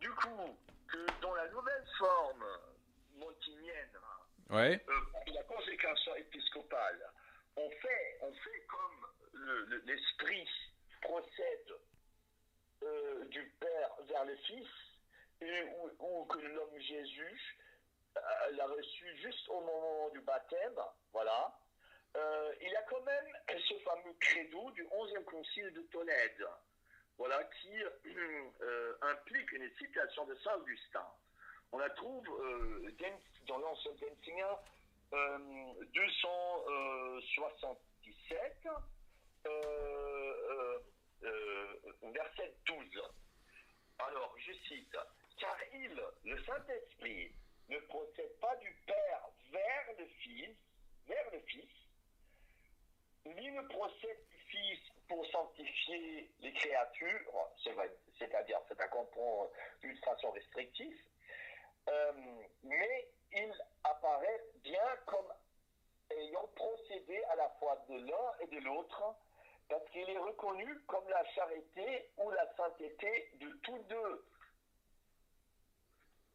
[0.00, 0.56] du coup,
[0.88, 2.44] que dans la nouvelle forme
[3.18, 3.96] montinienne,
[4.88, 7.10] Euh, la consécration épiscopale,
[7.56, 10.48] on fait, on fait comme le- le- l'esprit
[11.02, 11.72] procède
[12.82, 14.68] euh, du Père vers le Fils,
[16.00, 17.56] où que l'homme Jésus
[18.16, 18.20] euh,
[18.52, 20.78] l'a reçu juste au moment du baptême,
[21.12, 21.52] voilà.
[22.62, 26.46] Il y a quand même ce fameux credo du 11e concile de Tolède,
[27.18, 27.72] voilà, qui
[29.02, 31.06] implique une citation de Saint Augustin.
[31.76, 32.90] On la trouve euh,
[33.46, 34.54] dans l'ancien Denzinger
[35.12, 38.66] euh, 277,
[39.44, 40.78] euh, euh,
[41.24, 43.02] euh, verset 12.
[43.98, 44.96] Alors, je cite,
[45.38, 47.30] car il, le Saint-Esprit,
[47.68, 50.56] ne procède pas du Père vers le Fils,
[51.06, 51.70] vers le Fils,
[53.26, 57.50] ni ne procède du Fils pour sanctifier les créatures,
[58.18, 59.50] c'est-à-dire, c'est à comprendre
[59.82, 60.98] d'une façon restrictive,
[61.88, 62.12] euh,
[62.62, 63.52] mais il
[63.84, 65.32] apparaît bien comme
[66.10, 69.02] ayant procédé à la fois de l'un et de l'autre,
[69.68, 74.24] parce qu'il est reconnu comme la charité ou la sainteté de tous deux.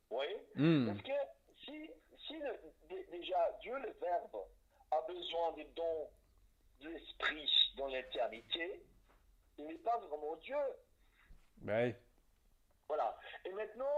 [0.10, 0.88] Vous voyez Hmm.
[0.88, 1.90] Parce que si,
[2.28, 4.46] si le- déjà Dieu le Verbe
[4.92, 6.10] a besoin des dons
[6.82, 8.84] de l'Esprit dans l'éternité,
[9.58, 10.58] il n'est pas vraiment Dieu.
[11.66, 11.96] Ouais.
[12.90, 13.18] Voilà.
[13.46, 13.96] Et maintenant,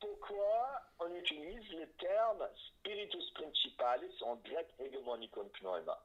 [0.00, 5.98] pourquoi on utilise le terme spiritus principalis en grec hegemonicon pneuma?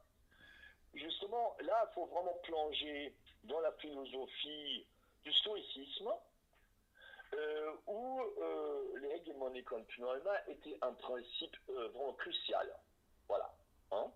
[0.94, 3.14] Justement, là, il faut vraiment plonger
[3.44, 4.86] dans la philosophie
[5.24, 6.10] du stoïcisme,
[7.34, 12.72] euh, où euh, le hegemonicon pneuma était un principe euh, vraiment crucial.
[13.28, 13.50] Voilà.
[13.90, 14.10] Hein?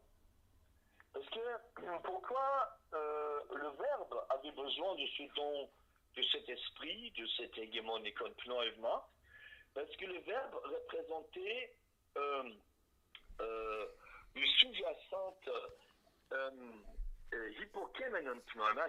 [1.12, 1.40] Parce que
[2.04, 5.68] pourquoi euh, le verbe avait besoin de ce don,
[6.16, 9.08] de cet esprit, de cet hégémonikon pneuma?
[9.74, 11.72] Parce que le verbe représentait
[12.16, 12.42] euh,
[13.40, 13.86] euh,
[14.34, 15.68] une sous-jacente euh,
[16.32, 16.50] euh,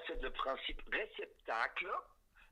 [0.08, 1.90] c'est le principe réceptacle.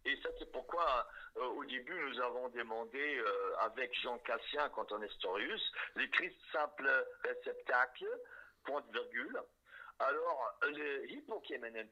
[0.06, 3.22] Et ça, c'est pourquoi, au début, nous avons demandé
[3.60, 6.90] avec Jean Cassien, quand on Nestorius, les Christ simple
[7.24, 8.08] réceptacle,
[8.64, 9.41] point virgule.
[9.99, 11.88] Alors, le hypokémenon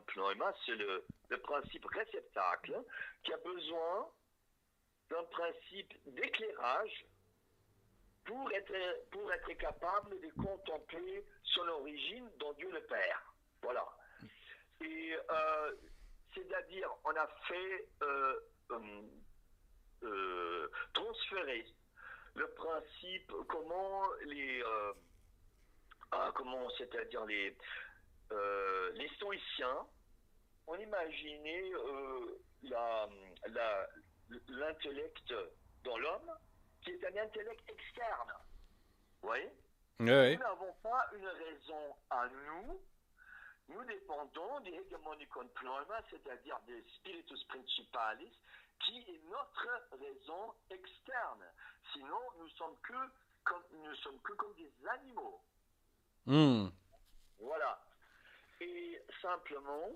[0.00, 2.82] pneuma- c'est le principe réceptacle
[3.22, 4.10] qui a besoin
[5.10, 7.04] d'un principe d'éclairage
[8.24, 13.34] pour être, pour être capable de contempler son origine dans Dieu le Père.
[13.62, 13.86] Voilà.
[14.80, 15.74] Et euh,
[16.34, 18.40] c'est-à-dire, on a fait euh,
[20.02, 21.66] euh, transférer
[22.36, 24.62] le principe, comment les,
[26.12, 27.56] ah, comment, c'est-à-dire les,
[28.94, 29.86] les stoïciens
[30.68, 33.08] ont imaginé euh, la,
[33.48, 33.88] la-
[34.48, 35.34] l'intellect
[35.84, 36.32] dans l'homme
[36.82, 38.32] qui est un intellect externe.
[39.20, 39.52] Vous voyez
[40.00, 42.80] Ouais, nous n'avons pas une raison à nous.
[43.68, 48.32] Nous dépendons des hegemonicon pneuma, c'est-à-dire des spiritus principalis,
[48.80, 51.44] qui est notre raison externe.
[51.92, 52.94] Sinon, nous sommes que
[53.44, 55.40] comme, nous sommes que comme des animaux.
[56.26, 56.68] Hmm.
[57.38, 57.78] Voilà.
[58.60, 59.90] Et simplement,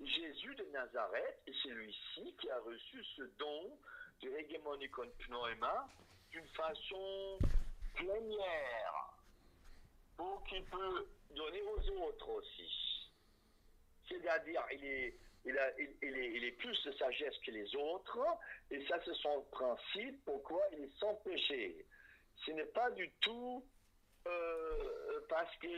[0.00, 3.78] Jésus de Nazareth est celui-ci qui a reçu ce don
[4.20, 5.88] de hegemonicon pneuma
[6.30, 7.38] d'une façon
[7.94, 9.14] plénière
[10.16, 13.10] pour qu'il peut donner aux autres aussi.
[14.08, 15.14] C'est-à-dire, il est,
[15.44, 18.18] il, a- il- est, il est plus de sagesse que les autres,
[18.70, 21.84] et ça, c'est son principe, pourquoi il est sans péché?
[22.44, 23.64] Ce n'est pas du tout
[24.26, 25.68] euh, parce que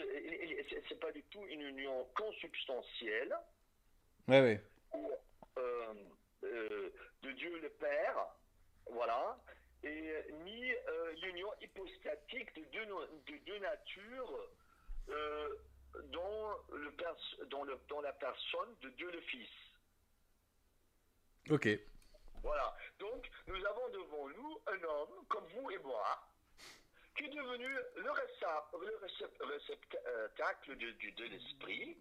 [0.88, 3.34] c'est pas du tout une union consubstantielle
[5.58, 5.94] Euh,
[6.44, 6.90] euh,
[7.22, 8.26] de Dieu le Père,
[8.90, 9.38] voilà,
[9.82, 12.86] et ni euh, l'union hypostatique de deux,
[13.52, 14.48] de natures
[16.10, 19.48] dans, le pers- dans, le, dans la personne de Dieu le Fils.
[21.50, 21.68] Ok.
[22.42, 22.74] Voilà.
[22.98, 26.04] Donc, nous avons devant nous un homme, comme vous et moi,
[27.16, 31.96] qui est devenu le, récep- le récep- réceptacle de, du- de l'esprit,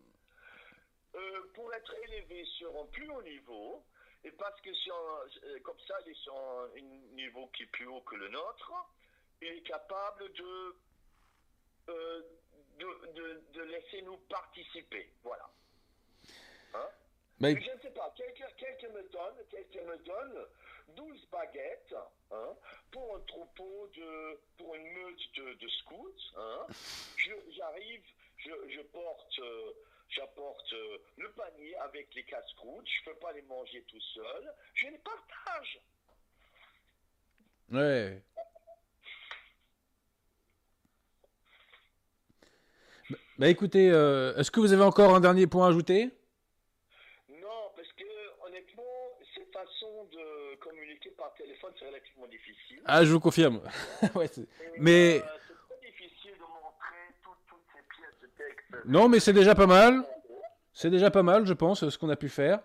[1.15, 3.84] euh, pour être élevé sur un plus haut niveau,
[4.23, 6.69] et parce que sur euh, comme ça, il est sur un,
[7.14, 8.72] niveau qui est plus haut que le nôtre,
[9.41, 10.76] il est capable de,
[11.90, 12.22] euh,
[12.80, 15.10] de, de- de laisser nous participer.
[15.23, 15.49] Voilà.
[16.73, 16.90] Hein
[17.40, 20.45] Bah, je ne sais pas, quelqu'un quelqu'un me donne, quelqu'un me donne
[20.95, 21.95] 12 baguettes
[22.31, 22.56] hein,
[22.91, 26.15] pour un troupeau de, pour une meute de, de scouts.
[26.38, 26.65] Hein.
[27.18, 28.03] Je- J'arrive,
[28.38, 29.72] je, je porte, euh,
[30.15, 34.53] j'apporte euh, le panier avec les casse-croûtes, je ne peux pas les manger tout seul,
[34.76, 35.80] je les partage.
[37.72, 38.22] ouais.
[43.10, 46.10] Bah, Bah écoutez, euh, est-ce que vous avez encore un dernier point à ajouter?
[47.30, 48.03] Non, parce que
[48.45, 48.84] honnêtement,
[49.35, 52.81] cette façon de communiquer par téléphone, c'est relativement difficile.
[52.85, 53.61] Ah, je vous confirme.
[54.15, 54.30] Ouais,
[54.77, 58.62] mais- euh, c'est très difficile de montrer toutes, toutes ces pièces de texte.
[58.86, 60.04] Non, mais c'est déjà pas mal.
[60.74, 62.60] C'est déjà pas mal, je pense, ce qu'on a pu faire,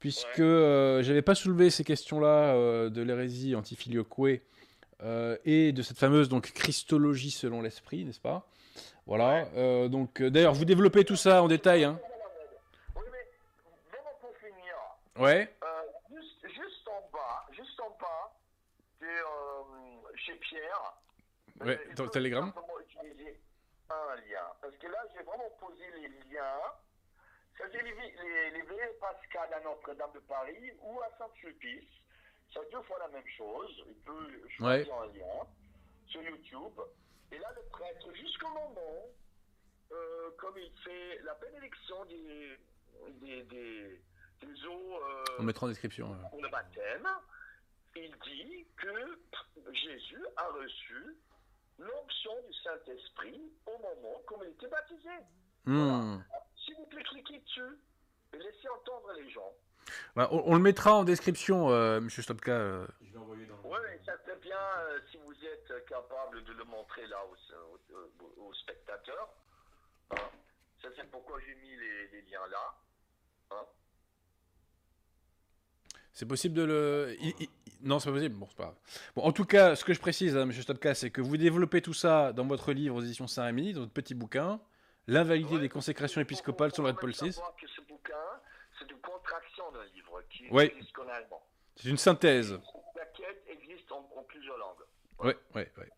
[0.00, 4.08] puisque euh, j'avais pas soulevé ces questions-là euh, de l'hérésie antifilioque
[5.02, 8.46] euh, et de cette fameuse donc christologie selon l'esprit, n'est-ce pas?
[9.06, 9.46] Voilà.
[9.56, 12.00] euh, donc, d'ailleurs, vous développez tout ça en détail, hein
[12.96, 13.28] Oui, mais
[13.90, 14.74] vraiment pour finir,
[15.20, 15.54] Ouais.
[16.12, 18.32] juste, juste en bas, juste en bas,
[20.16, 20.94] chez Pierre.
[21.64, 22.10] Ouais, dans le
[22.80, 23.38] utiliser
[23.90, 24.46] un lien.
[24.60, 26.60] Parce que là, j'ai vraiment posé les liens.
[27.58, 28.62] Ça, c'est les, les, les
[29.00, 31.88] pascales à Notre-Dame de Paris ou à Saint-Sulpice.
[32.52, 33.84] C'est deux fois la même chose.
[33.86, 35.46] Il peut choisir un lien
[36.06, 36.80] sur YouTube.
[37.32, 39.06] Et là, le prêtre, jusqu'au moment,
[39.92, 42.58] euh, comme il fait la bénédiction des,
[43.20, 44.00] des, des,
[44.40, 46.16] des eaux euh, On mettra en description.
[46.30, 47.08] pour le baptême,
[47.96, 49.18] il dit que
[49.72, 51.16] Jésus a reçu
[51.78, 55.10] l'onction du Saint-Esprit au moment où il était baptisé.
[55.66, 56.18] Hmm.
[56.64, 57.78] S'il vous plaît, cliquez dessus
[58.32, 59.52] et laissez entendre les gens.
[60.16, 62.52] Bah, on, on le mettra en description, euh, Monsieur Stopka.
[62.52, 62.86] euh.
[63.02, 63.62] Je vais envoyer dans le.
[63.64, 68.46] Oui, ça serait bien euh, si vous êtes capable de le montrer là aux, aux-
[68.48, 69.28] aux spectateurs.
[70.12, 70.16] Hein.
[70.82, 72.74] Ça, c'est pourquoi j'ai mis les, les liens là.
[73.52, 73.66] Hein.
[76.12, 77.16] C'est possible de le.
[77.20, 77.48] Il, il-
[77.82, 78.34] Non, c'est pas possible.
[78.36, 78.76] Bon, c'est pas grave.
[79.16, 81.82] Bon, en tout cas, ce que je précise, hein, monsieur Stopka, c'est que vous développez
[81.82, 84.60] tout ça dans votre livre aux éditions Saint-Rémy, dans votre petit bouquin,
[85.06, 87.18] L'invalidité Ouais, des consécrations épiscopales sur le quand Paul VI.
[87.60, 88.14] que ce bouquin,
[88.78, 90.72] c'est une contraction d'un livre qui Ouais.
[90.74, 91.42] existe qu'en allemand.
[91.76, 92.58] C'est une synthèse.
[92.96, 94.80] La quête existe en, en plusieurs langues.
[95.18, 95.90] Ouais, ouais, ouais.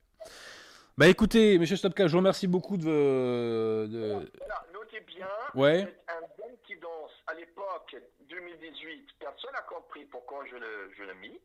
[0.98, 3.86] Bah écoutez, monsieur Stopka, je vous remercie beaucoup de.
[3.86, 4.30] de...
[4.38, 5.82] Voilà, notez bien, Ouais.
[6.06, 7.10] c'est un bel qui danse.
[7.28, 7.94] À l'époque,
[8.28, 11.38] 2018, personne n'a compris pourquoi je le, je le mis.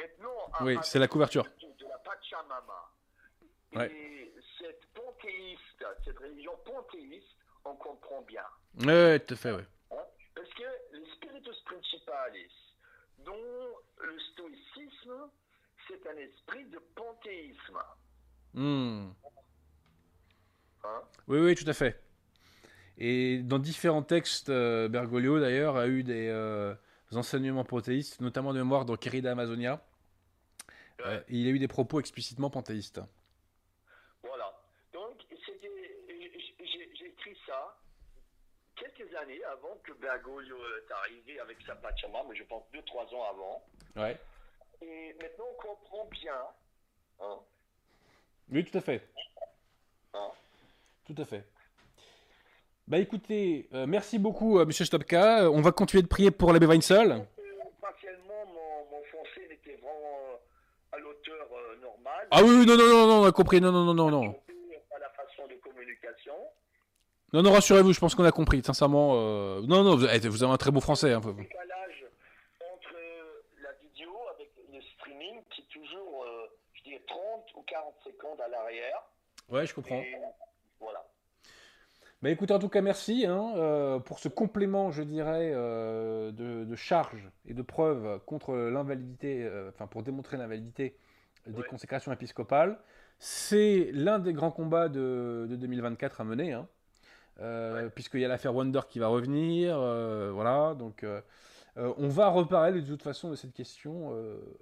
[0.00, 1.44] Maintenant, Oui, c'est la couverture.
[1.44, 2.90] De la Pachamama.
[3.74, 3.92] Ouais.
[3.92, 7.26] Et cette panthéiste, cette religion panthéiste,
[7.64, 8.42] on comprend bien.
[8.86, 9.66] Ouais, tout à fait, ouais.
[9.90, 9.96] hein.
[10.34, 10.62] Parce que
[10.96, 12.50] les spiritus principalis,
[13.18, 15.30] dont le stoïcisme,
[15.86, 17.78] c'est un esprit de panthéisme.
[18.54, 19.10] Hmm.
[20.84, 21.02] hein?
[21.28, 22.02] Oui, oui, tout à fait.
[22.98, 26.74] Et dans différents textes, euh, Bergoglio d'ailleurs a eu des euh,
[27.12, 29.82] enseignements panthéistes, notamment de mémoire dans Querida Amazonia.
[31.06, 33.00] Euh, il a eu des propos explicitement panthéistes.
[34.22, 34.52] Voilà.
[34.92, 37.76] Donc, j'ai écrit ça
[38.76, 43.04] quelques années avant que Bergoglio est arrivé avec sa Pachamama, mais je pense deux, trois
[43.14, 43.62] ans avant.
[43.96, 44.18] Ouais.
[44.82, 46.34] Et maintenant, on comprend bien.
[47.20, 47.38] Hein,
[48.50, 49.06] Oui, tout à fait.
[50.14, 50.30] hein.
[51.06, 51.44] Tout à fait.
[52.88, 55.42] Bah écoutez, euh, merci beaucoup, euh, monsieur Stopka.
[55.44, 57.24] Euh, On va continuer de prier pour l'abbé Weinzel.
[57.80, 60.29] Partiellement, mon, mon français n'était vraiment
[61.00, 62.28] l'auteur euh, normale.
[62.30, 63.60] Ah oui, oui, non, non, non, non, on a compris.
[63.60, 64.34] Non, non, non, non, non.
[64.94, 66.34] À la façon de communication.
[67.32, 69.12] Non, non, rassurez-vous, je pense qu'on a compris, sincèrement.
[69.14, 71.12] euh, Non, non, vous avez, vous avez un très beau français.
[71.12, 71.20] hein.
[71.20, 72.04] décalage
[72.72, 72.94] entre
[73.62, 77.20] la vidéo avec le streaming qui est toujours, euh, je dirais, 30
[77.56, 79.02] ou 40 secondes à l'arrière.
[79.48, 79.96] Ouais, je comprends.
[80.00, 80.14] Et.
[82.22, 86.64] Bah écoutez, en tout cas, merci hein, euh, pour ce complément, je dirais, euh, de,
[86.64, 90.96] de charge et de preuves contre l'invalidité, euh, enfin pour démontrer l'invalidité
[91.46, 91.66] des Ouais.
[91.66, 92.78] consécrations épiscopales.
[93.18, 96.68] C'est l'un des grands combats de, de 2024 à mener, hein,
[97.40, 99.78] euh, puisqu'il y a l'affaire Wonder qui va revenir,
[100.34, 101.06] voilà, donc
[101.76, 104.14] on va reparler de toute façon de cette question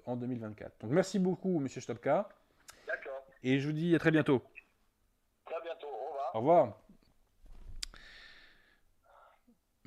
[0.05, 0.79] en 2024.
[0.81, 2.29] Donc merci beaucoup, Monsieur Stopka,
[2.87, 3.21] D'accord.
[3.43, 4.41] et je vous dis à très bientôt.
[5.45, 5.87] Très bientôt.
[5.87, 6.31] Au revoir.
[6.35, 6.88] Au revoir.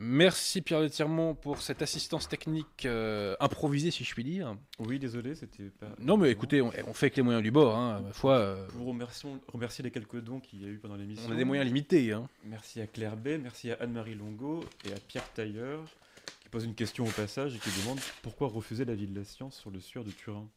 [0.04, 4.56] Merci Pierre de Tirmont pour cette assistance technique euh, improvisée, si je puis dire.
[4.80, 5.94] Oui, désolé, c'était pas.
[6.00, 7.76] Non, mais écoutez, on, on fait avec les moyens du bord.
[7.78, 8.02] Hein.
[8.12, 8.66] Foi, euh,
[9.52, 11.28] remercier les quelques dons qu'il y a eu pendant l'émission.
[11.28, 12.10] on a des moyens limités.
[12.10, 12.28] Hein.
[12.44, 15.84] Merci à Claire Bay, merci à Anne-Marie Longo et à Pierre Tailleur
[16.40, 19.56] qui pose une question au passage et qui demande pourquoi refuser l'avis de la science
[19.56, 20.48] sur le suaire de Turin?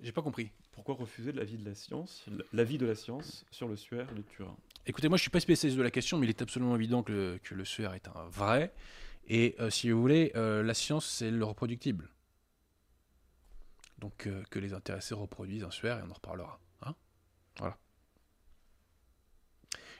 [0.00, 0.50] J'ai pas compris.
[0.72, 2.24] Pourquoi refuser l'avis de la science,
[2.54, 4.56] l'avis de la science sur le suaire de Turin?
[4.88, 7.12] Écoutez, moi je suis pas spécialiste de la question, mais il est absolument évident que
[7.12, 8.72] le, que est un vrai.
[9.28, 12.08] Et euh, si vous voulez, euh, la science c'est le reproductible.
[13.98, 16.58] Donc euh, que les intéressés reproduisent un suaire et on en reparlera.
[16.86, 16.94] Hein
[17.58, 17.76] voilà.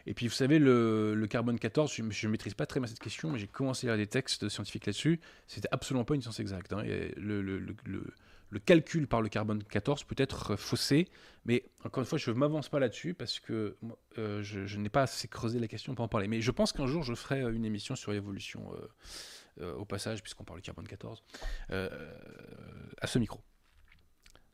[0.07, 3.31] Et puis vous savez, le, carbone 14, je ne maîtrise pas très bien cette question,
[3.31, 5.21] mais j'ai commencé à lire des textes scientifiques là-dessus.
[5.49, 6.73] C'était absolument pas une science exacte.
[6.73, 6.83] hein.
[7.19, 7.75] Le-
[8.51, 11.09] le- calcul par le carbone 14 peut être faussé,
[11.45, 13.77] mais encore une fois, je ne m'avance pas là-dessus parce que
[14.19, 16.29] euh, je, je n'ai pas assez creusé la question pour en parler.
[16.29, 18.89] Mais je pense qu'un jour, je ferai euh, une émission sur l'évolution euh,
[19.63, 21.23] euh, au passage, puisqu'on parle du carbone 14,
[21.71, 21.89] euh,
[23.01, 23.41] à ce micro.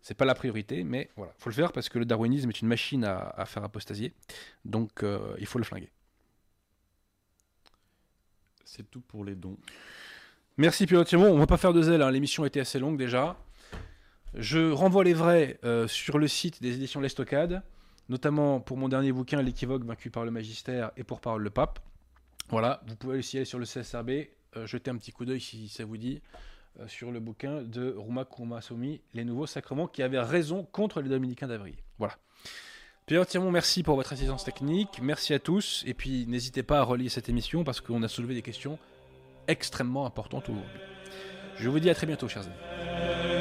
[0.03, 2.69] C'est pas la priorité, mais voilà, faut le faire parce que le darwinisme est une
[2.69, 4.13] machine à, à faire apostasier,
[4.67, 5.03] donc
[5.39, 5.91] il faut le flinguer.
[8.67, 9.57] C'est tout pour les dons.
[10.57, 11.31] Merci Pierre Thiermont.
[11.33, 13.37] On va pas faire de zèle, hein, l'émission était assez longue déjà.
[14.37, 17.63] Je renvoie les vrais euh, sur le site des éditions L'Estocade,
[18.09, 21.79] notamment pour mon dernier bouquin, L'équivoque vaincu par le magistère et pour parole le pape.
[22.49, 24.11] Voilà, vous pouvez aussi aller sur le CSRB,
[24.57, 26.21] euh, jeter un petit coup d'œil si ça vous dit,
[26.81, 31.09] euh, sur le bouquin de Ruma Kurmasomi, Les Nouveaux Sacrements, qui avait raison contre les
[31.09, 31.77] Dominicains d'Avril.
[31.99, 32.17] Voilà.
[33.07, 36.83] Pierre Thiermont, merci pour votre assistance technique, merci à tous, et puis n'hésitez pas à
[36.83, 38.79] relier cette émission parce qu'on a soulevé des questions
[39.47, 40.81] extrêmement importantes aujourd'hui.
[41.57, 43.34] Je vous dis à très bientôt, chers amis.